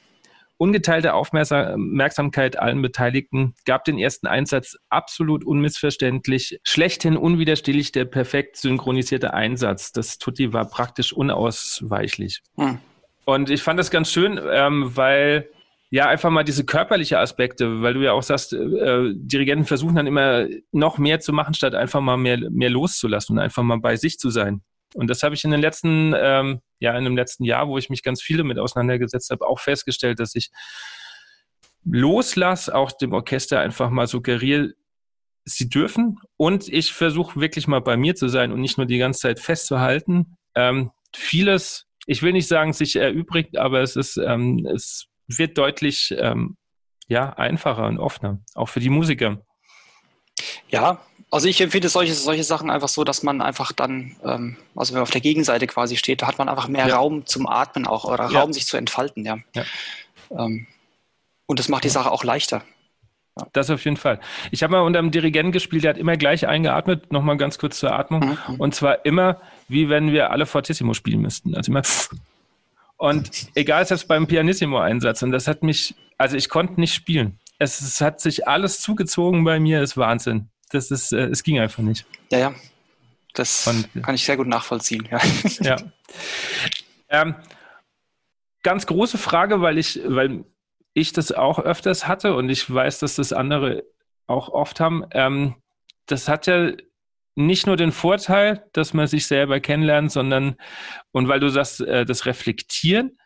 ungeteilte 0.60 1.14
Aufmerksamkeit 1.14 2.60
allen 2.60 2.82
Beteiligten, 2.82 3.56
gab 3.66 3.86
den 3.86 3.98
ersten 3.98 4.28
Einsatz 4.28 4.78
absolut 4.90 5.46
unmissverständlich, 5.46 6.60
schlechthin 6.64 7.16
unwiderstehlich 7.16 7.94
der 7.94 8.06
perfekt 8.06 8.58
synchronisierte 8.58 9.34
Einsatz. 9.34 9.94
Das 9.94 10.18
Tutti 10.18 10.52
war 10.52 10.70
praktisch 10.70 11.14
unausweichlich. 11.14 12.42
Hm. 12.58 12.78
Und 13.24 13.50
ich 13.50 13.64
fand 13.64 13.80
das 13.80 13.90
ganz 13.90 14.12
schön, 14.12 14.40
ähm, 14.52 14.92
weil 14.96 15.50
ja, 15.92 16.08
einfach 16.08 16.30
mal 16.30 16.44
diese 16.44 16.66
körperliche 16.66 17.18
Aspekte, 17.20 17.82
weil 17.82 17.94
du 17.94 18.02
ja 18.02 18.12
auch 18.12 18.22
sagst, 18.22 18.54
äh, 18.54 19.14
Dirigenten 19.16 19.66
versuchen 19.66 19.96
dann 19.96 20.08
immer 20.08 20.46
noch 20.72 20.98
mehr 20.98 21.20
zu 21.20 21.34
machen, 21.34 21.54
statt 21.54 21.74
einfach 21.74 22.02
mal 22.02 22.18
mehr, 22.18 22.38
mehr 22.52 22.70
loszulassen 22.70 23.38
und 23.38 23.44
einfach 23.44 23.64
mal 23.64 23.80
bei 23.80 23.96
sich 23.96 24.20
zu 24.20 24.30
sein. 24.30 24.62
Und 24.96 25.08
das 25.08 25.24
habe 25.24 25.36
ich 25.36 25.44
in 25.44 25.52
den 25.52 25.62
letzten, 25.62 26.14
ähm, 26.18 26.62
ja, 26.80 26.98
in 26.98 27.04
dem 27.04 27.16
letzten 27.16 27.44
Jahr, 27.44 27.68
wo 27.68 27.78
ich 27.78 27.90
mich 27.90 28.04
ganz 28.04 28.22
viel 28.22 28.38
damit 28.38 28.58
auseinandergesetzt 28.58 29.30
habe, 29.30 29.46
auch 29.48 29.60
festgestellt, 29.60 30.20
dass 30.20 30.36
ich 30.36 30.50
loslasse, 31.84 32.74
auch 32.74 32.92
dem 32.92 33.14
Orchester 33.14 33.60
einfach 33.60 33.90
mal 33.90 34.08
suggeriere, 34.08 34.74
sie 35.46 35.70
dürfen. 35.70 36.20
Und 36.38 36.68
ich 36.68 36.94
versuche 36.94 37.40
wirklich 37.40 37.68
mal 37.68 37.82
bei 37.82 37.98
mir 37.98 38.16
zu 38.16 38.28
sein 38.28 38.52
und 38.52 38.62
nicht 38.62 38.78
nur 38.78 38.88
die 38.88 38.98
ganze 38.98 39.22
Zeit 39.22 39.40
festzuhalten. 39.40 40.38
Ähm, 40.56 40.92
vieles, 41.16 41.86
ich 42.06 42.22
will 42.22 42.34
nicht 42.34 42.48
sagen, 42.48 42.74
sich 42.74 42.96
erübrigt, 42.96 43.58
aber 43.58 43.82
es 43.82 43.96
ist, 43.96 44.18
ähm, 44.18 44.66
es 44.66 45.08
wird 45.28 45.58
deutlich 45.58 46.14
ähm, 46.18 46.58
ja, 47.08 47.34
einfacher 47.34 47.88
und 47.88 48.00
offener, 48.00 48.40
auch 48.56 48.70
für 48.70 48.80
die 48.80 48.90
Musiker. 48.90 49.44
Ja, 50.70 51.02
also 51.32 51.48
ich 51.48 51.62
empfinde 51.62 51.90
solche, 51.90 52.14
solche 52.14 52.44
Sachen 52.44 52.70
einfach 52.70 52.88
so, 52.88 53.04
dass 53.04 53.24
man 53.24 53.42
einfach 53.42 53.72
dann, 53.72 54.16
ähm, 54.24 54.58
also 54.76 54.94
wenn 54.94 55.00
man 55.00 55.04
auf 55.04 55.12
der 55.12 55.22
Gegenseite 55.22 55.68
quasi 55.68 55.96
steht, 55.96 56.22
da 56.22 56.28
hat 56.28 56.38
man 56.38 56.50
einfach 56.50 56.68
mehr 56.68 56.88
ja. 56.88 56.96
Raum 56.98 57.26
zum 57.26 57.48
Atmen 57.48 57.86
auch 57.86 58.06
oder 58.06 58.30
ja. 58.30 58.40
Raum 58.40 58.54
sich 58.54 58.66
zu 58.66 58.78
entfalten, 58.78 59.26
ja. 59.26 59.38
ja. 59.56 59.64
Ähm, 60.32 60.68
und 61.46 61.60
das 61.60 61.70
macht 61.70 61.84
die 61.84 61.90
Sache 61.90 62.12
auch 62.12 62.24
leichter. 62.24 62.64
Das 63.54 63.70
auf 63.70 63.86
jeden 63.86 63.98
Fall. 63.98 64.20
Ich 64.52 64.64
habe 64.64 64.72
mal 64.72 64.82
unter 64.82 65.00
einem 65.00 65.12
Dirigenten 65.12 65.52
gespielt, 65.52 65.84
der 65.84 65.92
hat 65.92 65.98
immer 65.98 66.18
gleich 66.18 66.48
eingeatmet, 66.48 67.12
nochmal 67.12 67.38
ganz 67.38 67.58
kurz 67.58 67.80
zur 67.80 67.94
Atmung. 67.94 68.38
Mhm. 68.48 68.56
Und 68.60 68.76
zwar 68.76 69.06
immer, 69.06 69.42
wie 69.68 69.90
wenn 69.90 70.12
wir 70.12 70.32
alle 70.32 70.46
Fortissimo 70.46 70.94
spielen 70.94 71.22
müssten. 71.22 71.56
Also 71.56 71.72
immer. 71.72 71.82
Und 72.98 73.48
egal 73.56 73.82
ist 73.82 73.92
das 73.92 74.06
beim 74.06 74.28
Pianissimo-Einsatz. 74.28 75.24
Und 75.24 75.32
das 75.32 75.48
hat 75.48 75.64
mich, 75.64 75.96
also 76.18 76.36
ich 76.36 76.50
konnte 76.50 76.82
nicht 76.82 76.94
spielen. 76.94 77.40
Es, 77.58 77.80
es, 77.80 78.02
hat 78.02 78.20
sich 78.20 78.48
alles 78.48 78.82
zugezogen 78.82 79.46
bei 79.46 79.60
mir, 79.60 79.82
ist 79.82 79.96
Wahnsinn. 79.96 80.50
Das 80.70 80.92
ist, 80.92 81.12
äh, 81.14 81.28
es 81.28 81.44
ging 81.44 81.60
einfach 81.60 81.84
nicht. 81.84 82.06
Ja, 82.32 82.40
ja. 82.40 82.56
Das 83.34 83.68
Und, 83.68 84.04
kann 84.04 84.16
ich 84.16 84.26
sehr 84.26 84.38
gut 84.38 84.48
nachvollziehen. 84.48 85.08
Ja. 85.12 85.20
ja. 85.62 85.78
Ähm, 87.10 87.36
ganz 88.64 88.86
große 88.86 89.18
Frage, 89.18 89.62
weil 89.62 89.78
ich, 89.78 90.00
weil 90.06 90.46
ich 90.94 91.14
das 91.14 91.32
auch 91.32 91.60
öfters 91.60 92.08
hatte 92.08 92.36
und 92.36 92.50
ich 92.50 92.72
weiß, 92.72 93.00
dass 93.00 93.16
das 93.16 93.34
andere 93.34 93.84
auch 94.28 94.50
oft 94.50 94.80
haben. 94.80 95.06
Ähm, 95.12 95.56
das 96.06 96.28
hat 96.28 96.48
ja 96.48 96.72
nicht 97.36 97.68
nur 97.68 97.78
den 97.78 97.92
Vorteil, 97.92 98.66
dass 98.74 98.94
man 98.94 99.08
sich 99.08 99.28
selber 99.28 99.60
kennenlernt, 99.60 100.12
sondern, 100.12 100.56
und 101.12 101.28
weil 101.28 101.40
du 101.40 101.50
sagst, 101.50 101.82
äh, 101.82 102.06
das 102.06 102.26
Reflektieren 102.26 103.18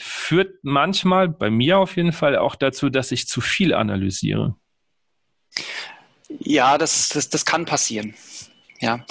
führt 0.00 0.54
manchmal, 0.62 1.28
bei 1.28 1.50
mir 1.50 1.78
auf 1.78 1.96
jeden 1.96 2.12
Fall, 2.12 2.36
auch 2.36 2.54
dazu, 2.54 2.88
dass 2.88 3.12
ich 3.12 3.26
zu 3.26 3.40
viel 3.40 3.74
analysiere. 3.74 4.56
Ja, 6.38 6.78
das, 6.78 7.08
das, 7.08 7.28
das 7.28 7.44
kann 7.44 7.64
passieren. 7.64 8.14
Ja, 8.80 9.04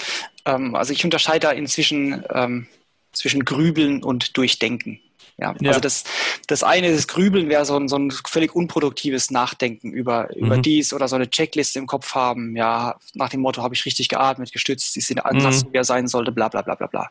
ähm, 0.44 0.74
also 0.74 0.92
ich 0.92 1.04
unterscheide 1.04 1.46
da 1.46 1.52
inzwischen 1.52 2.24
ähm, 2.32 2.66
zwischen 3.12 3.44
Grübeln 3.44 4.02
und 4.02 4.36
Durchdenken. 4.36 5.00
Ja, 5.40 5.54
ja. 5.58 5.70
Also 5.70 5.80
das, 5.80 6.04
das 6.48 6.62
eine, 6.62 6.92
das 6.92 7.08
Grübeln 7.08 7.48
wäre 7.48 7.64
so 7.64 7.74
ein, 7.74 7.88
so 7.88 7.96
ein 7.96 8.10
völlig 8.10 8.54
unproduktives 8.54 9.30
Nachdenken 9.30 9.90
über, 9.90 10.28
mhm. 10.36 10.46
über 10.46 10.58
dies 10.58 10.92
oder 10.92 11.08
so 11.08 11.16
eine 11.16 11.30
Checkliste 11.30 11.78
im 11.78 11.86
Kopf 11.86 12.14
haben. 12.14 12.56
Ja, 12.56 12.96
nach 13.14 13.30
dem 13.30 13.40
Motto, 13.40 13.62
habe 13.62 13.74
ich 13.74 13.86
richtig 13.86 14.10
geatmet, 14.10 14.52
gestützt, 14.52 14.98
ist 14.98 15.08
der 15.08 15.24
Ansatz, 15.24 15.64
mhm. 15.64 15.72
wie 15.72 15.78
er 15.78 15.84
sein 15.84 16.08
sollte, 16.08 16.30
bla 16.30 16.48
bla 16.48 16.60
bla 16.60 16.74
bla 16.74 16.86
bla. 16.86 17.10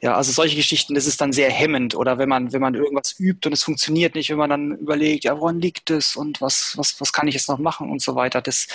Ja, 0.00 0.14
also 0.14 0.32
solche 0.32 0.56
Geschichten, 0.56 0.94
das 0.94 1.06
ist 1.06 1.20
dann 1.20 1.32
sehr 1.32 1.50
hemmend. 1.50 1.94
Oder 1.94 2.16
wenn 2.16 2.28
man, 2.28 2.54
wenn 2.54 2.62
man 2.62 2.74
irgendwas 2.74 3.14
übt 3.18 3.46
und 3.46 3.52
es 3.52 3.64
funktioniert 3.64 4.14
nicht, 4.14 4.30
wenn 4.30 4.38
man 4.38 4.50
dann 4.50 4.72
überlegt, 4.78 5.24
ja, 5.24 5.38
woran 5.38 5.60
liegt 5.60 5.90
es 5.90 6.16
und 6.16 6.40
was, 6.40 6.72
was, 6.76 6.98
was 7.00 7.12
kann 7.12 7.28
ich 7.28 7.34
jetzt 7.34 7.48
noch 7.48 7.58
machen 7.58 7.90
und 7.90 8.00
so 8.00 8.14
weiter. 8.14 8.40
Das 8.40 8.66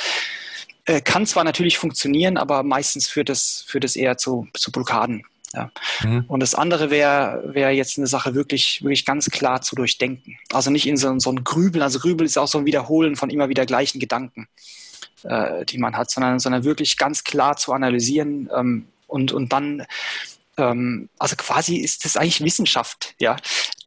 äh, 0.86 1.02
kann 1.02 1.26
zwar 1.26 1.44
natürlich 1.44 1.78
funktionieren, 1.78 2.38
aber 2.38 2.64
meistens 2.64 3.08
führt 3.08 3.30
es, 3.30 3.64
führt 3.68 3.84
es 3.84 3.96
eher 3.96 4.18
zu, 4.18 4.48
zu 4.54 4.72
Blockaden. 4.72 5.24
Ja. 5.54 5.72
Mhm. 6.04 6.26
Und 6.28 6.40
das 6.40 6.56
andere 6.56 6.90
wäre 6.90 7.44
wäre 7.54 7.72
jetzt 7.72 7.98
eine 7.98 8.08
Sache 8.08 8.34
wirklich, 8.34 8.82
wirklich 8.82 9.06
ganz 9.06 9.30
klar 9.30 9.62
zu 9.62 9.76
durchdenken. 9.76 10.38
Also 10.52 10.72
nicht 10.72 10.88
in 10.88 10.98
so, 10.98 11.20
so 11.20 11.32
ein 11.32 11.44
Grübeln. 11.44 11.84
Also 11.84 12.00
Grübeln 12.00 12.26
ist 12.26 12.38
auch 12.38 12.48
so 12.48 12.58
ein 12.58 12.66
Wiederholen 12.66 13.16
von 13.16 13.30
immer 13.30 13.50
wieder 13.50 13.66
gleichen 13.66 14.00
Gedanken, 14.00 14.48
äh, 15.24 15.64
die 15.66 15.78
man 15.78 15.96
hat, 15.96 16.10
sondern, 16.10 16.40
sondern 16.40 16.64
wirklich 16.64 16.98
ganz 16.98 17.24
klar 17.24 17.56
zu 17.56 17.72
analysieren 17.72 18.50
ähm, 18.56 18.88
und, 19.08 19.32
und 19.32 19.54
dann 19.54 19.86
ähm, 20.58 21.10
also 21.20 21.36
quasi 21.36 21.78
ist 21.78 22.06
das 22.06 22.18
eigentlich 22.18 22.42
Wissenschaft, 22.42 23.16
ja. 23.20 23.38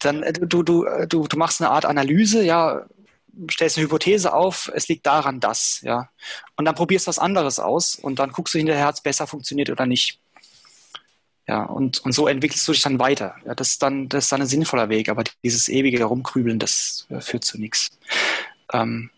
Dann 0.01 0.23
äh, 0.23 0.33
du, 0.33 0.63
du, 0.63 0.87
du, 1.09 1.27
du 1.27 1.37
machst 1.37 1.61
eine 1.61 1.71
Art 1.71 1.85
Analyse, 1.85 2.45
ja, 2.45 2.87
stellst 3.51 3.77
eine 3.77 3.85
Hypothese 3.85 4.33
auf, 4.33 4.71
es 4.75 4.89
liegt 4.89 5.07
daran 5.07 5.41
das, 5.41 5.81
ja. 5.83 6.11
Und 6.57 6.65
dann 6.65 6.75
probierst 6.75 7.07
du 7.07 7.09
was 7.09 7.19
anderes 7.19 7.59
aus 7.59 7.97
und 7.97 8.19
dann 8.19 8.33
guckst 8.33 8.55
du 8.55 8.59
hinterher, 8.59 8.87
hat 8.87 8.97
es 8.97 9.01
besser 9.01 9.27
funktioniert 9.27 9.71
oder 9.71 9.87
nicht. 9.87 10.19
Ja, 11.49 11.63
und, 11.63 11.99
und 12.05 12.13
so 12.13 12.27
entwickelst 12.27 12.67
du 12.67 12.73
dich 12.73 12.83
dann 12.83 12.99
weiter. 12.99 13.37
Ja, 13.45 13.55
das 13.55 13.69
ist 13.69 13.83
dann, 13.83 14.09
das 14.09 14.25
ist 14.25 14.33
dann 14.33 14.41
ein 14.41 14.49
sinnvoller 14.49 14.89
Weg, 14.89 15.09
aber 15.09 15.23
dieses 15.45 15.69
ewige 15.69 15.99
Herumkrübeln, 15.99 16.59
das 16.59 17.07
äh, 17.09 17.21
führt 17.21 17.45
zu 17.45 17.59
nichts. 17.59 17.91
Ähm, 18.73 19.11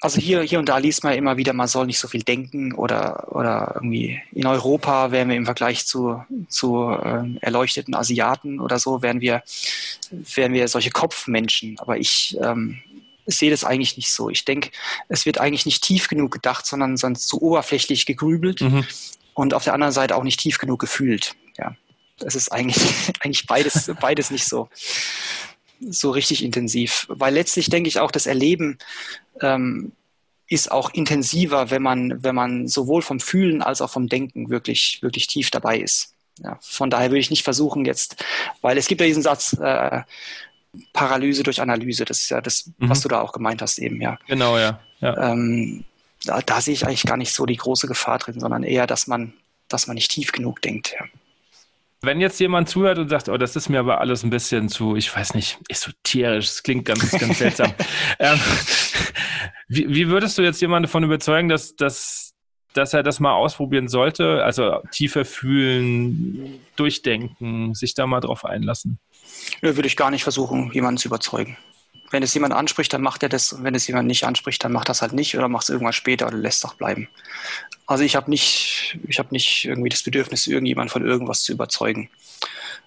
also 0.00 0.20
hier, 0.20 0.42
hier 0.42 0.58
und 0.58 0.68
da 0.68 0.78
liest 0.78 1.04
man 1.04 1.14
immer 1.14 1.36
wieder, 1.36 1.52
man 1.52 1.68
soll 1.68 1.86
nicht 1.86 1.98
so 1.98 2.08
viel 2.08 2.22
denken 2.22 2.72
oder, 2.74 3.34
oder 3.34 3.72
irgendwie 3.76 4.20
in 4.32 4.46
Europa 4.46 5.10
wären 5.10 5.28
wir 5.28 5.36
im 5.36 5.46
Vergleich 5.46 5.86
zu, 5.86 6.22
zu 6.48 6.90
äh, 6.90 7.38
erleuchteten 7.40 7.94
Asiaten 7.94 8.60
oder 8.60 8.78
so, 8.78 9.00
wären 9.02 9.20
wir, 9.20 9.42
wären 10.10 10.52
wir 10.52 10.68
solche 10.68 10.90
Kopfmenschen. 10.90 11.78
Aber 11.78 11.96
ich 11.96 12.36
ähm, 12.42 12.78
sehe 13.26 13.50
das 13.50 13.64
eigentlich 13.64 13.96
nicht 13.96 14.12
so. 14.12 14.30
Ich 14.30 14.44
denke, 14.44 14.70
es 15.08 15.26
wird 15.26 15.38
eigentlich 15.38 15.66
nicht 15.66 15.82
tief 15.82 16.08
genug 16.08 16.32
gedacht, 16.32 16.66
sondern, 16.66 16.96
sondern 16.96 17.20
zu 17.20 17.42
oberflächlich 17.42 18.06
gegrübelt. 18.06 18.60
Mhm 18.60 18.84
und 19.36 19.52
auf 19.52 19.64
der 19.64 19.74
anderen 19.74 19.92
Seite 19.92 20.16
auch 20.16 20.24
nicht 20.24 20.40
tief 20.40 20.58
genug 20.58 20.80
gefühlt. 20.80 21.36
Ja, 21.58 21.76
das 22.18 22.34
ist 22.34 22.50
eigentlich, 22.50 22.82
eigentlich 23.20 23.46
beides, 23.46 23.92
beides 24.00 24.30
nicht 24.30 24.46
so, 24.46 24.68
so 25.78 26.10
richtig 26.10 26.42
intensiv. 26.42 27.06
Weil 27.10 27.34
letztlich 27.34 27.68
denke 27.68 27.88
ich 27.88 28.00
auch, 28.00 28.10
das 28.10 28.26
Erleben 28.26 28.78
ähm, 29.42 29.92
ist 30.48 30.70
auch 30.70 30.90
intensiver, 30.94 31.70
wenn 31.70 31.82
man, 31.82 32.24
wenn 32.24 32.34
man 32.34 32.66
sowohl 32.66 33.02
vom 33.02 33.20
Fühlen 33.20 33.60
als 33.60 33.82
auch 33.82 33.90
vom 33.90 34.08
Denken 34.08 34.48
wirklich, 34.48 35.00
wirklich 35.02 35.26
tief 35.26 35.50
dabei 35.50 35.78
ist. 35.78 36.14
Ja, 36.42 36.58
von 36.62 36.88
daher 36.88 37.10
würde 37.10 37.20
ich 37.20 37.30
nicht 37.30 37.44
versuchen 37.44 37.84
jetzt, 37.84 38.24
weil 38.62 38.78
es 38.78 38.88
gibt 38.88 39.00
ja 39.02 39.06
diesen 39.06 39.22
Satz, 39.22 39.54
äh, 39.60 40.02
Paralyse 40.92 41.42
durch 41.42 41.60
Analyse, 41.60 42.04
das 42.04 42.22
ist 42.22 42.30
ja 42.30 42.40
das, 42.40 42.70
mhm. 42.78 42.88
was 42.88 43.00
du 43.00 43.08
da 43.08 43.20
auch 43.20 43.32
gemeint 43.32 43.62
hast 43.62 43.78
eben, 43.78 44.00
ja. 44.00 44.18
Genau, 44.26 44.58
ja. 44.58 44.80
ja. 45.00 45.32
Ähm, 45.32 45.84
da, 46.24 46.40
da 46.40 46.60
sehe 46.60 46.74
ich 46.74 46.86
eigentlich 46.86 47.04
gar 47.04 47.16
nicht 47.16 47.32
so 47.32 47.46
die 47.46 47.56
große 47.56 47.86
Gefahr 47.86 48.18
drin, 48.18 48.40
sondern 48.40 48.62
eher, 48.62 48.86
dass 48.86 49.06
man, 49.06 49.32
dass 49.68 49.86
man 49.86 49.94
nicht 49.94 50.10
tief 50.10 50.32
genug 50.32 50.62
denkt. 50.62 50.94
Ja. 50.98 51.06
Wenn 52.02 52.20
jetzt 52.20 52.38
jemand 52.40 52.68
zuhört 52.68 52.98
und 52.98 53.08
sagt, 53.08 53.28
oh, 53.28 53.36
das 53.36 53.56
ist 53.56 53.68
mir 53.68 53.80
aber 53.80 54.00
alles 54.00 54.22
ein 54.22 54.30
bisschen 54.30 54.68
zu, 54.68 54.96
ich 54.96 55.14
weiß 55.14 55.34
nicht, 55.34 55.58
esoterisch, 55.68 56.46
das 56.46 56.62
klingt 56.62 56.84
ganz, 56.84 57.10
ganz 57.10 57.38
seltsam. 57.38 57.72
ähm, 58.18 58.38
wie, 59.68 59.88
wie, 59.88 60.08
würdest 60.08 60.36
du 60.38 60.42
jetzt 60.42 60.60
jemanden 60.60 60.84
davon 60.84 61.04
überzeugen, 61.04 61.48
dass, 61.48 61.74
dass, 61.74 62.34
dass 62.74 62.92
er 62.92 63.02
das 63.02 63.18
mal 63.18 63.32
ausprobieren 63.32 63.88
sollte? 63.88 64.44
Also 64.44 64.82
tiefer 64.92 65.24
fühlen, 65.24 66.60
durchdenken, 66.76 67.74
sich 67.74 67.94
da 67.94 68.06
mal 68.06 68.20
drauf 68.20 68.44
einlassen? 68.44 68.98
Ja, 69.62 69.76
würde 69.76 69.88
ich 69.88 69.96
gar 69.96 70.10
nicht 70.10 70.22
versuchen, 70.22 70.70
jemanden 70.72 70.98
zu 70.98 71.08
überzeugen 71.08 71.56
wenn 72.10 72.22
es 72.22 72.34
jemand 72.34 72.54
anspricht, 72.54 72.92
dann 72.92 73.02
macht 73.02 73.22
er 73.22 73.28
das. 73.28 73.52
Und 73.52 73.64
wenn 73.64 73.74
es 73.74 73.86
jemand 73.86 74.06
nicht 74.06 74.24
anspricht, 74.24 74.62
dann 74.64 74.72
macht 74.72 74.88
das 74.88 75.02
halt 75.02 75.12
nicht 75.12 75.36
oder 75.36 75.48
macht 75.48 75.64
es 75.64 75.70
irgendwann 75.70 75.92
später 75.92 76.26
oder 76.26 76.36
lässt 76.36 76.58
es 76.58 76.64
auch 76.64 76.74
bleiben. 76.74 77.08
Also 77.86 78.04
ich 78.04 78.16
habe 78.16 78.30
nicht, 78.30 78.98
ich 79.06 79.18
habe 79.18 79.28
nicht 79.32 79.64
irgendwie 79.64 79.88
das 79.88 80.02
Bedürfnis, 80.02 80.46
irgendjemand 80.46 80.90
von 80.90 81.04
irgendwas 81.04 81.42
zu 81.42 81.52
überzeugen. 81.52 82.08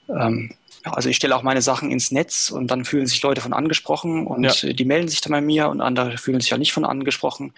Ähm, 0.10 0.54
also 0.84 1.10
ich 1.10 1.18
stelle 1.18 1.36
auch 1.36 1.44
meine 1.44 1.62
Sachen 1.62 1.92
ins 1.92 2.12
Netz 2.12 2.50
und 2.50 2.68
dann 2.68 2.86
fühlen 2.86 3.06
sich 3.06 3.22
Leute 3.22 3.42
von 3.42 3.52
angesprochen 3.52 4.26
und 4.26 4.44
ja. 4.44 4.74
die 4.74 4.86
melden 4.86 5.10
sich 5.10 5.20
dann 5.20 5.32
bei 5.32 5.42
mir 5.42 5.68
und 5.68 5.82
andere 5.82 6.18
fühlen 6.18 6.40
sich 6.40 6.52
ja 6.52 6.58
nicht 6.58 6.72
von 6.72 6.86
angesprochen. 6.86 7.54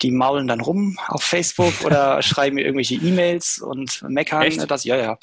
Die 0.00 0.12
maulen 0.12 0.46
dann 0.46 0.60
rum 0.60 0.98
auf 1.08 1.24
Facebook 1.24 1.74
oder 1.84 2.22
schreiben 2.22 2.54
mir 2.54 2.64
irgendwelche 2.64 2.94
E-Mails 2.94 3.58
und 3.58 4.02
meckern, 4.08 4.42
Echt? 4.42 4.70
dass 4.70 4.84
ja, 4.84 4.96
ja, 4.96 5.18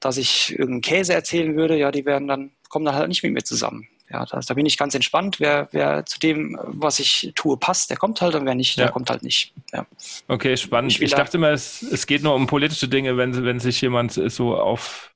dass 0.00 0.18
ich 0.18 0.50
irgendeinen 0.50 0.82
Käse 0.82 1.14
erzählen 1.14 1.56
würde, 1.56 1.78
ja, 1.78 1.90
die 1.90 2.04
werden 2.04 2.28
dann, 2.28 2.50
kommen 2.72 2.86
dann 2.86 2.94
halt 2.94 3.08
nicht 3.08 3.22
mit 3.22 3.32
mir 3.34 3.44
zusammen. 3.44 3.86
Ja, 4.10 4.24
da, 4.24 4.40
da 4.40 4.54
bin 4.54 4.64
ich 4.64 4.78
ganz 4.78 4.94
entspannt. 4.94 5.40
Wer, 5.40 5.68
wer 5.72 6.06
zu 6.06 6.18
dem, 6.18 6.58
was 6.64 6.98
ich 6.98 7.32
tue, 7.34 7.58
passt, 7.58 7.90
der 7.90 7.98
kommt 7.98 8.20
halt 8.22 8.34
und 8.34 8.46
wer 8.46 8.54
nicht, 8.54 8.76
ja. 8.76 8.84
der 8.84 8.92
kommt 8.92 9.10
halt 9.10 9.22
nicht. 9.22 9.52
Ja. 9.72 9.86
Okay, 10.26 10.56
spannend. 10.56 10.92
Ich, 10.92 11.02
ich 11.02 11.12
dachte 11.12 11.36
immer, 11.36 11.50
es, 11.50 11.82
es 11.82 12.06
geht 12.06 12.22
nur 12.22 12.34
um 12.34 12.46
politische 12.46 12.88
Dinge, 12.88 13.16
wenn, 13.18 13.44
wenn 13.44 13.60
sich 13.60 13.80
jemand 13.82 14.12
so 14.12 14.56
auf, 14.56 15.14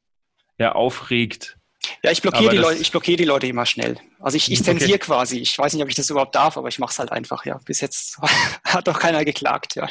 ja, 0.59 0.73
aufregt. 0.73 1.57
Ja, 2.03 2.11
ich 2.11 2.21
blockiere 2.21 2.51
die, 2.51 2.59
Leute, 2.59 2.81
ich 2.81 2.91
blockiere 2.91 3.17
die 3.17 3.25
Leute 3.25 3.47
immer 3.47 3.65
schnell. 3.65 3.97
Also 4.21 4.37
ich, 4.37 4.53
ich 4.53 4.63
zensiere 4.63 4.95
okay. 4.95 4.99
quasi. 4.99 5.39
Ich 5.39 5.59
weiß 5.59 5.73
nicht, 5.73 5.83
ob 5.83 5.89
ich 5.89 5.95
das 5.95 6.11
überhaupt 6.11 6.35
darf, 6.35 6.59
aber 6.59 6.69
ich 6.69 6.79
mache 6.79 6.91
es 6.91 6.99
halt 6.99 7.11
einfach, 7.11 7.47
ja. 7.47 7.59
Bis 7.65 7.81
jetzt 7.81 8.19
hat 8.65 8.87
doch 8.87 8.99
keiner 8.99 9.25
geklagt, 9.25 9.77
ja. 9.77 9.89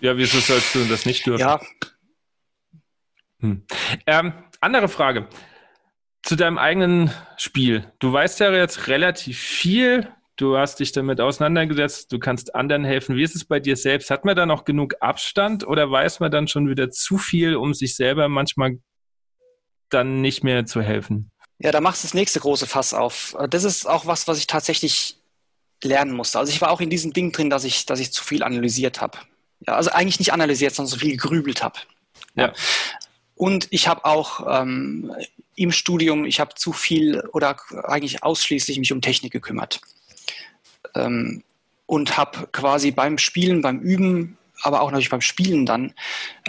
Ja, 0.00 0.16
wieso 0.16 0.38
sollst 0.40 0.74
du 0.74 0.84
das 0.84 1.04
nicht 1.04 1.26
dürfen? 1.26 1.40
Ja. 1.40 1.60
Hm. 3.40 3.66
Ähm, 4.06 4.32
andere 4.60 4.88
Frage 4.88 5.28
zu 6.22 6.36
deinem 6.36 6.58
eigenen 6.58 7.10
Spiel. 7.36 7.90
Du 7.98 8.12
weißt 8.12 8.40
ja 8.40 8.52
jetzt 8.52 8.86
relativ 8.88 9.38
viel. 9.38 10.08
Du 10.36 10.56
hast 10.56 10.80
dich 10.80 10.92
damit 10.92 11.20
auseinandergesetzt. 11.20 12.12
Du 12.12 12.18
kannst 12.18 12.54
anderen 12.54 12.84
helfen. 12.84 13.16
Wie 13.16 13.22
ist 13.22 13.34
es 13.34 13.44
bei 13.44 13.60
dir 13.60 13.76
selbst? 13.76 14.10
Hat 14.10 14.24
man 14.24 14.36
da 14.36 14.46
noch 14.46 14.64
genug 14.64 14.94
Abstand 15.00 15.66
oder 15.66 15.90
weiß 15.90 16.20
man 16.20 16.30
dann 16.30 16.48
schon 16.48 16.68
wieder 16.68 16.90
zu 16.90 17.18
viel, 17.18 17.56
um 17.56 17.74
sich 17.74 17.96
selber 17.96 18.28
manchmal 18.28 18.78
dann 19.90 20.20
nicht 20.20 20.42
mehr 20.42 20.64
zu 20.64 20.80
helfen? 20.80 21.30
Ja, 21.58 21.70
da 21.70 21.80
machst 21.80 22.02
du 22.02 22.06
das 22.06 22.14
nächste 22.14 22.40
große 22.40 22.66
Fass 22.66 22.94
auf. 22.94 23.36
Das 23.50 23.64
ist 23.64 23.86
auch 23.86 24.06
was, 24.06 24.26
was 24.26 24.38
ich 24.38 24.46
tatsächlich 24.46 25.16
lernen 25.84 26.12
musste. 26.12 26.38
Also 26.38 26.52
ich 26.52 26.60
war 26.60 26.70
auch 26.70 26.80
in 26.80 26.90
diesem 26.90 27.12
Ding 27.12 27.32
drin, 27.32 27.50
dass 27.50 27.64
ich, 27.64 27.86
dass 27.86 28.00
ich 28.00 28.12
zu 28.12 28.24
viel 28.24 28.42
analysiert 28.42 29.00
habe. 29.00 29.18
Ja, 29.66 29.76
also 29.76 29.90
eigentlich 29.90 30.18
nicht 30.18 30.32
analysiert, 30.32 30.74
sondern 30.74 30.90
so 30.90 30.98
viel 30.98 31.12
gegrübelt 31.12 31.62
habe. 31.62 31.78
Ja. 32.34 32.52
Und 33.34 33.68
ich 33.70 33.88
habe 33.88 34.04
auch 34.04 34.44
ähm, 34.48 35.14
im 35.54 35.72
Studium, 35.72 36.24
ich 36.24 36.40
habe 36.40 36.54
zu 36.54 36.72
viel 36.72 37.20
oder 37.32 37.56
eigentlich 37.84 38.22
ausschließlich 38.22 38.78
mich 38.78 38.92
um 38.92 39.00
Technik 39.00 39.32
gekümmert. 39.32 39.80
Ähm, 40.94 41.42
und 41.86 42.16
habe 42.16 42.48
quasi 42.52 42.90
beim 42.90 43.18
Spielen, 43.18 43.60
beim 43.60 43.80
Üben, 43.80 44.38
aber 44.62 44.80
auch 44.80 44.90
natürlich 44.90 45.10
beim 45.10 45.20
Spielen 45.20 45.66
dann, 45.66 45.92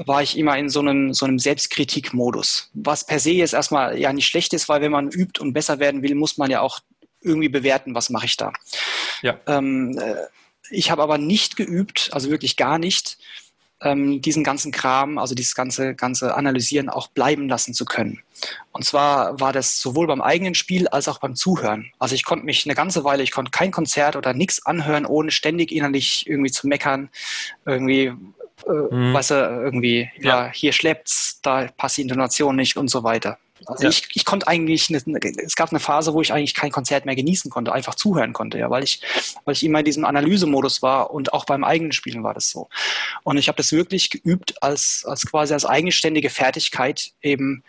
war 0.05 0.21
ich 0.21 0.37
immer 0.37 0.57
in 0.57 0.69
so 0.69 0.79
einem, 0.79 1.13
so 1.13 1.25
einem 1.25 1.39
Selbstkritikmodus. 1.39 2.69
Was 2.73 3.05
per 3.05 3.19
se 3.19 3.31
jetzt 3.31 3.53
erstmal 3.53 3.97
ja 3.97 4.13
nicht 4.13 4.27
schlecht 4.27 4.53
ist, 4.53 4.69
weil 4.69 4.81
wenn 4.81 4.91
man 4.91 5.09
übt 5.09 5.41
und 5.41 5.53
besser 5.53 5.79
werden 5.79 6.01
will, 6.01 6.15
muss 6.15 6.37
man 6.37 6.51
ja 6.51 6.61
auch 6.61 6.79
irgendwie 7.21 7.49
bewerten, 7.49 7.95
was 7.95 8.09
mache 8.09 8.25
ich 8.25 8.37
da. 8.37 8.53
Ja. 9.21 9.39
Ähm, 9.47 9.97
äh, 9.97 10.15
ich 10.69 10.91
habe 10.91 11.01
aber 11.01 11.17
nicht 11.17 11.55
geübt, 11.55 12.09
also 12.13 12.29
wirklich 12.29 12.55
gar 12.55 12.77
nicht, 12.77 13.17
ähm, 13.81 14.21
diesen 14.21 14.43
ganzen 14.43 14.71
Kram, 14.71 15.17
also 15.17 15.35
dieses 15.35 15.55
ganze, 15.55 15.95
ganze 15.95 16.35
Analysieren 16.35 16.89
auch 16.89 17.07
bleiben 17.07 17.49
lassen 17.49 17.73
zu 17.73 17.85
können. 17.85 18.21
Und 18.71 18.85
zwar 18.85 19.39
war 19.39 19.53
das 19.53 19.79
sowohl 19.79 20.07
beim 20.07 20.21
eigenen 20.21 20.55
Spiel 20.55 20.87
als 20.87 21.07
auch 21.07 21.19
beim 21.19 21.35
Zuhören. 21.35 21.91
Also 21.99 22.15
ich 22.15 22.25
konnte 22.25 22.45
mich 22.45 22.65
eine 22.65 22.75
ganze 22.75 23.03
Weile, 23.03 23.23
ich 23.23 23.31
konnte 23.31 23.51
kein 23.51 23.71
Konzert 23.71 24.15
oder 24.15 24.33
nichts 24.33 24.65
anhören, 24.65 25.05
ohne 25.05 25.31
ständig 25.31 25.71
innerlich 25.71 26.27
irgendwie 26.27 26.51
zu 26.51 26.67
meckern, 26.67 27.09
irgendwie, 27.65 28.13
äh, 28.67 28.71
mhm. 28.91 29.13
weißt 29.13 29.31
du, 29.31 29.35
irgendwie, 29.35 30.09
ja, 30.17 30.45
ja 30.45 30.51
hier 30.51 30.73
schleppt's, 30.73 31.39
da 31.41 31.67
passt 31.77 31.97
die 31.97 32.01
Intonation 32.01 32.55
nicht 32.55 32.77
und 32.77 32.89
so 32.89 33.03
weiter. 33.03 33.37
Also 33.65 33.83
ja. 33.83 33.89
ich, 33.89 34.07
ich 34.13 34.25
konnte 34.25 34.47
eigentlich, 34.47 34.89
eine, 34.89 35.19
es 35.37 35.55
gab 35.55 35.69
eine 35.69 35.79
Phase, 35.79 36.13
wo 36.13 36.21
ich 36.21 36.33
eigentlich 36.33 36.53
kein 36.53 36.71
Konzert 36.71 37.05
mehr 37.05 37.15
genießen 37.15 37.49
konnte, 37.49 37.71
einfach 37.73 37.95
zuhören 37.95 38.33
konnte, 38.33 38.57
ja, 38.57 38.69
weil 38.69 38.83
ich, 38.83 39.01
weil 39.45 39.53
ich 39.53 39.63
immer 39.63 39.79
in 39.79 39.85
diesem 39.85 40.05
Analysemodus 40.05 40.81
war 40.81 41.11
und 41.11 41.33
auch 41.33 41.45
beim 41.45 41.63
eigenen 41.63 41.91
Spielen 41.91 42.23
war 42.23 42.33
das 42.33 42.49
so. 42.49 42.69
Und 43.23 43.37
ich 43.37 43.47
habe 43.47 43.57
das 43.57 43.71
wirklich 43.71 44.09
geübt 44.09 44.61
als, 44.61 45.05
als 45.07 45.25
quasi 45.25 45.53
als 45.53 45.65
eigenständige 45.65 46.29
Fertigkeit 46.29 47.11
eben 47.21 47.63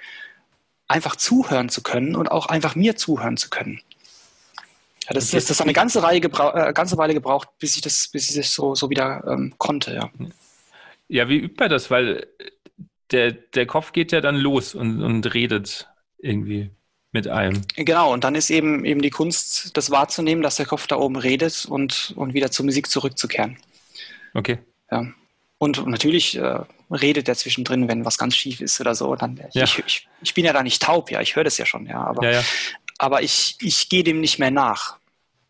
einfach 0.88 1.16
zuhören 1.16 1.68
zu 1.68 1.82
können 1.82 2.16
und 2.16 2.30
auch 2.30 2.46
einfach 2.46 2.74
mir 2.74 2.96
zuhören 2.96 3.36
zu 3.36 3.50
können. 3.50 3.80
Ja, 5.06 5.14
das, 5.14 5.30
das, 5.30 5.46
das 5.46 5.60
hat 5.60 5.66
eine 5.66 5.74
ganze 5.74 6.02
Reihe 6.02 6.18
äh, 6.20 6.72
ganze 6.72 6.96
Weile 6.96 7.14
gebraucht, 7.14 7.48
bis 7.58 7.76
ich 7.76 7.82
das, 7.82 8.08
bis 8.08 8.30
ich 8.30 8.36
das 8.36 8.52
so, 8.52 8.74
so 8.74 8.88
wieder 8.88 9.22
ähm, 9.26 9.54
konnte, 9.58 9.94
ja. 9.94 10.10
Ja, 11.08 11.28
wie 11.28 11.36
übt 11.36 11.56
man 11.58 11.68
das? 11.68 11.90
Weil 11.90 12.26
der, 13.10 13.32
der 13.32 13.66
Kopf 13.66 13.92
geht 13.92 14.12
ja 14.12 14.20
dann 14.20 14.36
los 14.36 14.74
und, 14.74 15.02
und 15.02 15.34
redet 15.34 15.88
irgendwie 16.18 16.70
mit 17.12 17.28
einem. 17.28 17.62
Genau, 17.76 18.12
und 18.12 18.24
dann 18.24 18.34
ist 18.34 18.50
eben, 18.50 18.84
eben 18.84 19.02
die 19.02 19.10
Kunst, 19.10 19.76
das 19.76 19.90
wahrzunehmen, 19.90 20.42
dass 20.42 20.56
der 20.56 20.66
Kopf 20.66 20.86
da 20.86 20.96
oben 20.96 21.16
redet 21.16 21.66
und, 21.66 22.12
und 22.16 22.34
wieder 22.34 22.50
zur 22.50 22.64
Musik 22.64 22.90
zurückzukehren. 22.90 23.58
Okay. 24.32 24.58
Ja. 24.90 25.06
Und 25.58 25.86
natürlich 25.86 26.36
äh, 26.36 26.60
redet 26.90 27.28
er 27.28 27.36
zwischendrin, 27.36 27.88
wenn 27.88 28.04
was 28.04 28.18
ganz 28.18 28.36
schief 28.36 28.60
ist 28.60 28.80
oder 28.80 28.94
so. 28.94 29.14
Dann, 29.16 29.40
ja. 29.52 29.64
ich, 29.64 29.78
ich, 29.86 30.08
ich, 30.22 30.34
bin 30.34 30.44
ja 30.44 30.52
da 30.52 30.62
nicht 30.62 30.82
taub, 30.82 31.10
ja, 31.10 31.20
ich 31.20 31.36
höre 31.36 31.44
das 31.44 31.58
ja 31.58 31.66
schon, 31.66 31.86
ja. 31.86 32.02
Aber, 32.02 32.24
ja, 32.24 32.40
ja. 32.40 32.44
aber 32.98 33.22
ich, 33.22 33.56
ich 33.60 33.88
gehe 33.88 34.04
dem 34.04 34.20
nicht 34.20 34.38
mehr 34.38 34.50
nach. 34.50 34.96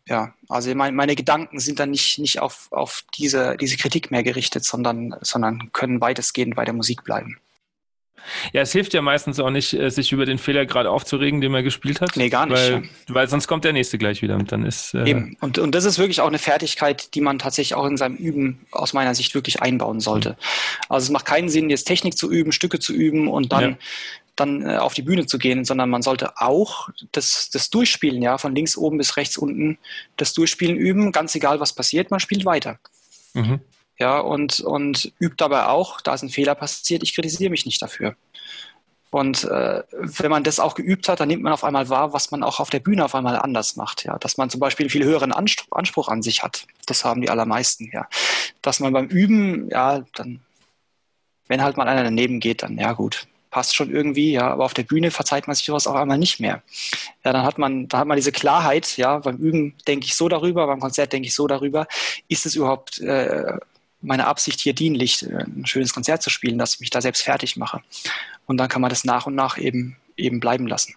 Ja, 0.07 0.35
also 0.49 0.73
mein, 0.75 0.93
meine 0.93 1.15
Gedanken 1.15 1.59
sind 1.59 1.79
dann 1.79 1.89
nicht, 1.89 2.19
nicht 2.19 2.39
auf, 2.39 2.67
auf 2.71 3.03
diese, 3.17 3.57
diese 3.57 3.75
Kritik 3.75 4.11
mehr 4.11 4.21
gerichtet, 4.21 4.63
sondern, 4.63 5.15
sondern 5.21 5.71
können 5.73 5.99
weitestgehend 5.99 6.55
bei 6.55 6.63
der 6.63 6.75
Musik 6.75 7.03
bleiben. 7.03 7.39
Ja, 8.53 8.61
es 8.61 8.71
hilft 8.71 8.93
ja 8.93 9.01
meistens 9.01 9.39
auch 9.39 9.49
nicht, 9.49 9.73
äh, 9.73 9.89
sich 9.89 10.11
über 10.11 10.25
den 10.25 10.37
Fehler 10.37 10.65
gerade 10.65 10.89
aufzuregen, 10.89 11.41
den 11.41 11.51
man 11.51 11.63
gespielt 11.63 12.01
hat. 12.01 12.15
Nee, 12.15 12.29
gar 12.29 12.45
nicht. 12.45 12.57
Weil, 12.57 12.83
weil 13.07 13.27
sonst 13.27 13.47
kommt 13.47 13.65
der 13.65 13.73
nächste 13.73 13.97
gleich 13.97 14.21
wieder 14.21 14.35
und 14.35 14.51
dann 14.51 14.65
ist. 14.65 14.93
Äh 14.93 15.09
Eben. 15.09 15.37
Und, 15.41 15.57
und 15.57 15.73
das 15.73 15.85
ist 15.85 15.97
wirklich 15.97 16.21
auch 16.21 16.27
eine 16.27 16.39
Fertigkeit, 16.39 17.13
die 17.15 17.21
man 17.21 17.39
tatsächlich 17.39 17.75
auch 17.75 17.85
in 17.85 17.97
seinem 17.97 18.15
Üben 18.15 18.65
aus 18.71 18.93
meiner 18.93 19.15
Sicht 19.15 19.35
wirklich 19.35 19.61
einbauen 19.61 19.99
sollte. 19.99 20.29
Mhm. 20.29 20.35
Also 20.89 21.05
es 21.05 21.09
macht 21.11 21.25
keinen 21.25 21.49
Sinn, 21.49 21.69
jetzt 21.69 21.85
Technik 21.85 22.17
zu 22.17 22.31
üben, 22.31 22.51
Stücke 22.51 22.79
zu 22.79 22.93
üben 22.93 23.27
und 23.27 23.51
dann. 23.51 23.71
Ja 23.71 23.77
dann 24.37 24.69
äh, 24.69 24.75
auf 24.75 24.93
die 24.93 25.01
Bühne 25.01 25.25
zu 25.27 25.37
gehen, 25.37 25.63
sondern 25.63 25.89
man 25.89 26.01
sollte 26.01 26.41
auch 26.41 26.89
das, 27.13 27.49
das 27.51 27.69
Durchspielen, 27.69 28.21
ja, 28.21 28.37
von 28.37 28.53
links 28.53 28.75
oben 28.75 28.97
bis 28.97 29.15
rechts 29.15 29.37
unten, 29.37 29.77
das 30.17 30.33
Durchspielen 30.33 30.75
üben, 30.75 31.13
ganz 31.13 31.33
egal 31.35 31.61
was 31.61 31.71
passiert, 31.71 32.11
man 32.11 32.19
spielt 32.19 32.43
weiter. 32.43 32.77
Mhm 33.33 33.61
ja, 33.97 34.19
und, 34.19 34.59
und 34.59 35.13
übt 35.19 35.35
dabei 35.37 35.67
auch, 35.67 36.01
da 36.01 36.13
ist 36.13 36.23
ein 36.23 36.29
Fehler 36.29 36.55
passiert, 36.55 37.03
ich 37.03 37.15
kritisiere 37.15 37.49
mich 37.49 37.65
nicht 37.65 37.81
dafür. 37.81 38.15
Und 39.15 39.45
äh, 39.45 39.81
wenn 39.91 40.29
man 40.29 40.43
das 40.43 40.59
auch 40.59 40.75
geübt 40.75 41.07
hat, 41.07 41.21
dann 41.21 41.29
nimmt 41.29 41.41
man 41.41 41.53
auf 41.53 41.63
einmal 41.63 41.87
wahr, 41.87 42.11
was 42.11 42.31
man 42.31 42.43
auch 42.43 42.59
auf 42.59 42.69
der 42.69 42.81
Bühne 42.81 43.05
auf 43.05 43.15
einmal 43.15 43.37
anders 43.37 43.77
macht. 43.77 44.03
Ja, 44.03 44.17
dass 44.17 44.35
man 44.35 44.49
zum 44.49 44.59
Beispiel 44.59 44.83
einen 44.83 44.89
viel 44.89 45.05
höheren 45.05 45.31
Anspruch, 45.31 45.77
Anspruch 45.77 46.09
an 46.09 46.21
sich 46.21 46.43
hat. 46.43 46.67
Das 46.85 47.05
haben 47.05 47.21
die 47.21 47.29
allermeisten. 47.29 47.89
Ja, 47.93 48.09
dass 48.61 48.81
man 48.81 48.91
beim 48.91 49.07
Üben, 49.07 49.69
ja, 49.69 50.03
dann, 50.15 50.41
wenn 51.47 51.63
halt 51.63 51.77
mal 51.77 51.87
einer 51.87 52.03
daneben 52.03 52.41
geht, 52.41 52.63
dann 52.63 52.77
ja 52.77 52.91
gut, 52.91 53.27
passt 53.51 53.73
schon 53.73 53.89
irgendwie. 53.89 54.33
Ja, 54.33 54.49
aber 54.49 54.65
auf 54.65 54.73
der 54.73 54.83
Bühne 54.83 55.11
verzeiht 55.11 55.47
man 55.47 55.55
sich 55.55 55.65
sowas 55.65 55.87
auch 55.87 55.95
einmal 55.95 56.17
nicht 56.17 56.41
mehr. 56.41 56.61
Ja, 57.23 57.31
dann 57.31 57.43
hat 57.43 57.57
man, 57.57 57.87
da 57.87 57.99
hat 57.99 58.07
man 58.07 58.17
diese 58.17 58.33
Klarheit. 58.33 58.97
Ja, 58.97 59.19
beim 59.19 59.37
Üben 59.37 59.75
denke 59.87 60.07
ich 60.07 60.15
so 60.15 60.27
darüber, 60.27 60.67
beim 60.67 60.81
Konzert 60.81 61.13
denke 61.13 61.29
ich 61.29 61.35
so 61.35 61.47
darüber. 61.47 61.87
Ist 62.27 62.45
es 62.45 62.55
überhaupt 62.55 62.99
äh, 62.99 63.57
meine 64.05 64.27
Absicht 64.27 64.59
hier 64.59 64.73
dienlich, 64.73 65.23
äh, 65.23 65.43
ein 65.43 65.65
schönes 65.65 65.93
Konzert 65.93 66.21
zu 66.21 66.29
spielen, 66.29 66.57
dass 66.57 66.75
ich 66.75 66.79
mich 66.79 66.89
da 66.89 67.01
selbst 67.01 67.23
fertig 67.23 67.57
mache. 67.57 67.81
Und 68.45 68.57
dann 68.57 68.69
kann 68.69 68.81
man 68.81 68.89
das 68.89 69.03
nach 69.03 69.25
und 69.25 69.35
nach 69.35 69.57
eben, 69.57 69.97
eben 70.17 70.39
bleiben 70.39 70.67
lassen. 70.67 70.95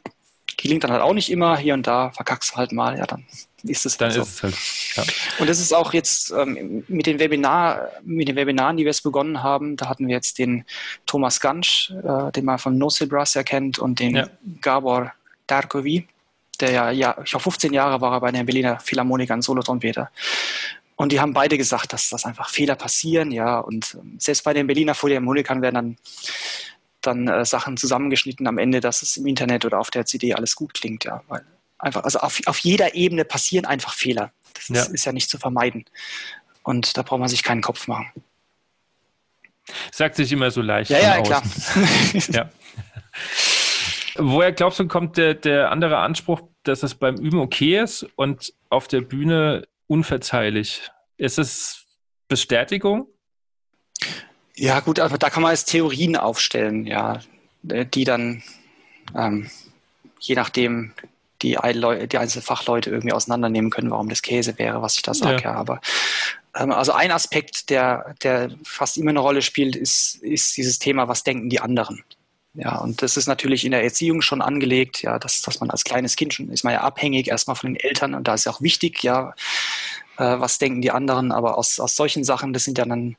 Gelingt 0.56 0.84
dann 0.84 0.90
halt 0.90 1.02
auch 1.02 1.14
nicht 1.14 1.30
immer, 1.30 1.56
hier 1.56 1.74
und 1.74 1.86
da 1.86 2.10
verkackst 2.10 2.52
du 2.52 2.56
halt 2.56 2.72
mal, 2.72 2.98
ja, 2.98 3.06
dann 3.06 3.24
ist 3.64 3.86
es 3.86 3.96
dann 3.96 4.10
halt 4.10 4.22
ist 4.22 4.38
so. 4.38 4.48
Es 4.48 4.96
halt, 4.96 5.06
ja. 5.08 5.14
Und 5.38 5.48
das 5.48 5.58
ist 5.58 5.72
auch 5.72 5.92
jetzt 5.92 6.30
ähm, 6.30 6.84
mit, 6.88 7.06
den 7.06 7.18
Webinar, 7.18 7.90
mit 8.04 8.28
den 8.28 8.36
Webinaren, 8.36 8.76
die 8.76 8.84
wir 8.84 8.90
jetzt 8.90 9.02
begonnen 9.02 9.42
haben, 9.42 9.76
da 9.76 9.88
hatten 9.88 10.06
wir 10.06 10.14
jetzt 10.14 10.38
den 10.38 10.64
Thomas 11.06 11.40
Gansch, 11.40 11.92
äh, 12.04 12.32
den 12.32 12.44
man 12.44 12.58
von 12.58 12.78
No 12.78 12.88
Brass 13.08 13.36
erkennt, 13.36 13.78
und 13.78 14.00
den 14.00 14.16
ja. 14.16 14.28
Gabor 14.60 15.12
Darkovi, 15.46 16.06
der 16.60 16.70
ja, 16.70 16.90
ja, 16.90 17.16
ich 17.22 17.30
glaube 17.30 17.42
15 17.44 17.72
Jahre 17.72 18.00
war 18.00 18.12
er 18.12 18.20
bei 18.20 18.32
der 18.32 18.44
Berliner 18.44 18.80
Philharmoniker 18.80 19.34
ein 19.34 19.42
Solotrompeter. 19.42 20.10
Und 20.98 21.12
die 21.12 21.20
haben 21.20 21.32
beide 21.32 21.56
gesagt, 21.56 21.92
dass 21.92 22.08
das 22.08 22.24
einfach 22.24 22.48
Fehler 22.50 22.74
passieren, 22.74 23.30
ja. 23.30 23.60
Und 23.60 23.96
ähm, 24.00 24.16
selbst 24.18 24.42
bei 24.42 24.52
den 24.52 24.66
Berliner 24.66 24.96
Philharmonikern 24.96 25.62
werden 25.62 25.74
dann, 25.76 25.96
dann 27.02 27.28
äh, 27.28 27.44
Sachen 27.44 27.76
zusammengeschnitten 27.76 28.48
am 28.48 28.58
Ende, 28.58 28.80
dass 28.80 29.02
es 29.02 29.16
im 29.16 29.24
Internet 29.28 29.64
oder 29.64 29.78
auf 29.78 29.92
der 29.92 30.06
CD 30.06 30.34
alles 30.34 30.56
gut 30.56 30.74
klingt, 30.74 31.04
ja. 31.04 31.22
Weil 31.28 31.44
einfach, 31.78 32.02
also 32.02 32.18
auf, 32.18 32.40
auf 32.46 32.58
jeder 32.58 32.96
Ebene 32.96 33.24
passieren 33.24 33.64
einfach 33.64 33.94
Fehler. 33.94 34.32
Das 34.54 34.68
ja. 34.68 34.82
Ist, 34.82 34.88
ist 34.88 35.04
ja 35.04 35.12
nicht 35.12 35.30
zu 35.30 35.38
vermeiden. 35.38 35.84
Und 36.64 36.96
da 36.96 37.02
braucht 37.02 37.20
man 37.20 37.28
sich 37.28 37.44
keinen 37.44 37.62
Kopf 37.62 37.86
machen. 37.86 38.10
Sagt 39.92 40.16
sich 40.16 40.32
immer 40.32 40.50
so 40.50 40.62
leicht. 40.62 40.90
Ja, 40.90 40.98
ja, 40.98 41.22
klar. 41.22 41.44
ja. 42.32 42.50
Woher 44.16 44.50
glaubst 44.50 44.80
du, 44.80 44.88
kommt 44.88 45.16
der, 45.16 45.34
der 45.34 45.70
andere 45.70 45.98
Anspruch, 45.98 46.40
dass 46.64 46.82
es 46.82 46.96
beim 46.96 47.14
Üben 47.18 47.38
okay 47.38 47.80
ist 47.80 48.04
und 48.16 48.52
auf 48.68 48.88
der 48.88 49.02
Bühne 49.02 49.68
unverzeihlich. 49.88 50.82
Ist 51.16 51.38
es 51.38 51.84
Bestätigung? 52.28 53.08
Ja, 54.54 54.80
gut, 54.80 55.00
aber 55.00 55.18
da 55.18 55.30
kann 55.30 55.42
man 55.42 55.52
jetzt 55.52 55.66
Theorien 55.66 56.16
aufstellen, 56.16 56.86
ja, 56.86 57.20
die 57.62 58.04
dann 58.04 58.42
ähm, 59.16 59.50
je 60.20 60.34
nachdem 60.34 60.92
die, 61.42 61.56
die 61.56 62.18
einzelnen 62.18 62.42
Fachleute 62.42 62.90
irgendwie 62.90 63.12
auseinandernehmen 63.12 63.70
können, 63.70 63.90
warum 63.90 64.08
das 64.08 64.22
Käse 64.22 64.58
wäre, 64.58 64.82
was 64.82 64.96
ich 64.96 65.02
da 65.02 65.14
sage. 65.14 65.42
Ja. 65.42 65.52
ja. 65.52 65.54
Aber 65.54 65.80
ähm, 66.56 66.72
also 66.72 66.92
ein 66.92 67.12
Aspekt, 67.12 67.70
der, 67.70 68.14
der 68.22 68.50
fast 68.64 68.96
immer 68.98 69.10
eine 69.10 69.20
Rolle 69.20 69.42
spielt, 69.42 69.76
ist, 69.76 70.16
ist 70.16 70.56
dieses 70.56 70.78
Thema, 70.78 71.08
was 71.08 71.22
denken 71.22 71.48
die 71.48 71.60
anderen? 71.60 72.02
Ja, 72.54 72.78
und 72.78 73.02
das 73.02 73.16
ist 73.16 73.28
natürlich 73.28 73.64
in 73.64 73.70
der 73.70 73.84
Erziehung 73.84 74.20
schon 74.20 74.42
angelegt, 74.42 75.02
ja, 75.02 75.20
dass, 75.20 75.42
dass 75.42 75.60
man 75.60 75.70
als 75.70 75.84
kleines 75.84 76.16
Kind 76.16 76.34
schon 76.34 76.50
ist 76.50 76.64
man 76.64 76.72
ja 76.72 76.80
abhängig 76.80 77.28
erstmal 77.28 77.54
von 77.54 77.72
den 77.72 77.80
Eltern 77.80 78.14
und 78.14 78.26
da 78.26 78.34
ist 78.34 78.46
ja 78.46 78.52
auch 78.52 78.60
wichtig, 78.60 79.04
ja, 79.04 79.32
äh, 80.18 80.38
was 80.38 80.58
denken 80.58 80.82
die 80.82 80.90
anderen, 80.90 81.32
aber 81.32 81.56
aus, 81.56 81.80
aus 81.80 81.96
solchen 81.96 82.24
Sachen, 82.24 82.52
das 82.52 82.64
sind 82.64 82.78
ja 82.78 82.84
dann 82.84 83.16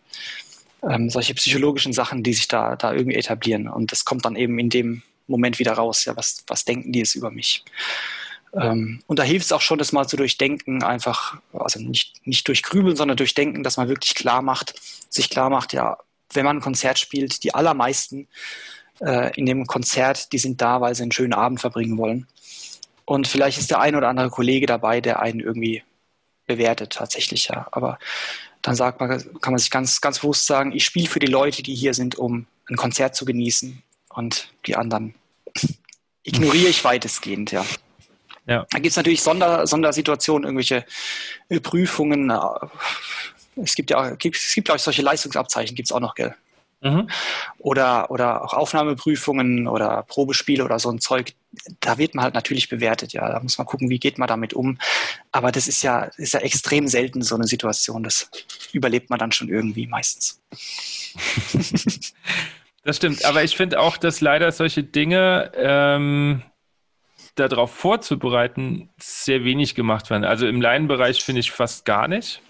ähm, 0.84 1.10
solche 1.10 1.34
psychologischen 1.34 1.94
Sachen, 1.94 2.24
die 2.24 2.34
sich 2.34 2.48
da, 2.48 2.76
da 2.76 2.94
irgendwie 2.94 3.18
etablieren 3.18 3.68
und 3.68 3.92
das 3.92 4.06
kommt 4.06 4.26
dann 4.26 4.36
eben 4.36 4.60
in 4.60 4.70
dem 4.70 5.02
Moment 5.28 5.60
wieder 5.60 5.74
raus, 5.74 6.06
ja, 6.06 6.16
was, 6.16 6.44
was 6.48 6.66
denken 6.66 6.92
die 6.92 7.00
jetzt 7.00 7.16
über 7.16 7.32
mich? 7.32 7.64
Ähm, 8.54 9.02
und 9.08 9.20
da 9.20 9.24
hilft 9.24 9.46
es 9.46 9.52
auch 9.52 9.62
schon, 9.62 9.78
das 9.78 9.92
mal 9.92 10.08
zu 10.08 10.18
durchdenken, 10.18 10.84
einfach, 10.84 11.40
also 11.54 11.80
nicht, 11.80 12.26
nicht 12.26 12.48
durchgrübeln, 12.48 12.96
sondern 12.96 13.18
durchdenken, 13.18 13.64
dass 13.64 13.78
man 13.78 13.90
wirklich 13.90 14.16
klar 14.16 14.42
macht, 14.42 14.74
sich 15.10 15.30
klar 15.30 15.50
macht, 15.50 15.74
ja, 15.74 15.98
wenn 16.34 16.46
man 16.46 16.58
ein 16.58 16.62
Konzert 16.62 17.00
spielt, 17.00 17.44
die 17.44 17.54
allermeisten 17.54 18.28
äh, 19.00 19.36
in 19.38 19.46
dem 19.46 19.68
Konzert, 19.68 20.32
die 20.34 20.40
sind 20.40 20.62
da, 20.62 20.82
weil 20.82 20.96
sie 20.96 21.04
einen 21.04 21.12
schönen 21.12 21.34
Abend 21.34 21.60
verbringen 21.60 21.98
wollen. 21.98 22.28
Und 23.06 23.28
vielleicht 23.28 23.58
ist 23.58 23.72
der 23.72 23.80
ein 23.80 23.96
oder 23.96 24.08
andere 24.08 24.30
Kollege 24.30 24.68
dabei, 24.68 25.02
der 25.02 25.20
einen 25.20 25.40
irgendwie 25.40 25.84
bewertet 26.50 26.92
tatsächlich, 26.94 27.48
ja. 27.48 27.68
Aber 27.72 28.00
dann 28.62 28.76
sagt 28.76 29.00
man, 29.00 29.10
kann 29.40 29.54
man 29.54 29.60
sich 29.60 29.72
ganz, 29.72 30.02
ganz 30.02 30.20
bewusst 30.20 30.46
sagen, 30.46 30.74
ich 30.74 30.84
spiele 30.84 31.08
für 31.08 31.20
die 31.20 31.28
Leute, 31.28 31.64
die 31.64 31.76
hier 31.76 31.94
sind, 31.94 32.16
um 32.16 32.48
ein 32.70 32.76
Konzert 32.76 33.16
zu 33.16 33.24
genießen. 33.24 33.82
Und 34.10 34.50
die 34.66 34.76
anderen 34.76 35.16
ignoriere 36.24 36.68
ich 36.68 36.84
weitestgehend, 36.84 37.52
ja. 37.52 37.66
Ja. 38.48 38.66
Da 38.72 38.80
gibt 38.80 38.92
es 38.92 38.98
natürlich 38.98 39.22
Sonder, 39.22 39.68
Sondersituationen, 39.68 40.46
irgendwelche 40.46 40.84
Prüfungen. 41.62 42.34
Es 43.56 43.76
gibt 43.76 43.92
ja, 43.92 44.10
es 44.10 44.18
gibt, 44.18 44.66
glaube 44.66 44.78
ich, 44.78 44.84
solche 44.84 45.04
Leistungsabzeichen 45.04 45.76
gibt 45.76 45.88
es 45.88 45.92
auch 45.92 46.00
noch, 46.00 46.16
gell? 46.16 46.36
Mhm. 46.82 47.10
Oder, 47.58 48.10
oder 48.10 48.44
auch 48.44 48.54
Aufnahmeprüfungen 48.54 49.68
oder 49.68 50.04
Probespiele 50.04 50.64
oder 50.64 50.80
so 50.80 50.90
ein 50.90 51.00
Zeug, 51.00 51.34
da 51.82 51.98
wird 51.98 52.16
man 52.16 52.24
halt 52.24 52.36
natürlich 52.36 52.70
bewertet, 52.70 53.12
ja. 53.12 53.30
Da 53.30 53.40
muss 53.42 53.58
man 53.58 53.68
gucken, 53.68 53.90
wie 53.90 54.00
geht 54.00 54.18
man 54.18 54.28
damit 54.28 54.54
um. 54.54 54.78
Aber 55.32 55.52
das 55.52 55.68
ist 55.68 55.82
ja, 55.82 56.04
ist 56.18 56.34
ja 56.34 56.40
extrem 56.40 56.88
selten 56.88 57.22
so 57.22 57.36
eine 57.36 57.46
Situation. 57.46 58.04
Das 58.04 58.30
überlebt 58.72 59.10
man 59.10 59.20
dann 59.20 59.32
schon 59.32 59.50
irgendwie 59.50 59.88
meistens. 59.88 60.42
das 62.84 62.98
stimmt, 62.98 63.26
aber 63.26 63.44
ich 63.44 63.58
finde 63.58 63.80
auch, 63.80 63.98
dass 63.98 64.22
leider 64.22 64.52
solche 64.52 64.84
Dinge 64.84 65.52
ähm, 65.56 66.44
darauf 67.36 67.74
vorzubereiten 67.74 68.90
sehr 68.98 69.44
wenig 69.44 69.76
gemacht 69.76 70.10
werden. 70.10 70.24
Also 70.24 70.48
im 70.48 70.62
Laienbereich 70.62 71.24
finde 71.24 71.42
ich 71.42 71.52
fast 71.52 71.84
gar 71.84 72.08
nicht. 72.08 72.42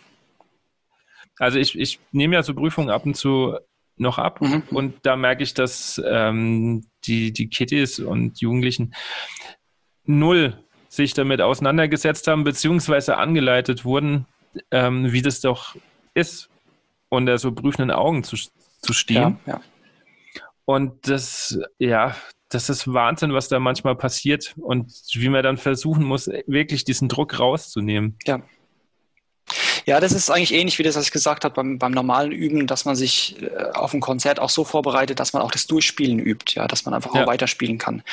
Also 1.39 1.57
ich, 1.57 1.79
ich 1.79 1.99
nehme 2.11 2.35
ja 2.35 2.43
so 2.43 2.53
Prüfungen 2.53 2.89
ab 2.89 3.05
und 3.05 3.15
zu 3.15 3.57
noch 3.99 4.17
ab 4.17 4.41
mhm. 4.41 4.63
und 4.71 4.95
da 5.03 5.15
merke 5.15 5.43
ich, 5.43 5.53
dass 5.53 6.01
ähm, 6.05 6.85
die, 7.05 7.31
die 7.31 7.49
Kittys 7.49 7.99
und 7.99 8.39
Jugendlichen 8.41 8.93
null 10.05 10.57
sich 10.89 11.13
damit 11.13 11.41
auseinandergesetzt 11.41 12.27
haben, 12.27 12.43
beziehungsweise 12.43 13.17
angeleitet 13.17 13.85
wurden, 13.85 14.25
ähm, 14.71 15.11
wie 15.11 15.21
das 15.21 15.41
doch 15.41 15.75
ist, 16.13 16.49
unter 17.09 17.37
so 17.37 17.51
prüfenden 17.51 17.91
Augen 17.91 18.23
zu, 18.23 18.37
zu 18.81 18.93
stehen. 18.93 19.37
Ja, 19.45 19.53
ja. 19.53 19.61
Und 20.65 21.07
das, 21.07 21.59
ja, 21.79 22.15
das 22.49 22.69
ist 22.69 22.91
Wahnsinn, 22.91 23.33
was 23.33 23.47
da 23.47 23.59
manchmal 23.59 23.95
passiert 23.95 24.55
und 24.59 24.91
wie 25.13 25.29
man 25.29 25.43
dann 25.43 25.57
versuchen 25.57 26.03
muss, 26.03 26.27
wirklich 26.47 26.83
diesen 26.83 27.07
Druck 27.07 27.39
rauszunehmen. 27.39 28.17
Ja. 28.25 28.41
Ja, 29.89 29.99
das 29.99 30.11
ist 30.11 30.29
eigentlich 30.29 30.53
ähnlich 30.53 30.77
wie 30.77 30.83
das, 30.83 30.95
was 30.95 31.05
ich 31.05 31.11
gesagt 31.11 31.43
habe 31.43 31.55
beim, 31.55 31.79
beim 31.79 31.91
normalen 31.91 32.31
Üben, 32.31 32.67
dass 32.67 32.85
man 32.85 32.95
sich 32.95 33.41
äh, 33.41 33.71
auf 33.73 33.91
ein 33.91 34.01
Konzert 34.01 34.39
auch 34.39 34.51
so 34.51 34.63
vorbereitet, 34.63 35.19
dass 35.19 35.33
man 35.33 35.41
auch 35.41 35.49
das 35.49 35.65
Durchspielen 35.65 36.19
übt, 36.19 36.53
ja, 36.55 36.67
dass 36.67 36.85
man 36.85 36.93
einfach 36.93 37.15
ja. 37.15 37.23
auch 37.23 37.27
weiterspielen 37.27 37.79
kann. 37.79 38.03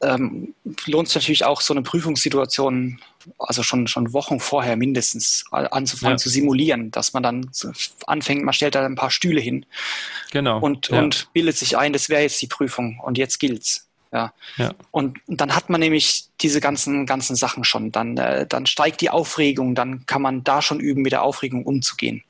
Ähm, 0.00 0.54
lohnt 0.86 1.08
sich 1.08 1.16
natürlich 1.16 1.44
auch 1.44 1.60
so 1.60 1.74
eine 1.74 1.82
Prüfungssituation, 1.82 3.00
also 3.36 3.64
schon, 3.64 3.88
schon 3.88 4.12
Wochen 4.12 4.38
vorher 4.38 4.76
mindestens 4.76 5.44
anzufangen 5.50 6.18
ja. 6.18 6.18
zu 6.18 6.28
simulieren, 6.28 6.92
dass 6.92 7.12
man 7.14 7.24
dann 7.24 7.50
anfängt, 8.06 8.44
man 8.44 8.54
stellt 8.54 8.76
da 8.76 8.86
ein 8.86 8.94
paar 8.94 9.10
Stühle 9.10 9.40
hin 9.40 9.66
genau. 10.30 10.60
und, 10.60 10.90
ja. 10.90 11.00
und 11.00 11.32
bildet 11.32 11.56
sich 11.56 11.76
ein, 11.76 11.92
das 11.92 12.08
wäre 12.08 12.22
jetzt 12.22 12.40
die 12.40 12.46
Prüfung 12.46 13.00
und 13.00 13.18
jetzt 13.18 13.40
gilt's. 13.40 13.87
Ja. 14.12 14.32
ja. 14.56 14.72
Und, 14.90 15.18
dann 15.26 15.54
hat 15.54 15.68
man 15.68 15.80
nämlich 15.80 16.28
diese 16.40 16.60
ganzen, 16.60 17.04
ganzen 17.04 17.36
Sachen 17.36 17.64
schon. 17.64 17.92
Dann, 17.92 18.16
äh, 18.16 18.46
dann 18.46 18.66
steigt 18.66 19.00
die 19.00 19.10
Aufregung, 19.10 19.74
dann 19.74 20.06
kann 20.06 20.22
man 20.22 20.44
da 20.44 20.62
schon 20.62 20.80
üben, 20.80 21.02
mit 21.02 21.12
der 21.12 21.22
Aufregung 21.22 21.64
umzugehen. 21.64 22.22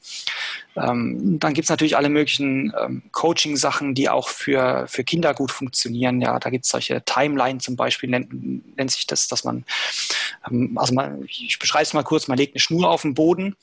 Ähm, 0.77 1.39
dann 1.39 1.55
gibt's 1.55 1.71
natürlich 1.71 1.97
alle 1.97 2.09
möglichen 2.09 2.73
ähm, 2.81 3.03
Coaching-Sachen, 3.13 3.95
die 3.95 4.09
auch 4.09 4.29
für, 4.29 4.87
für 4.89 5.05
Kinder 5.05 5.35
gut 5.35 5.53
funktionieren. 5.53 6.21
Ja, 6.21 6.39
da 6.39 6.51
gibt's 6.51 6.71
solche 6.71 7.03
Timeline 7.05 7.59
zum 7.59 7.77
Beispiel, 7.77 8.11
nennt, 8.11 8.77
nennt 8.77 8.91
sich 8.91 9.07
das, 9.07 9.29
dass 9.29 9.45
man, 9.45 9.65
ähm, 10.51 10.77
also 10.77 10.95
man, 10.95 11.25
ich 11.27 11.59
beschreibe 11.59 11.85
es 11.85 11.95
mal 11.95 12.05
kurz, 12.05 12.29
man 12.29 12.39
legt 12.39 12.55
eine 12.55 12.61
Schnur 12.61 12.91
auf 12.91 13.03
den 13.03 13.15
Boden 13.15 13.57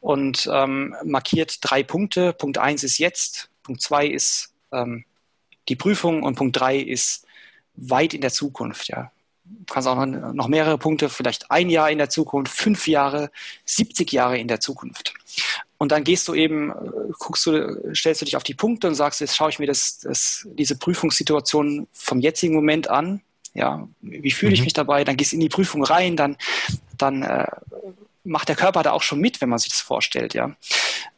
und 0.00 0.48
ähm, 0.52 0.94
markiert 1.04 1.58
drei 1.60 1.82
Punkte. 1.82 2.32
Punkt 2.32 2.58
eins 2.58 2.82
ist 2.82 2.98
jetzt, 2.98 3.50
Punkt 3.62 3.82
zwei 3.82 4.06
ist 4.06 4.52
ähm, 4.72 5.04
die 5.68 5.76
Prüfung 5.76 6.22
und 6.22 6.34
Punkt 6.34 6.58
drei 6.58 6.78
ist 6.78 7.26
weit 7.80 8.14
in 8.14 8.20
der 8.20 8.30
Zukunft, 8.30 8.88
ja. 8.88 9.10
Du 9.44 9.74
kannst 9.74 9.88
auch 9.88 10.06
noch, 10.06 10.48
mehrere 10.48 10.78
Punkte, 10.78 11.08
vielleicht 11.08 11.50
ein 11.50 11.70
Jahr 11.70 11.90
in 11.90 11.98
der 11.98 12.08
Zukunft, 12.08 12.54
fünf 12.54 12.86
Jahre, 12.86 13.30
70 13.64 14.12
Jahre 14.12 14.38
in 14.38 14.46
der 14.46 14.60
Zukunft. 14.60 15.12
Und 15.76 15.92
dann 15.92 16.04
gehst 16.04 16.28
du 16.28 16.34
eben, 16.34 16.72
guckst 17.18 17.46
du, 17.46 17.94
stellst 17.94 18.20
du 18.20 18.26
dich 18.26 18.36
auf 18.36 18.44
die 18.44 18.54
Punkte 18.54 18.86
und 18.86 18.94
sagst, 18.94 19.20
jetzt 19.20 19.34
schaue 19.34 19.50
ich 19.50 19.58
mir 19.58 19.66
das, 19.66 19.98
das, 19.98 20.46
diese 20.52 20.76
Prüfungssituation 20.76 21.88
vom 21.92 22.20
jetzigen 22.20 22.54
Moment 22.54 22.88
an. 22.88 23.22
Ja, 23.54 23.88
wie 24.00 24.30
fühle 24.30 24.52
ich 24.52 24.60
mhm. 24.60 24.66
mich 24.66 24.74
dabei? 24.74 25.02
Dann 25.02 25.16
gehst 25.16 25.32
du 25.32 25.36
in 25.36 25.40
die 25.40 25.48
Prüfung 25.48 25.82
rein, 25.82 26.16
dann, 26.16 26.36
dann 26.96 27.22
äh, 27.22 27.46
macht 28.24 28.48
der 28.48 28.56
Körper 28.56 28.82
da 28.82 28.92
auch 28.92 29.02
schon 29.02 29.20
mit, 29.20 29.40
wenn 29.40 29.48
man 29.48 29.58
sich 29.58 29.70
das 29.70 29.80
vorstellt, 29.80 30.34
ja. 30.34 30.54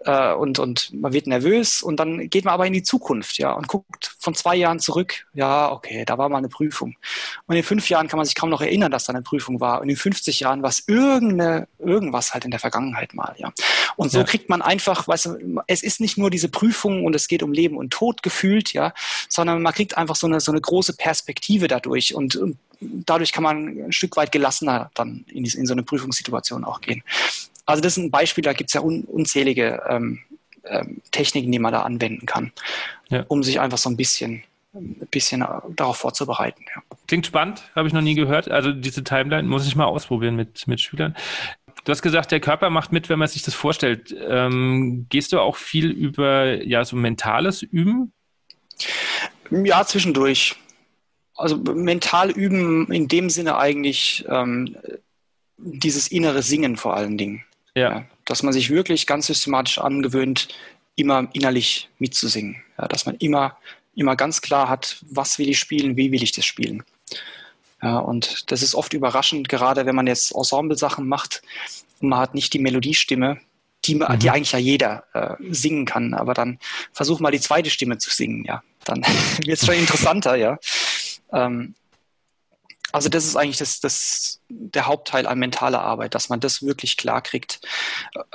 Äh, 0.00 0.34
und, 0.34 0.58
und 0.58 0.92
man 0.92 1.12
wird 1.12 1.26
nervös 1.26 1.82
und 1.82 1.98
dann 1.98 2.30
geht 2.30 2.44
man 2.44 2.54
aber 2.54 2.66
in 2.66 2.72
die 2.72 2.82
Zukunft, 2.82 3.38
ja, 3.38 3.52
und 3.52 3.68
guckt 3.68 4.14
von 4.18 4.34
zwei 4.34 4.54
Jahren 4.56 4.78
zurück, 4.78 5.26
ja, 5.34 5.70
okay, 5.70 6.04
da 6.04 6.18
war 6.18 6.28
mal 6.28 6.38
eine 6.38 6.48
Prüfung. 6.48 6.96
Und 7.46 7.56
in 7.56 7.62
fünf 7.62 7.88
Jahren 7.88 8.08
kann 8.08 8.18
man 8.18 8.26
sich 8.26 8.34
kaum 8.34 8.50
noch 8.50 8.60
erinnern, 8.60 8.90
dass 8.90 9.04
da 9.04 9.12
eine 9.12 9.22
Prüfung 9.22 9.60
war. 9.60 9.80
Und 9.80 9.88
in 9.88 9.96
50 9.96 10.40
Jahren 10.40 10.62
war 10.62 10.70
es 10.70 10.84
irgendeine, 10.86 11.68
irgendwas 11.78 12.34
halt 12.34 12.44
in 12.44 12.50
der 12.50 12.60
Vergangenheit 12.60 13.14
mal, 13.14 13.34
ja. 13.38 13.52
Und 13.96 14.10
so 14.10 14.18
ja. 14.18 14.24
kriegt 14.24 14.48
man 14.48 14.62
einfach, 14.62 15.08
weißt 15.08 15.26
du, 15.26 15.62
es 15.66 15.82
ist 15.82 16.00
nicht 16.00 16.18
nur 16.18 16.30
diese 16.30 16.48
Prüfung 16.48 17.04
und 17.04 17.14
es 17.14 17.28
geht 17.28 17.42
um 17.42 17.52
Leben 17.52 17.76
und 17.76 17.92
Tod 17.92 18.22
gefühlt, 18.22 18.72
ja, 18.72 18.94
sondern 19.28 19.62
man 19.62 19.72
kriegt 19.72 19.96
einfach 19.96 20.16
so 20.16 20.26
eine, 20.26 20.40
so 20.40 20.52
eine 20.52 20.60
große 20.60 20.96
Perspektive 20.96 21.68
dadurch 21.68 22.14
und, 22.14 22.36
und 22.36 22.58
dadurch 23.06 23.32
kann 23.32 23.42
man 23.42 23.86
ein 23.86 23.92
Stück 23.92 24.16
weit 24.16 24.32
gelassener 24.32 24.90
dann 24.94 25.24
in, 25.28 25.44
in 25.44 25.66
so 25.66 25.72
eine 25.72 25.82
Prüfungssituation 25.82 26.64
auch 26.64 26.80
gehen. 26.80 27.02
Also 27.66 27.82
das 27.82 27.96
ist 27.96 28.04
ein 28.04 28.10
Beispiel, 28.10 28.42
da 28.42 28.52
gibt 28.52 28.70
es 28.70 28.74
ja 28.74 28.80
un, 28.80 29.04
unzählige 29.04 29.82
ähm, 29.88 30.20
ähm, 30.64 31.00
Techniken, 31.10 31.50
die 31.52 31.58
man 31.58 31.72
da 31.72 31.82
anwenden 31.82 32.26
kann, 32.26 32.52
ja. 33.08 33.24
um 33.28 33.42
sich 33.42 33.60
einfach 33.60 33.78
so 33.78 33.90
ein 33.90 33.96
bisschen, 33.96 34.42
ein 34.74 35.08
bisschen 35.10 35.42
äh, 35.42 35.46
darauf 35.76 35.98
vorzubereiten. 35.98 36.64
Ja. 36.74 36.82
Klingt 37.06 37.26
spannend, 37.26 37.62
habe 37.74 37.88
ich 37.88 37.94
noch 37.94 38.00
nie 38.00 38.14
gehört. 38.14 38.50
Also 38.50 38.72
diese 38.72 39.04
Timeline 39.04 39.48
muss 39.48 39.66
ich 39.66 39.76
mal 39.76 39.86
ausprobieren 39.86 40.36
mit, 40.36 40.66
mit 40.66 40.80
Schülern. 40.80 41.16
Du 41.84 41.90
hast 41.90 42.02
gesagt, 42.02 42.30
der 42.30 42.40
Körper 42.40 42.70
macht 42.70 42.92
mit, 42.92 43.08
wenn 43.08 43.18
man 43.18 43.28
sich 43.28 43.42
das 43.42 43.54
vorstellt. 43.54 44.14
Ähm, 44.28 45.06
gehst 45.08 45.32
du 45.32 45.40
auch 45.40 45.56
viel 45.56 45.90
über 45.90 46.62
ja 46.62 46.84
so 46.84 46.96
mentales 46.96 47.62
Üben? 47.62 48.12
Ja, 49.50 49.84
zwischendurch. 49.84 50.56
Also 51.34 51.56
mental 51.56 52.30
üben 52.30 52.90
in 52.92 53.08
dem 53.08 53.30
Sinne 53.30 53.56
eigentlich 53.56 54.24
ähm, 54.28 54.76
dieses 55.56 56.08
innere 56.08 56.42
Singen 56.42 56.76
vor 56.76 56.94
allen 56.94 57.16
Dingen. 57.16 57.44
Ja. 57.74 57.90
ja. 57.90 58.04
Dass 58.24 58.42
man 58.42 58.52
sich 58.52 58.70
wirklich 58.70 59.06
ganz 59.06 59.26
systematisch 59.26 59.78
angewöhnt, 59.78 60.48
immer 60.96 61.28
innerlich 61.32 61.88
mitzusingen. 61.98 62.62
Ja, 62.78 62.86
dass 62.88 63.06
man 63.06 63.16
immer, 63.16 63.56
immer 63.94 64.16
ganz 64.16 64.40
klar 64.40 64.68
hat, 64.68 64.98
was 65.10 65.38
will 65.38 65.48
ich 65.48 65.58
spielen, 65.58 65.96
wie 65.96 66.12
will 66.12 66.22
ich 66.22 66.32
das 66.32 66.44
spielen. 66.44 66.82
Ja, 67.82 67.98
und 67.98 68.50
das 68.52 68.62
ist 68.62 68.74
oft 68.74 68.92
überraschend, 68.92 69.48
gerade 69.48 69.86
wenn 69.86 69.96
man 69.96 70.06
jetzt 70.06 70.32
Ensemble-Sachen 70.34 71.08
macht 71.08 71.42
und 72.00 72.10
man 72.10 72.20
hat 72.20 72.34
nicht 72.34 72.52
die 72.52 72.60
Melodiestimme, 72.60 73.40
die, 73.84 73.96
mhm. 73.96 74.18
die 74.20 74.30
eigentlich 74.30 74.52
ja 74.52 74.58
jeder 74.60 75.04
äh, 75.12 75.34
singen 75.50 75.84
kann, 75.84 76.14
aber 76.14 76.34
dann 76.34 76.58
versuch 76.92 77.18
mal 77.18 77.32
die 77.32 77.40
zweite 77.40 77.70
Stimme 77.70 77.98
zu 77.98 78.10
singen, 78.10 78.44
ja. 78.44 78.62
Dann 78.84 79.02
wird 79.44 79.58
es 79.58 79.66
schon 79.66 79.74
interessanter, 79.74 80.36
ja. 80.36 80.58
Ähm, 81.32 81.74
also 82.92 83.08
das 83.08 83.24
ist 83.24 83.36
eigentlich 83.36 83.56
das, 83.56 83.80
das, 83.80 84.40
der 84.50 84.86
Hauptteil 84.86 85.26
an 85.26 85.38
mentaler 85.38 85.80
Arbeit, 85.80 86.14
dass 86.14 86.28
man 86.28 86.40
das 86.40 86.62
wirklich 86.62 86.98
klar 86.98 87.22
kriegt. 87.22 87.60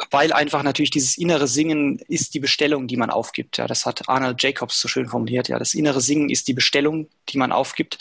Weil 0.09 0.33
einfach 0.33 0.63
natürlich 0.63 0.89
dieses 0.89 1.17
innere 1.17 1.47
Singen 1.47 1.99
ist 2.07 2.33
die 2.33 2.39
Bestellung, 2.39 2.87
die 2.87 2.97
man 2.97 3.11
aufgibt. 3.11 3.57
Ja, 3.57 3.67
das 3.67 3.85
hat 3.85 4.09
Arnold 4.09 4.41
Jacobs 4.41 4.81
so 4.81 4.87
schön 4.87 5.07
formuliert. 5.07 5.47
Ja, 5.47 5.59
das 5.59 5.75
innere 5.75 6.01
Singen 6.01 6.29
ist 6.29 6.47
die 6.47 6.53
Bestellung, 6.53 7.07
die 7.29 7.37
man 7.37 7.51
aufgibt. 7.51 7.99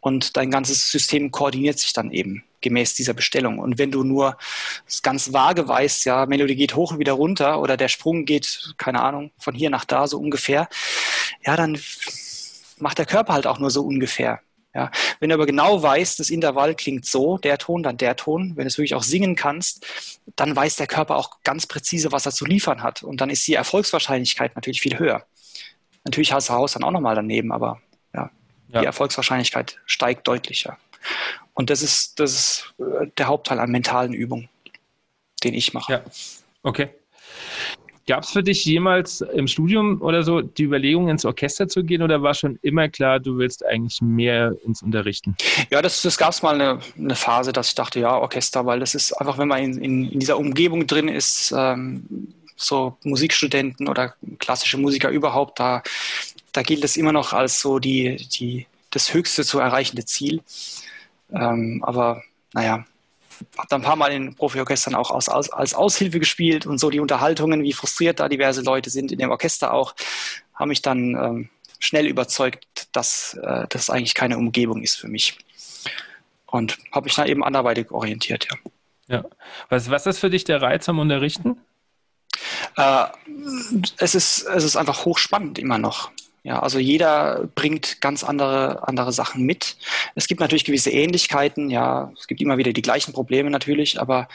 Und 0.00 0.36
dein 0.36 0.52
ganzes 0.52 0.92
System 0.92 1.32
koordiniert 1.32 1.80
sich 1.80 1.92
dann 1.92 2.12
eben 2.12 2.44
gemäß 2.60 2.94
dieser 2.94 3.12
Bestellung. 3.12 3.58
Und 3.58 3.78
wenn 3.78 3.90
du 3.90 4.04
nur 4.04 4.38
ganz 5.02 5.32
vage 5.32 5.66
weißt, 5.66 6.04
ja, 6.04 6.26
Melodie 6.26 6.54
geht 6.54 6.76
hoch 6.76 6.92
und 6.92 7.00
wieder 7.00 7.14
runter 7.14 7.60
oder 7.60 7.76
der 7.76 7.88
Sprung 7.88 8.24
geht, 8.24 8.74
keine 8.76 9.02
Ahnung, 9.02 9.32
von 9.38 9.54
hier 9.54 9.70
nach 9.70 9.84
da 9.84 10.06
so 10.06 10.18
ungefähr, 10.20 10.68
ja, 11.44 11.56
dann 11.56 11.76
macht 12.78 12.98
der 12.98 13.06
Körper 13.06 13.32
halt 13.32 13.46
auch 13.46 13.58
nur 13.58 13.70
so 13.70 13.82
ungefähr. 13.82 14.40
Ja, 14.74 14.90
wenn 15.20 15.30
du 15.30 15.34
aber 15.34 15.46
genau 15.46 15.82
weißt, 15.82 16.20
das 16.20 16.28
Intervall 16.28 16.74
klingt 16.74 17.06
so, 17.06 17.38
der 17.38 17.56
Ton, 17.56 17.82
dann 17.82 17.96
der 17.96 18.14
Ton, 18.14 18.56
wenn 18.56 18.64
du 18.64 18.68
es 18.68 18.76
wirklich 18.76 18.94
auch 18.94 19.02
singen 19.02 19.34
kannst, 19.34 19.86
dann 20.36 20.54
weiß 20.54 20.76
der 20.76 20.86
Körper 20.86 21.16
auch 21.16 21.42
ganz 21.44 21.66
präzise, 21.66 22.12
was 22.12 22.26
er 22.26 22.32
zu 22.32 22.44
liefern 22.44 22.82
hat. 22.82 23.02
Und 23.02 23.22
dann 23.22 23.30
ist 23.30 23.46
die 23.46 23.54
Erfolgswahrscheinlichkeit 23.54 24.54
natürlich 24.54 24.82
viel 24.82 24.98
höher. 24.98 25.24
Natürlich 26.04 26.34
hast 26.34 26.50
du 26.50 26.52
Haus 26.52 26.74
dann 26.74 26.84
auch 26.84 26.90
nochmal 26.90 27.14
daneben, 27.14 27.52
aber 27.52 27.80
ja, 28.12 28.30
ja, 28.68 28.80
die 28.80 28.86
Erfolgswahrscheinlichkeit 28.86 29.78
steigt 29.86 30.28
deutlicher. 30.28 30.76
Und 31.54 31.70
das 31.70 31.80
ist, 31.80 32.20
das 32.20 32.34
ist 32.34 32.74
äh, 32.78 33.06
der 33.16 33.28
Hauptteil 33.28 33.60
an 33.60 33.70
mentalen 33.70 34.12
Übungen, 34.12 34.50
den 35.42 35.54
ich 35.54 35.72
mache. 35.72 35.90
Ja, 35.90 36.04
okay. 36.62 36.90
Gab 38.08 38.22
es 38.22 38.30
für 38.30 38.42
dich 38.42 38.64
jemals 38.64 39.20
im 39.20 39.48
Studium 39.48 40.00
oder 40.00 40.22
so 40.22 40.40
die 40.40 40.62
Überlegung, 40.62 41.08
ins 41.08 41.24
Orchester 41.24 41.66
zu 41.66 41.82
gehen 41.82 42.02
oder 42.02 42.22
war 42.22 42.34
schon 42.34 42.56
immer 42.62 42.88
klar, 42.88 43.18
du 43.18 43.36
willst 43.36 43.66
eigentlich 43.66 44.00
mehr 44.00 44.54
ins 44.64 44.80
Unterrichten? 44.80 45.36
Ja, 45.70 45.82
das, 45.82 46.02
das 46.02 46.16
gab 46.16 46.30
es 46.30 46.40
mal 46.40 46.54
eine, 46.54 46.80
eine, 46.96 47.16
Phase, 47.16 47.52
dass 47.52 47.70
ich 47.70 47.74
dachte, 47.74 47.98
ja, 47.98 48.16
Orchester, 48.16 48.64
weil 48.64 48.78
das 48.78 48.94
ist 48.94 49.12
einfach, 49.12 49.38
wenn 49.38 49.48
man 49.48 49.60
in, 49.60 49.82
in, 49.82 50.10
in 50.12 50.20
dieser 50.20 50.38
Umgebung 50.38 50.86
drin 50.86 51.08
ist, 51.08 51.52
ähm, 51.56 52.32
so 52.54 52.96
Musikstudenten 53.02 53.88
oder 53.88 54.14
klassische 54.38 54.78
Musiker 54.78 55.10
überhaupt, 55.10 55.58
da, 55.58 55.82
da 56.52 56.62
gilt 56.62 56.84
es 56.84 56.96
immer 56.96 57.12
noch 57.12 57.32
als 57.32 57.60
so 57.60 57.80
die, 57.80 58.16
die, 58.16 58.66
das 58.90 59.12
höchste 59.12 59.44
zu 59.44 59.58
erreichende 59.58 60.04
Ziel. 60.04 60.42
Ähm, 61.32 61.82
aber 61.84 62.22
naja, 62.52 62.84
habe 63.56 63.68
dann 63.68 63.80
ein 63.80 63.84
paar 63.84 63.96
Mal 63.96 64.12
in 64.12 64.34
Profiorchestern 64.34 64.94
auch 64.94 65.10
als, 65.10 65.28
als, 65.28 65.52
als 65.52 65.74
Aushilfe 65.74 66.18
gespielt 66.18 66.66
und 66.66 66.78
so 66.78 66.90
die 66.90 67.00
Unterhaltungen, 67.00 67.62
wie 67.62 67.72
frustriert 67.72 68.20
da 68.20 68.28
diverse 68.28 68.62
Leute 68.62 68.90
sind 68.90 69.12
in 69.12 69.18
dem 69.18 69.30
Orchester 69.30 69.72
auch, 69.72 69.94
haben 70.54 70.68
mich 70.68 70.82
dann 70.82 71.14
ähm, 71.14 71.48
schnell 71.78 72.06
überzeugt, 72.06 72.88
dass 72.92 73.34
äh, 73.42 73.66
das 73.68 73.90
eigentlich 73.90 74.14
keine 74.14 74.38
Umgebung 74.38 74.82
ist 74.82 74.96
für 74.96 75.08
mich. 75.08 75.38
Und 76.46 76.78
habe 76.92 77.04
mich 77.04 77.14
dann 77.14 77.26
eben 77.26 77.44
anderweitig 77.44 77.90
orientiert, 77.90 78.46
ja. 78.50 78.56
Ja. 79.08 79.24
Was, 79.68 79.90
was 79.90 80.06
ist 80.06 80.18
für 80.18 80.30
dich 80.30 80.44
der 80.44 80.62
Reiz 80.62 80.88
am 80.88 80.98
Unterrichten? 80.98 81.58
Äh, 82.76 83.06
es, 83.98 84.14
ist, 84.14 84.42
es 84.42 84.64
ist 84.64 84.76
einfach 84.76 85.04
hochspannend 85.04 85.58
immer 85.58 85.78
noch. 85.78 86.10
Ja, 86.46 86.60
also 86.60 86.78
jeder 86.78 87.48
bringt 87.56 88.00
ganz 88.00 88.22
andere, 88.22 88.86
andere 88.86 89.12
Sachen 89.12 89.42
mit. 89.42 89.76
Es 90.14 90.28
gibt 90.28 90.40
natürlich 90.40 90.64
gewisse 90.64 90.92
Ähnlichkeiten, 90.92 91.70
ja, 91.70 92.12
es 92.16 92.28
gibt 92.28 92.40
immer 92.40 92.56
wieder 92.56 92.72
die 92.72 92.82
gleichen 92.82 93.12
Probleme 93.12 93.50
natürlich, 93.50 94.00
aber 94.00 94.28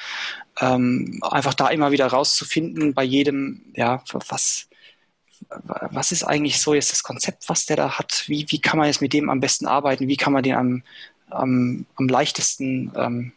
ähm, 0.59 1.21
einfach 1.23 1.53
da 1.53 1.69
immer 1.69 1.91
wieder 1.91 2.07
rauszufinden 2.07 2.93
bei 2.93 3.03
jedem, 3.05 3.61
ja, 3.77 4.03
was, 4.27 4.67
was 5.89 6.11
ist 6.11 6.25
eigentlich 6.25 6.59
so 6.59 6.73
jetzt 6.73 6.91
das 6.91 7.03
Konzept, 7.03 7.47
was 7.47 7.65
der 7.65 7.77
da 7.77 7.97
hat? 7.97 8.25
Wie, 8.27 8.45
wie 8.49 8.59
kann 8.59 8.77
man 8.77 8.87
jetzt 8.87 9.01
mit 9.01 9.13
dem 9.13 9.29
am 9.29 9.39
besten 9.39 9.65
arbeiten? 9.65 10.09
Wie 10.09 10.17
kann 10.17 10.33
man 10.33 10.43
den 10.43 10.55
am, 10.55 10.83
am, 11.29 11.85
am 11.95 12.09
leichtesten 12.09 12.91
ähm, 12.93 13.31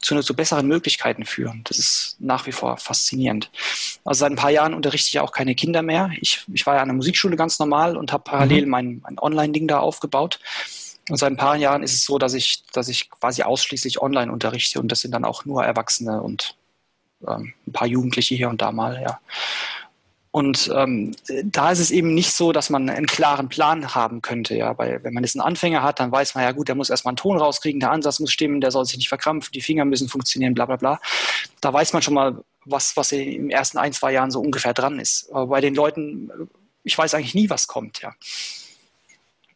zu, 0.00 0.20
zu 0.20 0.34
besseren 0.34 0.66
Möglichkeiten 0.66 1.24
führen. 1.24 1.62
Das 1.64 1.78
ist 1.78 2.16
nach 2.18 2.46
wie 2.46 2.52
vor 2.52 2.76
faszinierend. 2.76 3.50
Also 4.04 4.20
seit 4.20 4.32
ein 4.32 4.36
paar 4.36 4.50
Jahren 4.50 4.74
unterrichte 4.74 5.08
ich 5.08 5.20
auch 5.20 5.32
keine 5.32 5.54
Kinder 5.54 5.82
mehr. 5.82 6.10
Ich, 6.20 6.44
ich 6.52 6.66
war 6.66 6.76
ja 6.76 6.82
an 6.82 6.88
der 6.88 6.96
Musikschule 6.96 7.36
ganz 7.36 7.58
normal 7.58 7.96
und 7.96 8.12
habe 8.12 8.24
parallel 8.24 8.64
mhm. 8.64 8.70
mein, 8.70 9.00
mein 9.02 9.18
Online-Ding 9.18 9.66
da 9.66 9.78
aufgebaut. 9.78 10.38
Und 11.08 11.16
seit 11.16 11.32
ein 11.32 11.36
paar 11.36 11.56
Jahren 11.56 11.82
ist 11.82 11.94
es 11.94 12.04
so, 12.04 12.18
dass 12.18 12.34
ich, 12.34 12.64
dass 12.72 12.88
ich 12.88 13.10
quasi 13.10 13.42
ausschließlich 13.42 14.00
online 14.00 14.32
unterrichte 14.32 14.80
und 14.80 14.90
das 14.90 15.00
sind 15.00 15.12
dann 15.12 15.24
auch 15.24 15.44
nur 15.44 15.64
Erwachsene 15.64 16.22
und 16.22 16.56
ähm, 17.26 17.52
ein 17.66 17.72
paar 17.72 17.86
Jugendliche 17.86 18.34
hier 18.34 18.48
und 18.48 18.62
da 18.62 18.72
mal, 18.72 19.00
ja. 19.02 19.20
Und 20.34 20.68
ähm, 20.74 21.14
da 21.44 21.70
ist 21.70 21.78
es 21.78 21.92
eben 21.92 22.12
nicht 22.12 22.32
so, 22.32 22.50
dass 22.50 22.68
man 22.68 22.90
einen 22.90 23.06
klaren 23.06 23.48
Plan 23.48 23.94
haben 23.94 24.20
könnte. 24.20 24.56
Ja, 24.56 24.76
weil 24.76 24.98
wenn 25.04 25.14
man 25.14 25.22
jetzt 25.22 25.36
einen 25.36 25.46
Anfänger 25.46 25.84
hat, 25.84 26.00
dann 26.00 26.10
weiß 26.10 26.34
man 26.34 26.42
ja 26.42 26.50
gut, 26.50 26.66
der 26.66 26.74
muss 26.74 26.90
erstmal 26.90 27.12
einen 27.12 27.18
Ton 27.18 27.38
rauskriegen, 27.38 27.78
der 27.78 27.92
Ansatz 27.92 28.18
muss 28.18 28.32
stimmen, 28.32 28.60
der 28.60 28.72
soll 28.72 28.84
sich 28.84 28.96
nicht 28.96 29.08
verkrampfen, 29.08 29.52
die 29.52 29.60
Finger 29.60 29.84
müssen 29.84 30.08
funktionieren, 30.08 30.52
bla 30.52 30.66
bla 30.66 30.74
bla. 30.74 31.00
Da 31.60 31.72
weiß 31.72 31.92
man 31.92 32.02
schon 32.02 32.14
mal, 32.14 32.42
was, 32.64 32.96
was 32.96 33.12
in 33.12 33.42
den 33.42 33.50
ersten 33.50 33.78
ein, 33.78 33.92
zwei 33.92 34.10
Jahren 34.10 34.32
so 34.32 34.40
ungefähr 34.40 34.74
dran 34.74 34.98
ist. 34.98 35.30
Aber 35.30 35.46
bei 35.46 35.60
den 35.60 35.76
Leuten, 35.76 36.28
ich 36.82 36.98
weiß 36.98 37.14
eigentlich 37.14 37.36
nie, 37.36 37.48
was 37.48 37.68
kommt, 37.68 38.02
ja. 38.02 38.12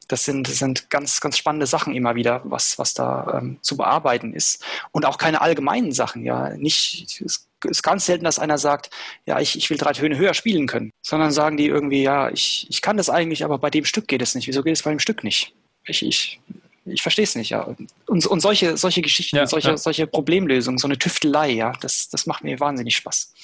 Das 0.06 0.24
sind, 0.24 0.46
das 0.46 0.58
sind 0.58 0.90
ganz, 0.90 1.20
ganz 1.20 1.36
spannende 1.36 1.66
Sachen 1.66 1.92
immer 1.92 2.14
wieder, 2.14 2.42
was, 2.44 2.78
was 2.78 2.94
da 2.94 3.40
ähm, 3.40 3.58
zu 3.62 3.76
bearbeiten 3.76 4.32
ist. 4.32 4.64
Und 4.92 5.06
auch 5.06 5.18
keine 5.18 5.40
allgemeinen 5.40 5.90
Sachen, 5.90 6.24
ja. 6.24 6.50
Nicht, 6.50 7.20
es 7.20 7.47
ist 7.64 7.82
ganz 7.82 8.06
selten, 8.06 8.24
dass 8.24 8.38
einer 8.38 8.58
sagt, 8.58 8.90
ja, 9.26 9.40
ich, 9.40 9.56
ich 9.56 9.68
will 9.70 9.78
drei 9.78 9.92
Töne 9.92 10.16
höher 10.16 10.34
spielen 10.34 10.66
können, 10.66 10.90
sondern 11.02 11.32
sagen 11.32 11.56
die 11.56 11.66
irgendwie, 11.66 12.02
ja, 12.02 12.30
ich, 12.30 12.66
ich 12.70 12.82
kann 12.82 12.96
das 12.96 13.10
eigentlich, 13.10 13.44
aber 13.44 13.58
bei 13.58 13.70
dem 13.70 13.84
Stück 13.84 14.08
geht 14.08 14.22
es 14.22 14.34
nicht. 14.34 14.46
Wieso 14.46 14.62
geht 14.62 14.76
es 14.76 14.82
bei 14.82 14.90
dem 14.90 14.98
Stück 14.98 15.24
nicht? 15.24 15.54
Ich, 15.84 16.04
ich, 16.04 16.40
ich 16.84 17.02
verstehe 17.02 17.24
es 17.24 17.34
nicht, 17.34 17.50
ja. 17.50 17.62
Und, 18.06 18.26
und 18.26 18.40
solche, 18.40 18.76
solche 18.76 19.02
Geschichten, 19.02 19.36
ja, 19.36 19.46
solche, 19.46 19.70
ja. 19.70 19.76
solche 19.76 20.06
Problemlösungen, 20.06 20.78
so 20.78 20.86
eine 20.86 20.98
Tüftelei, 20.98 21.50
ja, 21.50 21.72
das, 21.80 22.08
das 22.08 22.26
macht 22.26 22.44
mir 22.44 22.60
wahnsinnig 22.60 22.96
Spaß. 22.96 23.34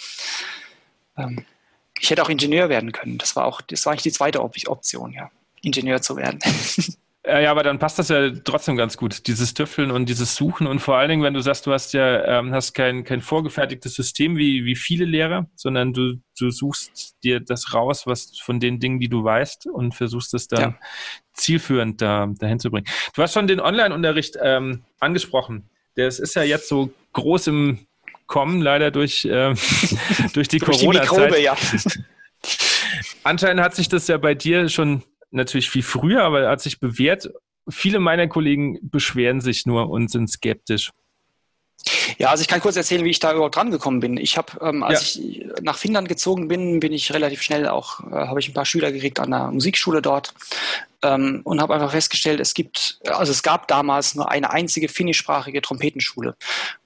Ähm, 1.18 1.44
ich 2.00 2.10
hätte 2.10 2.22
auch 2.22 2.28
Ingenieur 2.28 2.68
werden 2.68 2.92
können. 2.92 3.18
Das 3.18 3.36
war 3.36 3.46
auch, 3.46 3.60
das 3.60 3.86
war 3.86 3.92
eigentlich 3.92 4.02
die 4.02 4.12
zweite 4.12 4.42
Option, 4.42 5.12
ja, 5.12 5.30
Ingenieur 5.62 6.02
zu 6.02 6.16
werden. 6.16 6.40
Ja, 7.26 7.50
aber 7.50 7.62
dann 7.62 7.78
passt 7.78 7.98
das 7.98 8.10
ja 8.10 8.30
trotzdem 8.44 8.76
ganz 8.76 8.98
gut, 8.98 9.26
dieses 9.26 9.54
Tüfteln 9.54 9.90
und 9.90 10.10
dieses 10.10 10.36
Suchen 10.36 10.66
und 10.66 10.80
vor 10.80 10.96
allen 10.96 11.08
Dingen, 11.08 11.22
wenn 11.22 11.32
du 11.32 11.40
sagst, 11.40 11.64
du 11.64 11.72
hast 11.72 11.94
ja 11.94 12.22
ähm, 12.38 12.52
hast 12.52 12.74
kein, 12.74 13.02
kein 13.02 13.22
vorgefertigtes 13.22 13.94
System 13.94 14.36
wie, 14.36 14.66
wie 14.66 14.76
viele 14.76 15.06
Lehrer, 15.06 15.46
sondern 15.54 15.94
du, 15.94 16.20
du 16.38 16.50
suchst 16.50 17.16
dir 17.24 17.40
das 17.40 17.72
raus, 17.72 18.06
was 18.06 18.38
von 18.38 18.60
den 18.60 18.78
Dingen, 18.78 19.00
die 19.00 19.08
du 19.08 19.24
weißt 19.24 19.68
und 19.68 19.94
versuchst 19.94 20.34
es 20.34 20.48
dann 20.48 20.60
ja. 20.60 20.78
zielführend 21.32 22.02
da, 22.02 22.28
dahin 22.38 22.60
zu 22.60 22.70
bringen. 22.70 22.86
Du 23.14 23.22
hast 23.22 23.32
schon 23.32 23.46
den 23.46 23.60
Online-Unterricht 23.60 24.36
ähm, 24.42 24.84
angesprochen. 25.00 25.70
Das 25.96 26.18
ist 26.18 26.34
ja 26.36 26.42
jetzt 26.42 26.68
so 26.68 26.92
groß 27.14 27.46
im 27.46 27.86
Kommen, 28.26 28.60
leider 28.60 28.90
durch, 28.90 29.26
ähm, 29.30 29.54
durch 30.34 30.48
die 30.48 30.58
Corona-Zeit. 30.58 31.38
Ja. 31.40 31.56
Anscheinend 33.22 33.62
hat 33.62 33.74
sich 33.74 33.88
das 33.88 34.08
ja 34.08 34.18
bei 34.18 34.34
dir 34.34 34.68
schon 34.68 35.02
natürlich 35.34 35.70
viel 35.70 35.82
früher, 35.82 36.22
aber 36.22 36.48
hat 36.48 36.60
sich 36.60 36.80
bewährt. 36.80 37.30
Viele 37.68 37.98
meiner 37.98 38.28
Kollegen 38.28 38.78
beschweren 38.82 39.40
sich 39.40 39.66
nur 39.66 39.90
und 39.90 40.10
sind 40.10 40.30
skeptisch. 40.30 40.90
Ja, 42.18 42.30
also 42.30 42.42
ich 42.42 42.48
kann 42.48 42.60
kurz 42.60 42.76
erzählen, 42.76 43.04
wie 43.04 43.10
ich 43.10 43.18
da 43.18 43.32
überhaupt 43.32 43.56
rangekommen 43.56 44.00
bin. 44.00 44.16
Ich 44.16 44.38
habe, 44.38 44.52
ähm, 44.62 44.82
als 44.82 45.16
ja. 45.16 45.22
ich 45.22 45.46
nach 45.62 45.76
Finnland 45.76 46.08
gezogen 46.08 46.48
bin, 46.48 46.80
bin 46.80 46.92
ich 46.92 47.12
relativ 47.12 47.42
schnell 47.42 47.68
auch, 47.68 48.00
äh, 48.00 48.26
habe 48.26 48.40
ich 48.40 48.48
ein 48.48 48.54
paar 48.54 48.64
Schüler 48.64 48.92
gekriegt 48.92 49.20
an 49.20 49.30
der 49.30 49.50
Musikschule 49.50 50.00
dort 50.00 50.32
ähm, 51.04 51.42
und 51.44 51.60
habe 51.60 51.74
einfach 51.74 51.90
festgestellt, 51.90 52.40
es 52.40 52.54
gibt, 52.54 52.98
also 53.06 53.30
es 53.30 53.42
gab 53.42 53.68
damals 53.68 54.14
nur 54.14 54.30
eine 54.30 54.50
einzige 54.50 54.88
finnischsprachige 54.88 55.60
Trompetenschule 55.60 56.34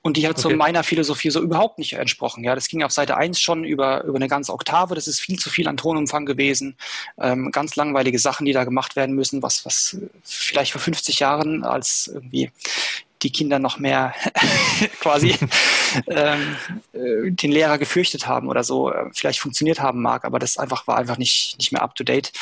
und 0.02 0.16
die 0.16 0.26
hat 0.26 0.38
okay. 0.38 0.50
so 0.50 0.50
meiner 0.50 0.82
Philosophie 0.82 1.30
so 1.30 1.40
überhaupt 1.40 1.78
nicht 1.78 1.92
entsprochen. 1.92 2.42
Ja, 2.42 2.54
das 2.54 2.68
ging 2.68 2.82
auf 2.82 2.90
Seite 2.90 3.16
1 3.16 3.40
schon 3.40 3.64
über, 3.64 4.02
über 4.04 4.16
eine 4.16 4.28
ganze 4.28 4.52
Oktave, 4.52 4.96
das 4.96 5.06
ist 5.06 5.20
viel 5.20 5.38
zu 5.38 5.50
viel 5.50 5.68
an 5.68 5.76
Tonumfang 5.76 6.26
gewesen, 6.26 6.76
ähm, 7.18 7.52
ganz 7.52 7.76
langweilige 7.76 8.18
Sachen, 8.18 8.44
die 8.44 8.52
da 8.52 8.64
gemacht 8.64 8.96
werden 8.96 9.14
müssen, 9.14 9.42
was, 9.42 9.64
was 9.64 9.96
vielleicht 10.24 10.72
vor 10.72 10.80
50 10.80 11.20
Jahren 11.20 11.64
als 11.64 12.10
irgendwie 12.12 12.50
die 13.22 13.32
Kinder 13.32 13.58
noch 13.58 13.78
mehr 13.78 14.14
quasi 15.00 15.36
ähm, 16.08 16.56
äh, 16.92 17.30
den 17.30 17.52
Lehrer 17.52 17.78
gefürchtet 17.78 18.26
haben 18.26 18.48
oder 18.48 18.64
so, 18.64 18.92
äh, 18.92 19.10
vielleicht 19.12 19.40
funktioniert 19.40 19.80
haben 19.80 20.02
mag, 20.02 20.24
aber 20.24 20.38
das 20.38 20.56
einfach 20.56 20.86
war 20.86 20.98
einfach 20.98 21.18
nicht, 21.18 21.56
nicht 21.58 21.72
mehr 21.72 21.82
up 21.82 21.94
to 21.94 22.04
date. 22.04 22.32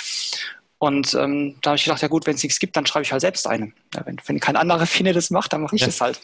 Und 0.78 1.14
ähm, 1.14 1.56
da 1.62 1.70
habe 1.70 1.76
ich 1.76 1.84
gedacht, 1.84 2.02
ja 2.02 2.08
gut, 2.08 2.26
wenn 2.26 2.34
es 2.34 2.42
nichts 2.42 2.58
gibt, 2.58 2.76
dann 2.76 2.84
schreibe 2.84 3.04
ich 3.04 3.12
halt 3.12 3.22
selbst 3.22 3.46
eine. 3.46 3.72
Ja, 3.94 4.04
wenn, 4.04 4.20
wenn 4.26 4.40
kein 4.40 4.56
anderer 4.56 4.86
Finne 4.86 5.12
das 5.12 5.30
macht, 5.30 5.52
dann 5.52 5.62
mache 5.62 5.76
ich 5.76 5.82
ja. 5.82 5.86
das 5.86 6.00
halt. 6.00 6.20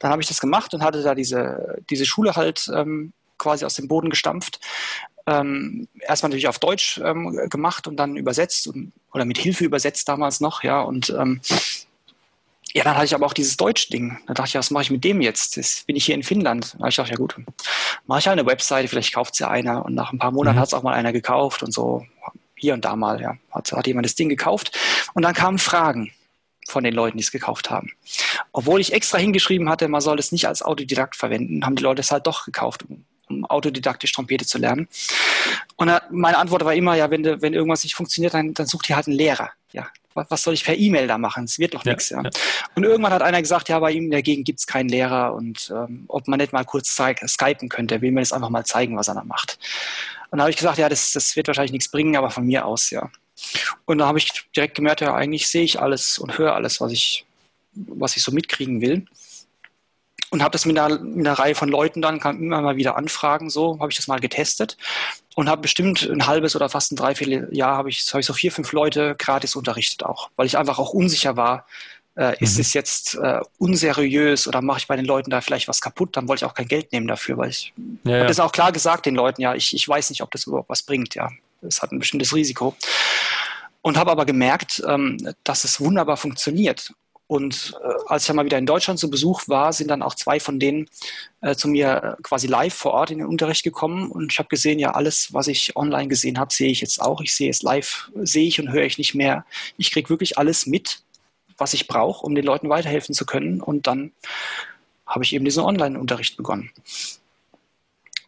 Dann 0.00 0.10
habe 0.10 0.22
ich 0.22 0.28
das 0.28 0.40
gemacht 0.40 0.74
und 0.74 0.82
hatte 0.82 1.02
da 1.02 1.14
diese, 1.14 1.78
diese 1.88 2.04
Schule 2.04 2.34
halt 2.34 2.70
ähm, 2.74 3.12
quasi 3.38 3.64
aus 3.64 3.74
dem 3.74 3.88
Boden 3.88 4.10
gestampft. 4.10 4.60
Ähm, 5.26 5.86
erstmal 6.00 6.30
natürlich 6.30 6.48
auf 6.48 6.58
Deutsch 6.58 7.00
ähm, 7.04 7.48
gemacht 7.48 7.86
und 7.86 7.96
dann 7.96 8.16
übersetzt 8.16 8.66
und, 8.66 8.92
oder 9.12 9.24
mit 9.24 9.38
Hilfe 9.38 9.64
übersetzt 9.64 10.08
damals 10.08 10.40
noch, 10.40 10.64
ja. 10.64 10.80
Und 10.80 11.10
ähm, 11.10 11.40
ja, 12.72 12.82
dann 12.82 12.96
hatte 12.96 13.04
ich 13.04 13.14
aber 13.14 13.26
auch 13.26 13.34
dieses 13.34 13.56
Deutsch-Ding. 13.56 14.18
Da 14.26 14.34
dachte 14.34 14.48
ich, 14.48 14.54
was 14.56 14.70
mache 14.70 14.84
ich 14.84 14.90
mit 14.90 15.04
dem 15.04 15.20
jetzt? 15.20 15.56
Jetzt 15.56 15.86
bin 15.86 15.94
ich 15.94 16.06
hier 16.06 16.14
in 16.16 16.24
Finnland. 16.24 16.74
Da 16.74 16.78
habe 16.80 16.88
ich 16.88 16.96
gedacht, 16.96 17.10
ja 17.10 17.16
gut, 17.16 17.36
mache 18.06 18.18
ich 18.18 18.26
halt 18.26 18.38
eine 18.38 18.48
Webseite, 18.48 18.88
vielleicht 18.88 19.14
kauft 19.14 19.34
es 19.34 19.38
ja 19.38 19.48
einer. 19.48 19.84
Und 19.84 19.94
nach 19.94 20.12
ein 20.12 20.18
paar 20.18 20.32
Monaten 20.32 20.56
mhm. 20.56 20.60
hat 20.60 20.68
es 20.68 20.74
auch 20.74 20.82
mal 20.82 20.94
einer 20.94 21.12
gekauft 21.12 21.62
und 21.62 21.72
so 21.72 22.04
hier 22.62 22.74
und 22.74 22.84
da 22.84 22.94
mal, 22.94 23.20
ja, 23.20 23.36
hat, 23.50 23.72
hat 23.72 23.88
jemand 23.88 24.06
das 24.06 24.14
Ding 24.14 24.28
gekauft. 24.28 24.78
Und 25.14 25.22
dann 25.22 25.34
kamen 25.34 25.58
Fragen 25.58 26.12
von 26.68 26.84
den 26.84 26.94
Leuten, 26.94 27.18
die 27.18 27.24
es 27.24 27.32
gekauft 27.32 27.70
haben. 27.70 27.90
Obwohl 28.52 28.80
ich 28.80 28.92
extra 28.92 29.18
hingeschrieben 29.18 29.68
hatte, 29.68 29.88
man 29.88 30.00
soll 30.00 30.16
es 30.20 30.30
nicht 30.30 30.46
als 30.46 30.62
Autodidakt 30.62 31.16
verwenden, 31.16 31.66
haben 31.66 31.74
die 31.74 31.82
Leute 31.82 32.00
es 32.00 32.12
halt 32.12 32.28
doch 32.28 32.44
gekauft, 32.44 32.84
um, 32.88 33.04
um 33.28 33.44
autodidaktisch 33.46 34.12
Trompete 34.12 34.46
zu 34.46 34.58
lernen. 34.58 34.86
Und 35.74 35.90
meine 36.10 36.38
Antwort 36.38 36.64
war 36.64 36.72
immer, 36.72 36.94
ja, 36.94 37.10
wenn, 37.10 37.24
wenn 37.42 37.52
irgendwas 37.52 37.82
nicht 37.82 37.96
funktioniert, 37.96 38.32
dann, 38.32 38.54
dann 38.54 38.66
sucht 38.66 38.88
ihr 38.88 38.94
halt 38.94 39.08
einen 39.08 39.16
Lehrer. 39.16 39.50
Ja, 39.72 39.88
was 40.14 40.44
soll 40.44 40.54
ich 40.54 40.64
per 40.64 40.78
E-Mail 40.78 41.08
da 41.08 41.18
machen? 41.18 41.44
Es 41.44 41.58
wird 41.58 41.74
doch 41.74 41.84
ja, 41.84 41.92
nichts. 41.92 42.10
Ja. 42.10 42.22
ja. 42.22 42.30
Und 42.76 42.84
irgendwann 42.84 43.12
hat 43.12 43.22
einer 43.22 43.42
gesagt, 43.42 43.68
ja, 43.70 43.80
bei 43.80 43.90
ihm 43.90 44.04
in 44.04 44.10
der 44.12 44.22
Gegend 44.22 44.46
gibt 44.46 44.60
es 44.60 44.68
keinen 44.68 44.88
Lehrer 44.88 45.34
und 45.34 45.72
ähm, 45.74 46.04
ob 46.06 46.28
man 46.28 46.38
nicht 46.38 46.52
mal 46.52 46.64
kurz 46.64 46.94
skypen 46.94 47.68
könnte. 47.68 48.00
Will 48.02 48.12
mir 48.12 48.20
das 48.20 48.32
einfach 48.32 48.50
mal 48.50 48.64
zeigen, 48.64 48.96
was 48.96 49.08
er 49.08 49.14
da 49.14 49.24
macht. 49.24 49.58
Und 50.32 50.38
da 50.38 50.44
habe 50.44 50.50
ich 50.50 50.56
gesagt, 50.56 50.78
ja, 50.78 50.88
das, 50.88 51.12
das 51.12 51.36
wird 51.36 51.46
wahrscheinlich 51.46 51.72
nichts 51.72 51.90
bringen, 51.90 52.16
aber 52.16 52.30
von 52.30 52.44
mir 52.44 52.64
aus, 52.64 52.90
ja. 52.90 53.10
Und 53.84 53.98
da 53.98 54.06
habe 54.06 54.18
ich 54.18 54.32
direkt 54.56 54.74
gemerkt, 54.74 55.00
ja, 55.00 55.14
eigentlich 55.14 55.46
sehe 55.46 55.62
ich 55.62 55.80
alles 55.80 56.18
und 56.18 56.38
höre 56.38 56.54
alles, 56.54 56.80
was 56.80 56.90
ich, 56.90 57.24
was 57.74 58.16
ich 58.16 58.22
so 58.22 58.32
mitkriegen 58.32 58.80
will 58.80 59.06
und 60.32 60.42
habe 60.42 60.52
das 60.52 60.64
mit 60.64 60.78
einer, 60.78 60.98
mit 60.98 61.26
einer, 61.26 61.38
Reihe 61.38 61.54
von 61.54 61.68
Leuten 61.68 62.00
dann, 62.00 62.18
kam 62.18 62.42
immer 62.42 62.62
mal 62.62 62.76
wieder 62.76 62.96
Anfragen, 62.96 63.50
so 63.50 63.78
habe 63.80 63.92
ich 63.92 63.96
das 63.96 64.06
mal 64.06 64.18
getestet 64.18 64.78
und 65.34 65.48
habe 65.50 65.60
bestimmt 65.60 66.08
ein 66.10 66.26
halbes 66.26 66.56
oder 66.56 66.70
fast 66.70 66.90
ein 66.90 66.96
Dreivierteljahr 66.96 67.76
habe 67.76 67.90
ich, 67.90 68.10
hab 68.10 68.18
ich 68.18 68.26
so 68.26 68.32
vier, 68.32 68.50
fünf 68.50 68.72
Leute 68.72 69.14
gratis 69.18 69.54
unterrichtet 69.54 70.04
auch, 70.04 70.30
weil 70.36 70.46
ich 70.46 70.56
einfach 70.56 70.78
auch 70.78 70.94
unsicher 70.94 71.36
war, 71.36 71.66
äh, 72.16 72.36
ist 72.42 72.56
mhm. 72.56 72.60
es 72.60 72.74
jetzt 72.74 73.14
äh, 73.14 73.40
unseriös 73.58 74.46
oder 74.46 74.60
mache 74.60 74.80
ich 74.80 74.86
bei 74.86 74.96
den 74.96 75.04
Leuten 75.04 75.30
da 75.30 75.40
vielleicht 75.40 75.68
was 75.68 75.80
kaputt? 75.80 76.16
Dann 76.16 76.28
wollte 76.28 76.44
ich 76.44 76.50
auch 76.50 76.54
kein 76.54 76.68
Geld 76.68 76.92
nehmen 76.92 77.06
dafür, 77.06 77.38
weil 77.38 77.50
ich 77.50 77.72
ja, 78.04 78.18
habe 78.18 78.26
das 78.26 78.40
auch 78.40 78.52
klar 78.52 78.72
gesagt 78.72 79.06
den 79.06 79.14
Leuten, 79.14 79.40
ja, 79.40 79.54
ich, 79.54 79.74
ich 79.74 79.88
weiß 79.88 80.10
nicht, 80.10 80.22
ob 80.22 80.30
das 80.30 80.46
überhaupt 80.46 80.68
was 80.68 80.82
bringt, 80.82 81.14
ja. 81.14 81.30
Es 81.62 81.80
hat 81.80 81.92
ein 81.92 81.98
bestimmtes 81.98 82.34
Risiko. 82.34 82.74
Und 83.82 83.96
habe 83.96 84.10
aber 84.10 84.26
gemerkt, 84.26 84.82
ähm, 84.86 85.34
dass 85.44 85.64
es 85.64 85.80
wunderbar 85.80 86.16
funktioniert. 86.16 86.92
Und 87.32 87.72
äh, 87.82 87.88
als 88.08 88.24
ich 88.24 88.26
dann 88.26 88.36
mal 88.36 88.44
wieder 88.44 88.58
in 88.58 88.66
Deutschland 88.66 88.98
zu 88.98 89.08
Besuch 89.08 89.48
war, 89.48 89.72
sind 89.72 89.88
dann 89.88 90.02
auch 90.02 90.14
zwei 90.14 90.38
von 90.38 90.60
denen 90.60 90.86
äh, 91.40 91.54
zu 91.54 91.66
mir 91.66 92.16
äh, 92.18 92.22
quasi 92.22 92.46
live 92.46 92.74
vor 92.74 92.92
Ort 92.92 93.10
in 93.10 93.18
den 93.18 93.26
Unterricht 93.26 93.62
gekommen. 93.62 94.10
Und 94.10 94.32
ich 94.32 94.38
habe 94.38 94.50
gesehen, 94.50 94.78
ja, 94.78 94.90
alles, 94.90 95.32
was 95.32 95.46
ich 95.46 95.74
online 95.74 96.08
gesehen 96.08 96.38
habe, 96.38 96.52
sehe 96.52 96.70
ich 96.70 96.82
jetzt 96.82 97.00
auch. 97.00 97.22
Ich 97.22 97.34
sehe 97.34 97.48
es 97.48 97.62
live, 97.62 98.10
sehe 98.16 98.46
ich 98.46 98.60
und 98.60 98.70
höre 98.70 98.84
ich 98.84 98.98
nicht 98.98 99.14
mehr. 99.14 99.46
Ich 99.78 99.90
kriege 99.92 100.10
wirklich 100.10 100.36
alles 100.36 100.66
mit, 100.66 101.02
was 101.58 101.74
ich 101.74 101.88
brauche, 101.88 102.24
um 102.24 102.34
den 102.34 102.44
Leuten 102.44 102.68
weiterhelfen 102.68 103.14
zu 103.14 103.26
können. 103.26 103.60
Und 103.60 103.86
dann 103.86 104.12
habe 105.06 105.24
ich 105.24 105.34
eben 105.34 105.44
diesen 105.44 105.62
Online-Unterricht 105.62 106.36
begonnen. 106.36 106.70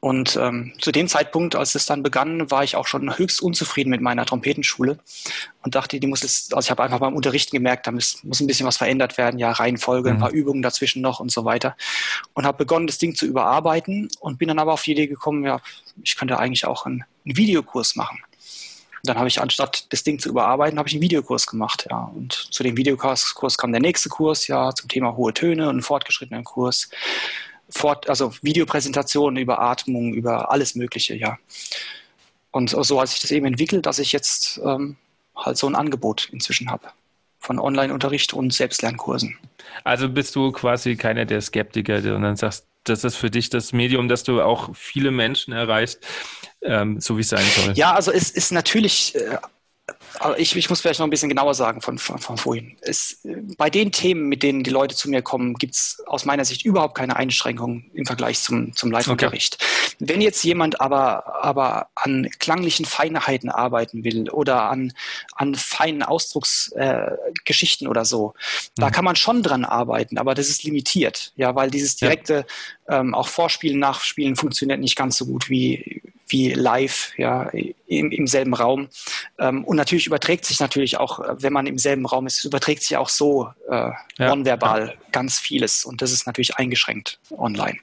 Und 0.05 0.37
ähm, 0.37 0.75
zu 0.81 0.93
dem 0.93 1.09
Zeitpunkt, 1.09 1.57
als 1.57 1.75
es 1.75 1.87
dann 1.87 2.03
begann, 2.03 2.51
war 2.51 2.63
ich 2.63 2.77
auch 2.77 2.87
schon 2.87 3.17
höchst 3.17 3.41
unzufrieden 3.41 3.89
mit 3.89 4.03
meiner 4.03 4.27
Trompetenschule 4.27 4.99
und 5.63 5.75
dachte, 5.75 5.99
die 5.99 6.07
muss 6.07 6.23
es, 6.23 6.51
also 6.53 6.67
ich 6.67 6.71
habe 6.71 6.83
einfach 6.83 6.99
beim 6.99 7.15
Unterrichten 7.15 7.57
gemerkt, 7.57 7.87
da 7.87 7.91
muss, 7.91 8.23
muss 8.23 8.39
ein 8.39 8.47
bisschen 8.47 8.67
was 8.67 8.77
verändert 8.77 9.17
werden, 9.17 9.39
ja, 9.39 9.51
Reihenfolge, 9.51 10.11
mhm. 10.11 10.17
ein 10.17 10.21
paar 10.21 10.31
Übungen 10.31 10.61
dazwischen 10.61 11.01
noch 11.01 11.21
und 11.21 11.33
so 11.33 11.47
weiter. 11.47 11.75
Und 12.35 12.45
habe 12.45 12.59
begonnen, 12.59 12.87
das 12.87 12.99
Ding 12.99 13.15
zu 13.15 13.25
überarbeiten 13.25 14.11
und 14.21 14.39
bin 14.39 14.49
dann 14.49 14.59
aber 14.59 14.75
auf 14.75 14.83
die 14.83 14.93
Idee 14.93 15.07
gekommen, 15.07 15.43
ja, 15.43 15.63
ich 16.03 16.17
könnte 16.17 16.39
eigentlich 16.39 16.67
auch 16.67 16.85
einen, 16.85 17.05
einen 17.25 17.39
Videokurs 17.39 17.97
machen. 17.97 18.19
Dann 19.05 19.19
habe 19.19 19.29
ich 19.29 19.41
anstatt 19.41 19.93
das 19.93 20.03
Ding 20.03 20.19
zu 20.19 20.29
überarbeiten, 20.29 20.79
habe 20.79 20.89
ich 20.89 20.95
einen 20.95 21.03
Videokurs 21.03 21.47
gemacht, 21.47 21.87
ja. 21.91 22.11
Und 22.15 22.33
zu 22.33 22.63
dem 22.63 22.77
Videokurs 22.77 23.35
Kurs 23.35 23.59
kam 23.59 23.73
der 23.73 23.81
nächste 23.81 24.09
Kurs, 24.09 24.47
ja, 24.47 24.75
zum 24.75 24.89
Thema 24.89 25.17
hohe 25.17 25.35
Töne 25.35 25.65
und 25.65 25.71
einen 25.71 25.83
fortgeschrittenen 25.83 26.45
Kurs. 26.45 26.89
Fort, 27.69 28.09
also 28.09 28.33
Videopräsentationen 28.43 29.43
über 29.43 29.61
Atmung, 29.61 30.15
über 30.15 30.51
alles 30.51 30.75
Mögliche, 30.75 31.15
ja. 31.15 31.39
Und 32.51 32.71
so 32.71 33.01
hat 33.01 33.09
sich 33.09 33.21
das 33.21 33.31
eben 33.31 33.47
entwickelt, 33.47 33.87
dass 33.87 33.99
ich 33.99 34.13
jetzt 34.13 34.61
ähm, 34.65 34.97
halt 35.37 35.57
so 35.57 35.67
ein 35.67 35.75
Angebot 35.75 36.29
inzwischen 36.33 36.71
habe 36.71 36.89
von 37.45 37.59
Online-Unterricht 37.59 38.33
und 38.33 38.55
Selbstlernkursen. 38.55 39.37
Also 39.85 40.09
bist 40.09 40.35
du 40.35 40.51
quasi 40.53 40.97
keiner 40.97 41.27
der 41.27 41.43
Skeptiker, 41.43 42.01
der 42.01 42.19
dann 42.19 42.37
sagst, 42.37 42.67
das 42.85 43.05
ist 43.05 43.17
für 43.17 43.31
dich 43.31 43.51
das 43.51 43.73
Medium, 43.73 44.09
dass 44.09 44.23
du 44.23 44.43
auch 44.43 44.71
viele 44.75 45.11
Menschen 45.11 45.53
erreichst, 45.53 46.01
ähm, 46.63 47.01
so 47.01 47.17
wie 47.17 47.23
es 47.23 47.29
sein 47.29 47.45
soll. 47.57 47.75
Ja, 47.75 47.95
also 47.95 48.13
es 48.13 48.31
ist 48.31 48.53
natürlich 48.53 49.15
äh, 49.17 49.39
aber 50.21 50.39
ich, 50.39 50.55
ich 50.55 50.69
muss 50.69 50.81
vielleicht 50.81 51.01
noch 51.01 51.07
ein 51.07 51.11
bisschen 51.11 51.29
genauer 51.29 51.55
sagen 51.55 51.81
von, 51.81 51.99
von, 51.99 52.19
von 52.19 52.37
vorhin. 52.37 52.77
Es, 52.81 53.21
bei 53.57 53.71
den 53.71 53.93
Themen, 53.93 54.29
mit 54.29 54.43
denen 54.43 54.63
die 54.63 54.71
Leute 54.71 54.95
zu 54.95 55.11
mir 55.11 55.23
kommen, 55.23 55.55
gibt 55.55 55.75
es 55.75 56.03
aus 56.07 56.25
meiner 56.25 56.45
Sicht 56.45 56.65
überhaupt 56.65 56.97
keine 56.97 57.17
Einschränkungen 57.17 57.91
im 57.95 58.07
Vergleich 58.07 58.41
zum, 58.41 58.75
zum 58.75 58.91
Live-Unterricht. 58.91 59.59
Okay. 59.59 59.97
Wenn 59.99 60.21
jetzt 60.21 60.43
jemand 60.45 60.81
aber, 60.81 61.43
aber 61.45 61.89
an 61.95 62.29
klanglichen 62.39 62.85
Feinheiten 62.85 63.49
arbeiten 63.49 64.05
will 64.05 64.31
oder 64.31 64.71
an, 64.71 64.93
an 65.35 65.55
feinen 65.55 66.03
Ausdrucksgeschichten 66.03 67.87
äh, 67.87 67.91
oder 67.91 68.05
so, 68.05 68.35
mhm. 68.77 68.81
da 68.81 68.91
kann 68.91 69.05
man 69.05 69.17
schon 69.17 69.43
dran 69.43 69.65
arbeiten, 69.65 70.19
aber 70.19 70.35
das 70.35 70.49
ist 70.49 70.63
limitiert, 70.65 71.33
ja, 71.37 71.55
weil 71.55 71.71
dieses 71.71 71.97
direkte 71.97 72.47
ja. 72.89 73.01
ähm, 73.01 73.15
auch 73.15 73.29
Vorspielen, 73.29 73.79
Nachspielen 73.79 74.37
funktioniert 74.37 74.81
nicht 74.81 74.97
ganz 74.97 75.17
so 75.17 75.27
gut 75.27 75.51
wie, 75.51 76.03
wie 76.29 76.53
live, 76.53 77.13
ja, 77.17 77.51
im, 77.87 78.11
im 78.11 78.27
selben 78.27 78.55
Raum. 78.55 78.89
Ähm, 79.39 79.65
und 79.65 79.77
natürlich 79.77 80.07
überträgt 80.07 80.45
sich 80.45 80.61
natürlich 80.61 80.97
auch, 80.99 81.21
wenn 81.33 81.53
man 81.53 81.67
im 81.67 81.79
selben 81.79 82.07
Raum 82.07 82.27
ist, 82.27 82.45
überträgt 82.45 82.83
sich 82.83 82.97
auch 82.97 83.09
so 83.09 83.49
äh, 83.69 83.91
ja, 84.19 84.29
nonverbal 84.29 84.89
ja. 84.89 84.95
ganz 85.13 85.39
vieles. 85.39 85.85
Und 85.85 86.03
das 86.03 86.13
ist 86.13 86.27
natürlich 86.27 86.57
eingeschränkt 86.57 87.19
online. 87.37 87.79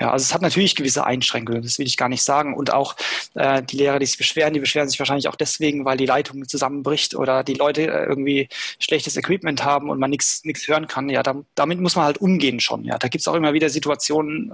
Ja, 0.00 0.12
also 0.12 0.22
es 0.22 0.32
hat 0.32 0.42
natürlich 0.42 0.76
gewisse 0.76 1.04
Einschränkungen, 1.04 1.62
das 1.62 1.78
will 1.78 1.86
ich 1.86 1.96
gar 1.96 2.08
nicht 2.08 2.22
sagen. 2.22 2.54
Und 2.54 2.72
auch 2.72 2.94
äh, 3.34 3.62
die 3.62 3.76
Lehrer, 3.76 3.98
die 3.98 4.06
sich 4.06 4.18
beschweren, 4.18 4.54
die 4.54 4.60
beschweren 4.60 4.88
sich 4.88 4.98
wahrscheinlich 4.98 5.28
auch 5.28 5.34
deswegen, 5.34 5.84
weil 5.84 5.96
die 5.96 6.06
Leitung 6.06 6.46
zusammenbricht 6.46 7.16
oder 7.16 7.42
die 7.42 7.54
Leute 7.54 7.82
äh, 7.82 8.04
irgendwie 8.04 8.48
schlechtes 8.78 9.16
Equipment 9.16 9.64
haben 9.64 9.90
und 9.90 9.98
man 9.98 10.10
nichts 10.10 10.42
hören 10.66 10.86
kann. 10.86 11.08
Ja, 11.08 11.22
da, 11.22 11.42
damit 11.56 11.80
muss 11.80 11.96
man 11.96 12.04
halt 12.04 12.18
umgehen 12.18 12.60
schon. 12.60 12.84
Ja, 12.84 12.98
da 12.98 13.08
gibt 13.08 13.22
es 13.22 13.28
auch 13.28 13.34
immer 13.34 13.54
wieder 13.54 13.70
Situationen, 13.70 14.52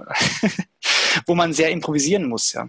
wo 1.27 1.35
man 1.35 1.53
sehr 1.53 1.69
improvisieren 1.69 2.27
muss. 2.27 2.53
Ja. 2.53 2.67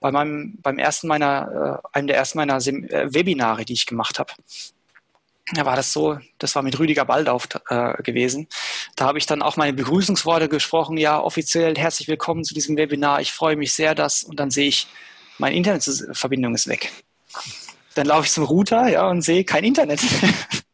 Bei 0.00 0.10
meinem, 0.10 0.58
beim 0.62 0.78
ersten 0.78 1.08
meiner, 1.08 1.82
äh, 1.84 1.96
einem 1.98 2.06
der 2.06 2.16
ersten 2.16 2.38
meiner 2.38 2.60
Sem 2.60 2.84
äh, 2.84 3.12
Webinare, 3.12 3.66
die 3.66 3.74
ich 3.74 3.84
gemacht 3.84 4.18
habe, 4.18 4.32
da 5.52 5.64
war 5.64 5.76
das 5.76 5.92
so, 5.92 6.18
das 6.38 6.54
war 6.54 6.62
mit 6.62 6.78
Rüdiger 6.78 7.04
Baldauf 7.04 7.48
äh, 7.68 8.02
gewesen. 8.02 8.48
Da 8.96 9.06
habe 9.06 9.18
ich 9.18 9.26
dann 9.26 9.42
auch 9.42 9.56
meine 9.56 9.72
Begrüßungsworte 9.72 10.48
gesprochen, 10.48 10.96
ja, 10.96 11.20
offiziell 11.20 11.76
herzlich 11.76 12.08
willkommen 12.08 12.44
zu 12.44 12.54
diesem 12.54 12.76
Webinar. 12.76 13.20
Ich 13.20 13.32
freue 13.32 13.56
mich 13.56 13.72
sehr, 13.72 13.94
dass, 13.94 14.22
und 14.22 14.38
dann 14.38 14.50
sehe 14.50 14.68
ich, 14.68 14.88
meine 15.38 15.56
Internetverbindung 15.56 16.54
ist 16.54 16.68
weg. 16.68 16.92
Dann 17.94 18.06
laufe 18.06 18.26
ich 18.26 18.32
zum 18.32 18.44
Router, 18.44 18.88
ja, 18.88 19.08
und 19.08 19.22
sehe 19.22 19.44
kein 19.44 19.64
Internet. 19.64 20.00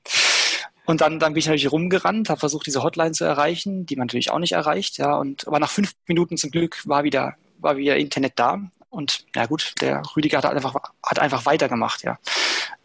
und 0.86 1.00
dann, 1.00 1.20
dann 1.20 1.34
bin 1.34 1.38
ich 1.38 1.46
natürlich 1.46 1.70
rumgerannt, 1.70 2.28
habe 2.28 2.40
versucht, 2.40 2.66
diese 2.66 2.82
Hotline 2.82 3.12
zu 3.12 3.24
erreichen, 3.24 3.86
die 3.86 3.96
man 3.96 4.06
natürlich 4.06 4.30
auch 4.30 4.38
nicht 4.38 4.52
erreicht, 4.52 4.98
ja, 4.98 5.14
und 5.16 5.46
aber 5.46 5.60
nach 5.60 5.70
fünf 5.70 5.92
Minuten 6.06 6.36
zum 6.36 6.50
Glück 6.50 6.82
war 6.84 7.04
wieder, 7.04 7.34
war 7.58 7.76
wieder 7.76 7.96
Internet 7.96 8.32
da. 8.36 8.60
Und 8.90 9.24
ja 9.34 9.46
gut, 9.46 9.74
der 9.80 10.02
Rüdiger 10.16 10.38
hat 10.38 10.44
einfach, 10.44 10.74
hat 11.02 11.18
einfach 11.18 11.46
weitergemacht, 11.46 12.02
ja. 12.02 12.18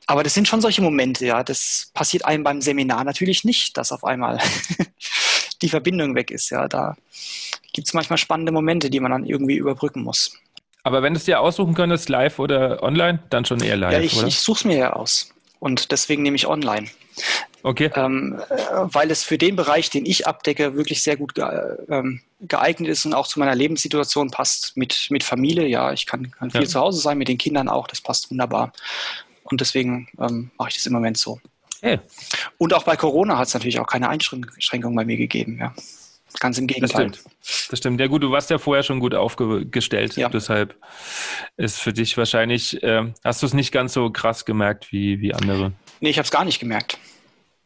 Aber 0.10 0.24
das 0.24 0.34
sind 0.34 0.47
schon 0.47 0.60
solche 0.60 0.82
Momente, 0.82 1.24
ja. 1.24 1.43
Das 1.43 1.91
passiert 1.93 2.26
einem 2.26 2.43
beim 2.43 2.62
Seminar 2.62 3.03
natürlich 3.03 3.43
nicht, 3.43 3.78
dass 3.78 3.91
auf 3.91 4.03
einmal 4.03 4.39
die 5.62 5.70
Verbindung 5.70 6.16
weg 6.16 6.32
ist, 6.32 6.49
ja. 6.49 6.68
Da 6.68 6.97
gibt 7.74 7.88
es 7.88 7.93
manchmal 7.93 8.18
spannende 8.18 8.51
Momente, 8.51 8.89
die 8.89 8.99
man 8.99 9.12
dann 9.12 9.24
irgendwie 9.24 9.57
überbrücken 9.57 10.01
muss. 10.01 10.36
Aber 10.82 11.03
wenn 11.03 11.14
du 11.14 11.20
es 11.20 11.26
dir 11.26 11.39
aussuchen 11.39 11.76
könntest, 11.76 12.10
live 12.10 12.39
oder 12.39 12.82
online, 12.82 13.20
dann 13.30 13.45
schon 13.45 13.62
eher 13.62 13.78
live, 13.78 13.93
ja, 13.93 13.99
ich, 13.99 14.18
oder? 14.18 14.26
ich 14.26 14.39
suche 14.39 14.57
es 14.57 14.66
mir 14.66 14.78
ja 14.78 14.93
aus. 14.93 15.32
Und 15.60 15.91
deswegen 15.91 16.24
nehme 16.24 16.38
ich 16.38 16.47
online. 16.47 16.88
Okay. 17.62 17.91
Ähm, 17.93 18.41
äh, 18.49 18.55
weil 18.82 19.12
es 19.12 19.24
für 19.24 19.38
den 19.38 19.55
Bereich, 19.55 19.91
den 19.91 20.07
ich 20.07 20.26
abdecke, 20.26 20.74
wirklich 20.74 21.03
sehr 21.03 21.18
gut 21.18 21.34
ähm, 21.38 22.22
geeignet 22.39 22.89
ist 22.89 23.05
und 23.05 23.14
auch 23.14 23.28
zu 23.28 23.38
meiner 23.38 23.53
Lebenssituation 23.53 24.32
passt 24.32 24.76
mit, 24.76 25.05
mit 25.12 25.24
Familie. 25.24 25.68
Ja, 25.68 25.93
ich 25.93 26.07
kann, 26.07 26.32
kann 26.32 26.49
viel 26.49 26.64
ja. 26.64 26.68
zu 26.68 26.80
Hause 26.80 26.99
sein, 26.99 27.20
mit 27.20 27.28
den 27.28 27.38
Kindern 27.38 27.70
auch, 27.70 27.86
das 27.86 28.01
passt 28.01 28.32
wunderbar. 28.32 28.74
Und 29.51 29.61
deswegen 29.61 30.07
ähm, 30.19 30.51
mache 30.57 30.69
ich 30.69 30.75
das 30.75 30.85
im 30.85 30.93
Moment 30.93 31.17
so. 31.17 31.39
Hey. 31.81 31.99
Und 32.57 32.73
auch 32.73 32.83
bei 32.83 32.95
Corona 32.95 33.37
hat 33.37 33.47
es 33.47 33.53
natürlich 33.53 33.79
auch 33.79 33.87
keine 33.87 34.09
Einschränkungen 34.09 34.95
bei 34.95 35.05
mir 35.05 35.17
gegeben. 35.17 35.57
Ja. 35.59 35.73
Ganz 36.39 36.57
im 36.57 36.67
Gegenteil. 36.67 37.09
Das 37.09 37.19
stimmt. 37.19 37.35
das 37.71 37.79
stimmt. 37.79 37.99
Ja 37.99 38.07
gut, 38.07 38.21
du 38.21 38.31
warst 38.31 38.49
ja 38.49 38.59
vorher 38.59 38.83
schon 38.83 38.99
gut 38.99 39.15
aufgestellt. 39.15 40.15
Ja. 40.15 40.29
Deshalb 40.29 40.75
ist 41.57 41.79
für 41.79 41.91
dich 41.91 42.17
wahrscheinlich, 42.17 42.81
äh, 42.83 43.11
hast 43.23 43.41
du 43.41 43.47
es 43.47 43.53
nicht 43.53 43.71
ganz 43.71 43.93
so 43.93 44.11
krass 44.11 44.45
gemerkt 44.45 44.91
wie, 44.91 45.21
wie 45.21 45.33
andere. 45.33 45.73
Nee, 46.01 46.09
ich 46.09 46.17
habe 46.17 46.25
es 46.25 46.31
gar 46.31 46.45
nicht 46.45 46.59
gemerkt. 46.59 46.99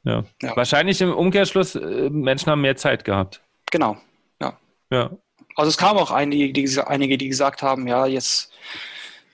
Ja. 0.03 0.23
ja. 0.41 0.55
Wahrscheinlich 0.55 1.01
im 1.01 1.13
Umkehrschluss, 1.13 1.75
äh, 1.75 2.09
Menschen 2.09 2.51
haben 2.51 2.61
mehr 2.61 2.77
Zeit 2.77 3.03
gehabt. 3.03 3.41
Genau. 3.71 3.97
Ja. 4.41 4.57
ja. 4.91 5.11
Also 5.55 5.69
es 5.69 5.77
kamen 5.77 5.99
auch 5.99 6.11
einige 6.11 6.51
die, 6.53 6.79
einige, 6.79 7.17
die 7.17 7.27
gesagt 7.27 7.61
haben, 7.61 7.87
ja, 7.87 8.05
jetzt 8.05 8.51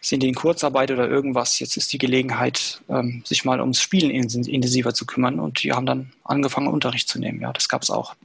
sind 0.01 0.23
die 0.23 0.29
in 0.29 0.35
Kurzarbeit 0.35 0.91
oder 0.91 1.07
irgendwas. 1.07 1.59
Jetzt 1.59 1.77
ist 1.77 1.91
die 1.91 1.97
Gelegenheit, 1.97 2.81
ähm, 2.89 3.21
sich 3.25 3.45
mal 3.45 3.59
ums 3.59 3.81
Spielen 3.81 4.11
intensiver 4.11 4.93
zu 4.93 5.05
kümmern. 5.05 5.39
Und 5.39 5.63
die 5.63 5.73
haben 5.73 5.85
dann 5.85 6.13
angefangen, 6.23 6.67
Unterricht 6.67 7.09
zu 7.09 7.19
nehmen. 7.19 7.41
Ja, 7.41 7.51
das 7.51 7.69
gab 7.69 7.81
es 7.81 7.89
auch. 7.89 8.15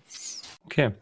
Okay. 0.67 0.93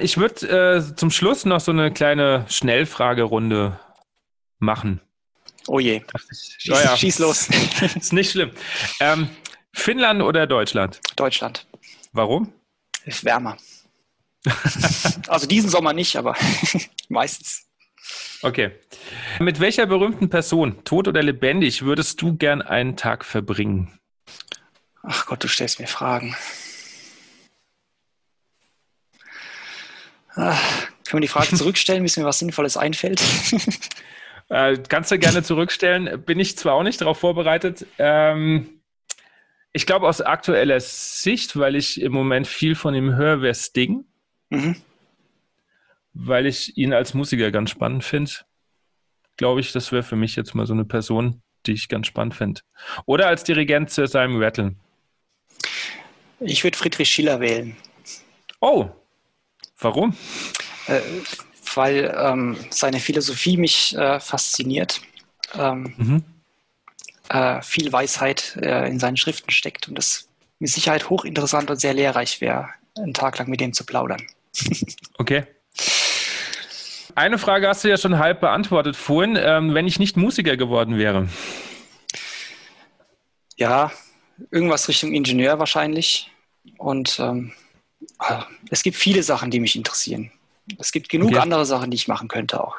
Ich 0.00 0.18
würde 0.18 0.76
äh, 0.76 0.96
zum 0.96 1.10
Schluss 1.10 1.44
noch 1.44 1.60
so 1.60 1.72
eine 1.72 1.92
kleine 1.92 2.44
Schnellfragerunde 2.48 3.78
machen. 4.58 5.00
Oh 5.68 5.80
je. 5.80 6.02
Schieß, 6.58 6.72
oh 6.72 6.78
ja. 6.78 6.96
schieß 6.96 7.18
los. 7.20 7.48
ist 7.96 8.12
nicht 8.12 8.30
schlimm. 8.30 8.50
Ähm, 9.00 9.28
Finnland 9.72 10.22
oder 10.22 10.46
Deutschland? 10.46 11.00
Deutschland. 11.16 11.66
Warum? 12.12 12.52
Ist 13.04 13.24
wärmer. 13.24 13.56
also 15.28 15.46
diesen 15.46 15.70
Sommer 15.70 15.92
nicht, 15.92 16.16
aber 16.16 16.36
meistens. 17.08 17.65
Okay. 18.42 18.72
Mit 19.40 19.60
welcher 19.60 19.86
berühmten 19.86 20.28
Person, 20.28 20.84
tot 20.84 21.08
oder 21.08 21.22
lebendig, 21.22 21.82
würdest 21.82 22.20
du 22.22 22.36
gern 22.36 22.62
einen 22.62 22.96
Tag 22.96 23.24
verbringen? 23.24 23.98
Ach 25.02 25.26
Gott, 25.26 25.42
du 25.42 25.48
stellst 25.48 25.80
mir 25.80 25.86
Fragen. 25.86 26.36
Ach, 30.34 30.88
können 31.04 31.18
wir 31.18 31.20
die 31.20 31.28
Frage 31.28 31.48
zurückstellen, 31.56 32.02
bis 32.02 32.16
mir 32.16 32.24
was 32.24 32.38
Sinnvolles 32.38 32.76
einfällt? 32.76 33.22
äh, 34.48 34.76
kannst 34.88 35.10
du 35.10 35.18
gerne 35.18 35.42
zurückstellen. 35.42 36.22
Bin 36.24 36.38
ich 36.38 36.58
zwar 36.58 36.74
auch 36.74 36.82
nicht 36.82 37.00
darauf 37.00 37.18
vorbereitet. 37.18 37.86
Ähm, 37.98 38.80
ich 39.72 39.86
glaube 39.86 40.08
aus 40.08 40.20
aktueller 40.20 40.80
Sicht, 40.80 41.58
weil 41.58 41.76
ich 41.76 42.00
im 42.00 42.12
Moment 42.12 42.46
viel 42.46 42.74
von 42.74 42.94
ihm 42.94 43.14
höre, 43.14 43.42
wäre 43.42 43.54
Sting. 43.54 44.04
Mhm 44.50 44.76
weil 46.18 46.46
ich 46.46 46.76
ihn 46.76 46.92
als 46.92 47.14
Musiker 47.14 47.50
ganz 47.50 47.70
spannend 47.70 48.04
finde, 48.04 48.32
glaube 49.36 49.60
ich, 49.60 49.72
das 49.72 49.92
wäre 49.92 50.02
für 50.02 50.16
mich 50.16 50.34
jetzt 50.36 50.54
mal 50.54 50.66
so 50.66 50.72
eine 50.72 50.84
Person, 50.84 51.42
die 51.66 51.72
ich 51.72 51.88
ganz 51.88 52.06
spannend 52.06 52.34
finde. 52.34 52.62
Oder 53.04 53.28
als 53.28 53.44
Dirigent 53.44 53.90
zu 53.90 54.06
seinem 54.06 54.42
Rattle. 54.42 54.74
Ich 56.40 56.64
würde 56.64 56.76
Friedrich 56.76 57.10
Schiller 57.10 57.40
wählen. 57.40 57.76
Oh, 58.60 58.88
warum? 59.78 60.16
Äh, 60.86 61.00
weil 61.74 62.14
ähm, 62.16 62.56
seine 62.70 63.00
Philosophie 63.00 63.56
mich 63.56 63.94
äh, 63.96 64.18
fasziniert. 64.20 65.02
Ähm, 65.54 65.94
mhm. 65.96 66.24
äh, 67.28 67.62
viel 67.62 67.92
Weisheit 67.92 68.56
äh, 68.60 68.88
in 68.88 68.98
seinen 68.98 69.16
Schriften 69.16 69.50
steckt 69.50 69.86
und 69.88 69.96
das 69.96 70.28
mit 70.58 70.70
Sicherheit 70.70 71.08
hochinteressant 71.08 71.70
und 71.70 71.76
sehr 71.80 71.94
lehrreich 71.94 72.40
wäre, 72.40 72.70
einen 72.96 73.14
Tag 73.14 73.38
lang 73.38 73.48
mit 73.48 73.60
dem 73.60 73.72
zu 73.72 73.84
plaudern. 73.84 74.22
okay. 75.18 75.46
Eine 77.16 77.38
Frage 77.38 77.66
hast 77.66 77.82
du 77.82 77.88
ja 77.88 77.96
schon 77.96 78.18
halb 78.18 78.40
beantwortet 78.42 78.94
vorhin, 78.94 79.38
ähm, 79.40 79.72
wenn 79.72 79.86
ich 79.86 79.98
nicht 79.98 80.18
Musiker 80.18 80.58
geworden 80.58 80.98
wäre. 80.98 81.28
Ja, 83.56 83.90
irgendwas 84.50 84.86
Richtung 84.86 85.14
Ingenieur 85.14 85.58
wahrscheinlich. 85.58 86.30
Und 86.76 87.18
ähm, 87.18 87.54
ah, 88.18 88.44
es 88.70 88.82
gibt 88.82 88.98
viele 88.98 89.22
Sachen, 89.22 89.50
die 89.50 89.60
mich 89.60 89.76
interessieren. 89.76 90.30
Es 90.78 90.92
gibt 90.92 91.08
genug 91.08 91.30
okay. 91.30 91.38
andere 91.38 91.64
Sachen, 91.64 91.90
die 91.90 91.94
ich 91.94 92.06
machen 92.06 92.28
könnte, 92.28 92.62
auch, 92.62 92.76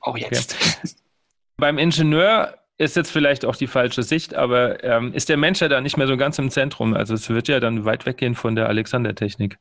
auch 0.00 0.18
jetzt. 0.18 0.56
Okay. 0.60 0.94
Beim 1.56 1.78
Ingenieur 1.78 2.58
ist 2.78 2.96
jetzt 2.96 3.12
vielleicht 3.12 3.44
auch 3.44 3.54
die 3.54 3.68
falsche 3.68 4.02
Sicht, 4.02 4.34
aber 4.34 4.82
ähm, 4.82 5.14
ist 5.14 5.28
der 5.28 5.36
Mensch 5.36 5.60
ja 5.60 5.68
da 5.68 5.80
nicht 5.80 5.96
mehr 5.96 6.08
so 6.08 6.16
ganz 6.16 6.40
im 6.40 6.50
Zentrum? 6.50 6.92
Also 6.92 7.14
es 7.14 7.28
wird 7.30 7.46
ja 7.46 7.60
dann 7.60 7.84
weit 7.84 8.04
weggehen 8.04 8.34
von 8.34 8.56
der 8.56 8.68
Alexander-Technik. 8.68 9.58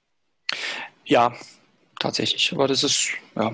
Ja, 1.05 1.35
tatsächlich. 1.99 2.51
Aber 2.53 2.67
das 2.67 2.83
ist, 2.83 3.11
ja, 3.35 3.53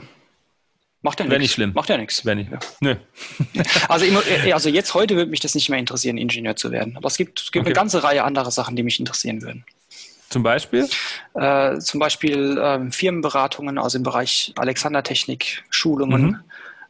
Macht 1.03 1.19
ja 1.19 1.25
nichts. 1.25 1.31
Wäre 1.31 1.39
nicht 1.39 1.53
schlimm. 1.53 1.71
Macht 1.73 1.89
ja 1.89 1.97
nichts. 1.97 2.25
Wäre 2.25 2.35
nicht. 2.35 2.51
Ja. 2.51 2.59
Nö. 2.79 2.95
also, 3.89 4.05
äh, 4.05 4.53
also 4.53 4.69
jetzt 4.69 4.93
heute 4.93 5.15
würde 5.15 5.31
mich 5.31 5.39
das 5.39 5.55
nicht 5.55 5.69
mehr 5.69 5.79
interessieren, 5.79 6.17
Ingenieur 6.17 6.55
zu 6.55 6.71
werden. 6.71 6.95
Aber 6.95 7.07
es 7.07 7.17
gibt, 7.17 7.39
es 7.39 7.51
gibt 7.51 7.63
okay. 7.63 7.69
eine 7.69 7.75
ganze 7.75 8.03
Reihe 8.03 8.23
anderer 8.23 8.51
Sachen, 8.51 8.75
die 8.75 8.83
mich 8.83 8.99
interessieren 8.99 9.41
würden. 9.41 9.65
Zum 10.29 10.43
Beispiel? 10.43 10.87
Äh, 11.33 11.79
zum 11.79 11.99
Beispiel 11.99 12.59
ähm, 12.61 12.91
Firmenberatungen, 12.91 13.77
also 13.77 13.97
im 13.97 14.03
Bereich 14.03 14.53
Alexandertechnik, 14.55 15.63
Schulungen, 15.69 16.21
mhm. 16.21 16.39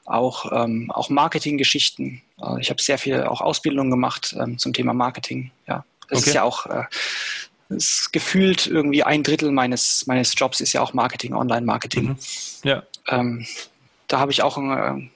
auch, 0.05 0.51
ähm, 0.51 0.91
auch 0.91 1.09
Marketinggeschichten. 1.09 2.22
Äh, 2.39 2.59
ich 2.59 2.70
habe 2.70 2.82
sehr 2.82 2.97
viel 2.97 3.24
auch 3.24 3.41
Ausbildung 3.41 3.89
gemacht 3.89 4.36
ähm, 4.39 4.57
zum 4.57 4.74
Thema 4.74 4.93
Marketing. 4.93 5.51
Ja, 5.68 5.86
das 6.09 6.20
okay. 6.20 6.30
ist 6.30 6.36
ja 6.36 6.43
auch 6.43 6.66
äh, 6.68 6.84
ist 7.70 8.12
gefühlt 8.12 8.68
irgendwie 8.68 9.03
ein 9.03 9.24
Drittel 9.24 9.51
meines, 9.51 10.05
meines 10.05 10.34
Jobs 10.38 10.59
ist 10.59 10.74
ja 10.74 10.82
auch 10.82 10.93
Marketing, 10.93 11.34
Online-Marketing. 11.34 12.09
Mhm. 12.09 12.18
Ja. 12.64 12.84
Ähm, 13.07 13.45
da 14.12 14.20
habe 14.20 14.32
ich 14.32 14.43
auch 14.43 14.57
ein, 14.57 15.09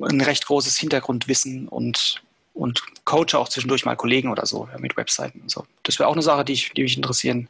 ein, 0.00 0.20
recht 0.20 0.46
großes 0.46 0.78
Hintergrundwissen 0.78 1.68
und, 1.68 2.22
und 2.54 2.82
coache 3.04 3.34
auch 3.34 3.48
zwischendurch 3.48 3.84
mal 3.84 3.96
Kollegen 3.96 4.30
oder 4.30 4.46
so 4.46 4.68
ja, 4.72 4.78
mit 4.78 4.96
Webseiten 4.96 5.40
und 5.40 5.50
so. 5.50 5.66
Das 5.82 5.98
wäre 5.98 6.08
auch 6.08 6.12
eine 6.12 6.22
Sache, 6.22 6.44
die, 6.44 6.52
ich, 6.52 6.72
die 6.72 6.82
mich 6.82 6.96
interessieren 6.96 7.48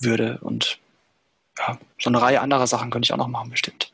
würde. 0.00 0.38
Und 0.42 0.78
ja, 1.58 1.78
so 1.98 2.10
eine 2.10 2.20
Reihe 2.20 2.40
anderer 2.40 2.66
Sachen 2.66 2.90
könnte 2.90 3.06
ich 3.06 3.12
auch 3.12 3.18
noch 3.18 3.28
machen, 3.28 3.50
bestimmt. 3.50 3.92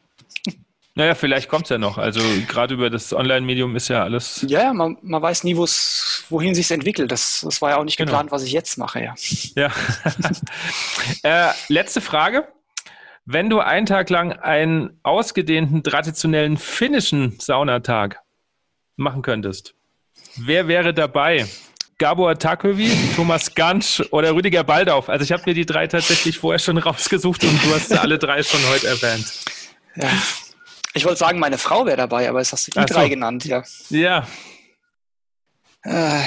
Naja, 0.94 1.14
vielleicht 1.14 1.50
kommt 1.50 1.64
es 1.64 1.68
ja 1.68 1.76
noch. 1.76 1.98
Also 1.98 2.20
gerade 2.48 2.72
über 2.72 2.88
das 2.88 3.12
Online-Medium 3.12 3.76
ist 3.76 3.88
ja 3.88 4.02
alles. 4.02 4.46
Ja, 4.48 4.62
ja 4.62 4.72
man, 4.72 4.96
man 5.02 5.20
weiß 5.20 5.44
nie, 5.44 5.54
wohin 5.54 6.54
sich 6.54 6.70
entwickelt. 6.70 7.12
Das, 7.12 7.42
das 7.42 7.60
war 7.60 7.70
ja 7.72 7.76
auch 7.76 7.84
nicht 7.84 7.98
genau. 7.98 8.12
geplant, 8.12 8.30
was 8.30 8.42
ich 8.42 8.52
jetzt 8.52 8.78
mache, 8.78 9.04
ja. 9.04 9.14
Ja. 9.54 9.70
äh, 11.50 11.52
letzte 11.68 12.00
Frage. 12.00 12.48
Wenn 13.28 13.50
du 13.50 13.58
einen 13.58 13.86
Tag 13.86 14.08
lang 14.08 14.32
einen 14.32 15.00
ausgedehnten, 15.02 15.82
traditionellen 15.82 16.56
finnischen 16.56 17.38
Saunatag 17.40 18.20
machen 18.94 19.22
könntest, 19.22 19.74
wer 20.36 20.68
wäre 20.68 20.94
dabei? 20.94 21.44
Gabor 21.98 22.38
Takövi, 22.38 22.88
Thomas 23.16 23.52
Gansch 23.54 24.00
oder 24.12 24.32
Rüdiger 24.32 24.62
Baldauf. 24.62 25.08
Also 25.08 25.24
ich 25.24 25.32
habe 25.32 25.42
mir 25.46 25.54
die 25.54 25.66
drei 25.66 25.88
tatsächlich 25.88 26.38
vorher 26.38 26.60
schon 26.60 26.78
rausgesucht 26.78 27.42
und 27.42 27.64
du 27.64 27.74
hast 27.74 27.92
alle 27.98 28.16
drei 28.18 28.44
schon 28.44 28.60
heute 28.68 28.86
erwähnt. 28.86 29.26
Ja. 29.96 30.08
Ich 30.94 31.04
wollte 31.04 31.18
sagen, 31.18 31.40
meine 31.40 31.58
Frau 31.58 31.84
wäre 31.84 31.96
dabei, 31.96 32.28
aber 32.28 32.40
es 32.40 32.52
hast 32.52 32.68
du 32.68 32.70
die 32.70 32.78
Ach 32.78 32.86
drei 32.86 33.04
so. 33.04 33.08
genannt, 33.08 33.44
ja. 33.44 33.64
Ja. 33.88 34.26
Äh, 35.82 36.22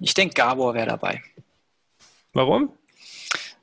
ich 0.00 0.14
denke, 0.14 0.34
Gabor 0.34 0.74
wäre 0.74 0.88
dabei. 0.88 1.22
Warum? 2.32 2.72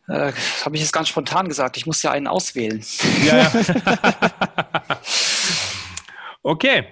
Äh, 0.07 0.31
Habe 0.63 0.75
ich 0.75 0.81
jetzt 0.81 0.93
ganz 0.93 1.09
spontan 1.09 1.47
gesagt. 1.47 1.77
Ich 1.77 1.85
muss 1.85 2.01
ja 2.01 2.09
einen 2.11 2.25
auswählen. 2.27 2.83
Ja, 3.25 3.37
ja. 3.37 3.51
okay, 6.43 6.85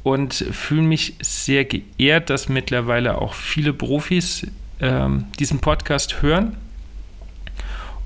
und 0.03 0.33
fühle 0.33 0.83
mich 0.83 1.15
sehr 1.21 1.65
geehrt, 1.65 2.29
dass 2.29 2.47
mittlerweile 2.47 3.17
auch 3.17 3.33
viele 3.33 3.73
Profis 3.73 4.47
ähm, 4.79 5.25
diesen 5.37 5.59
Podcast 5.59 6.21
hören 6.21 6.55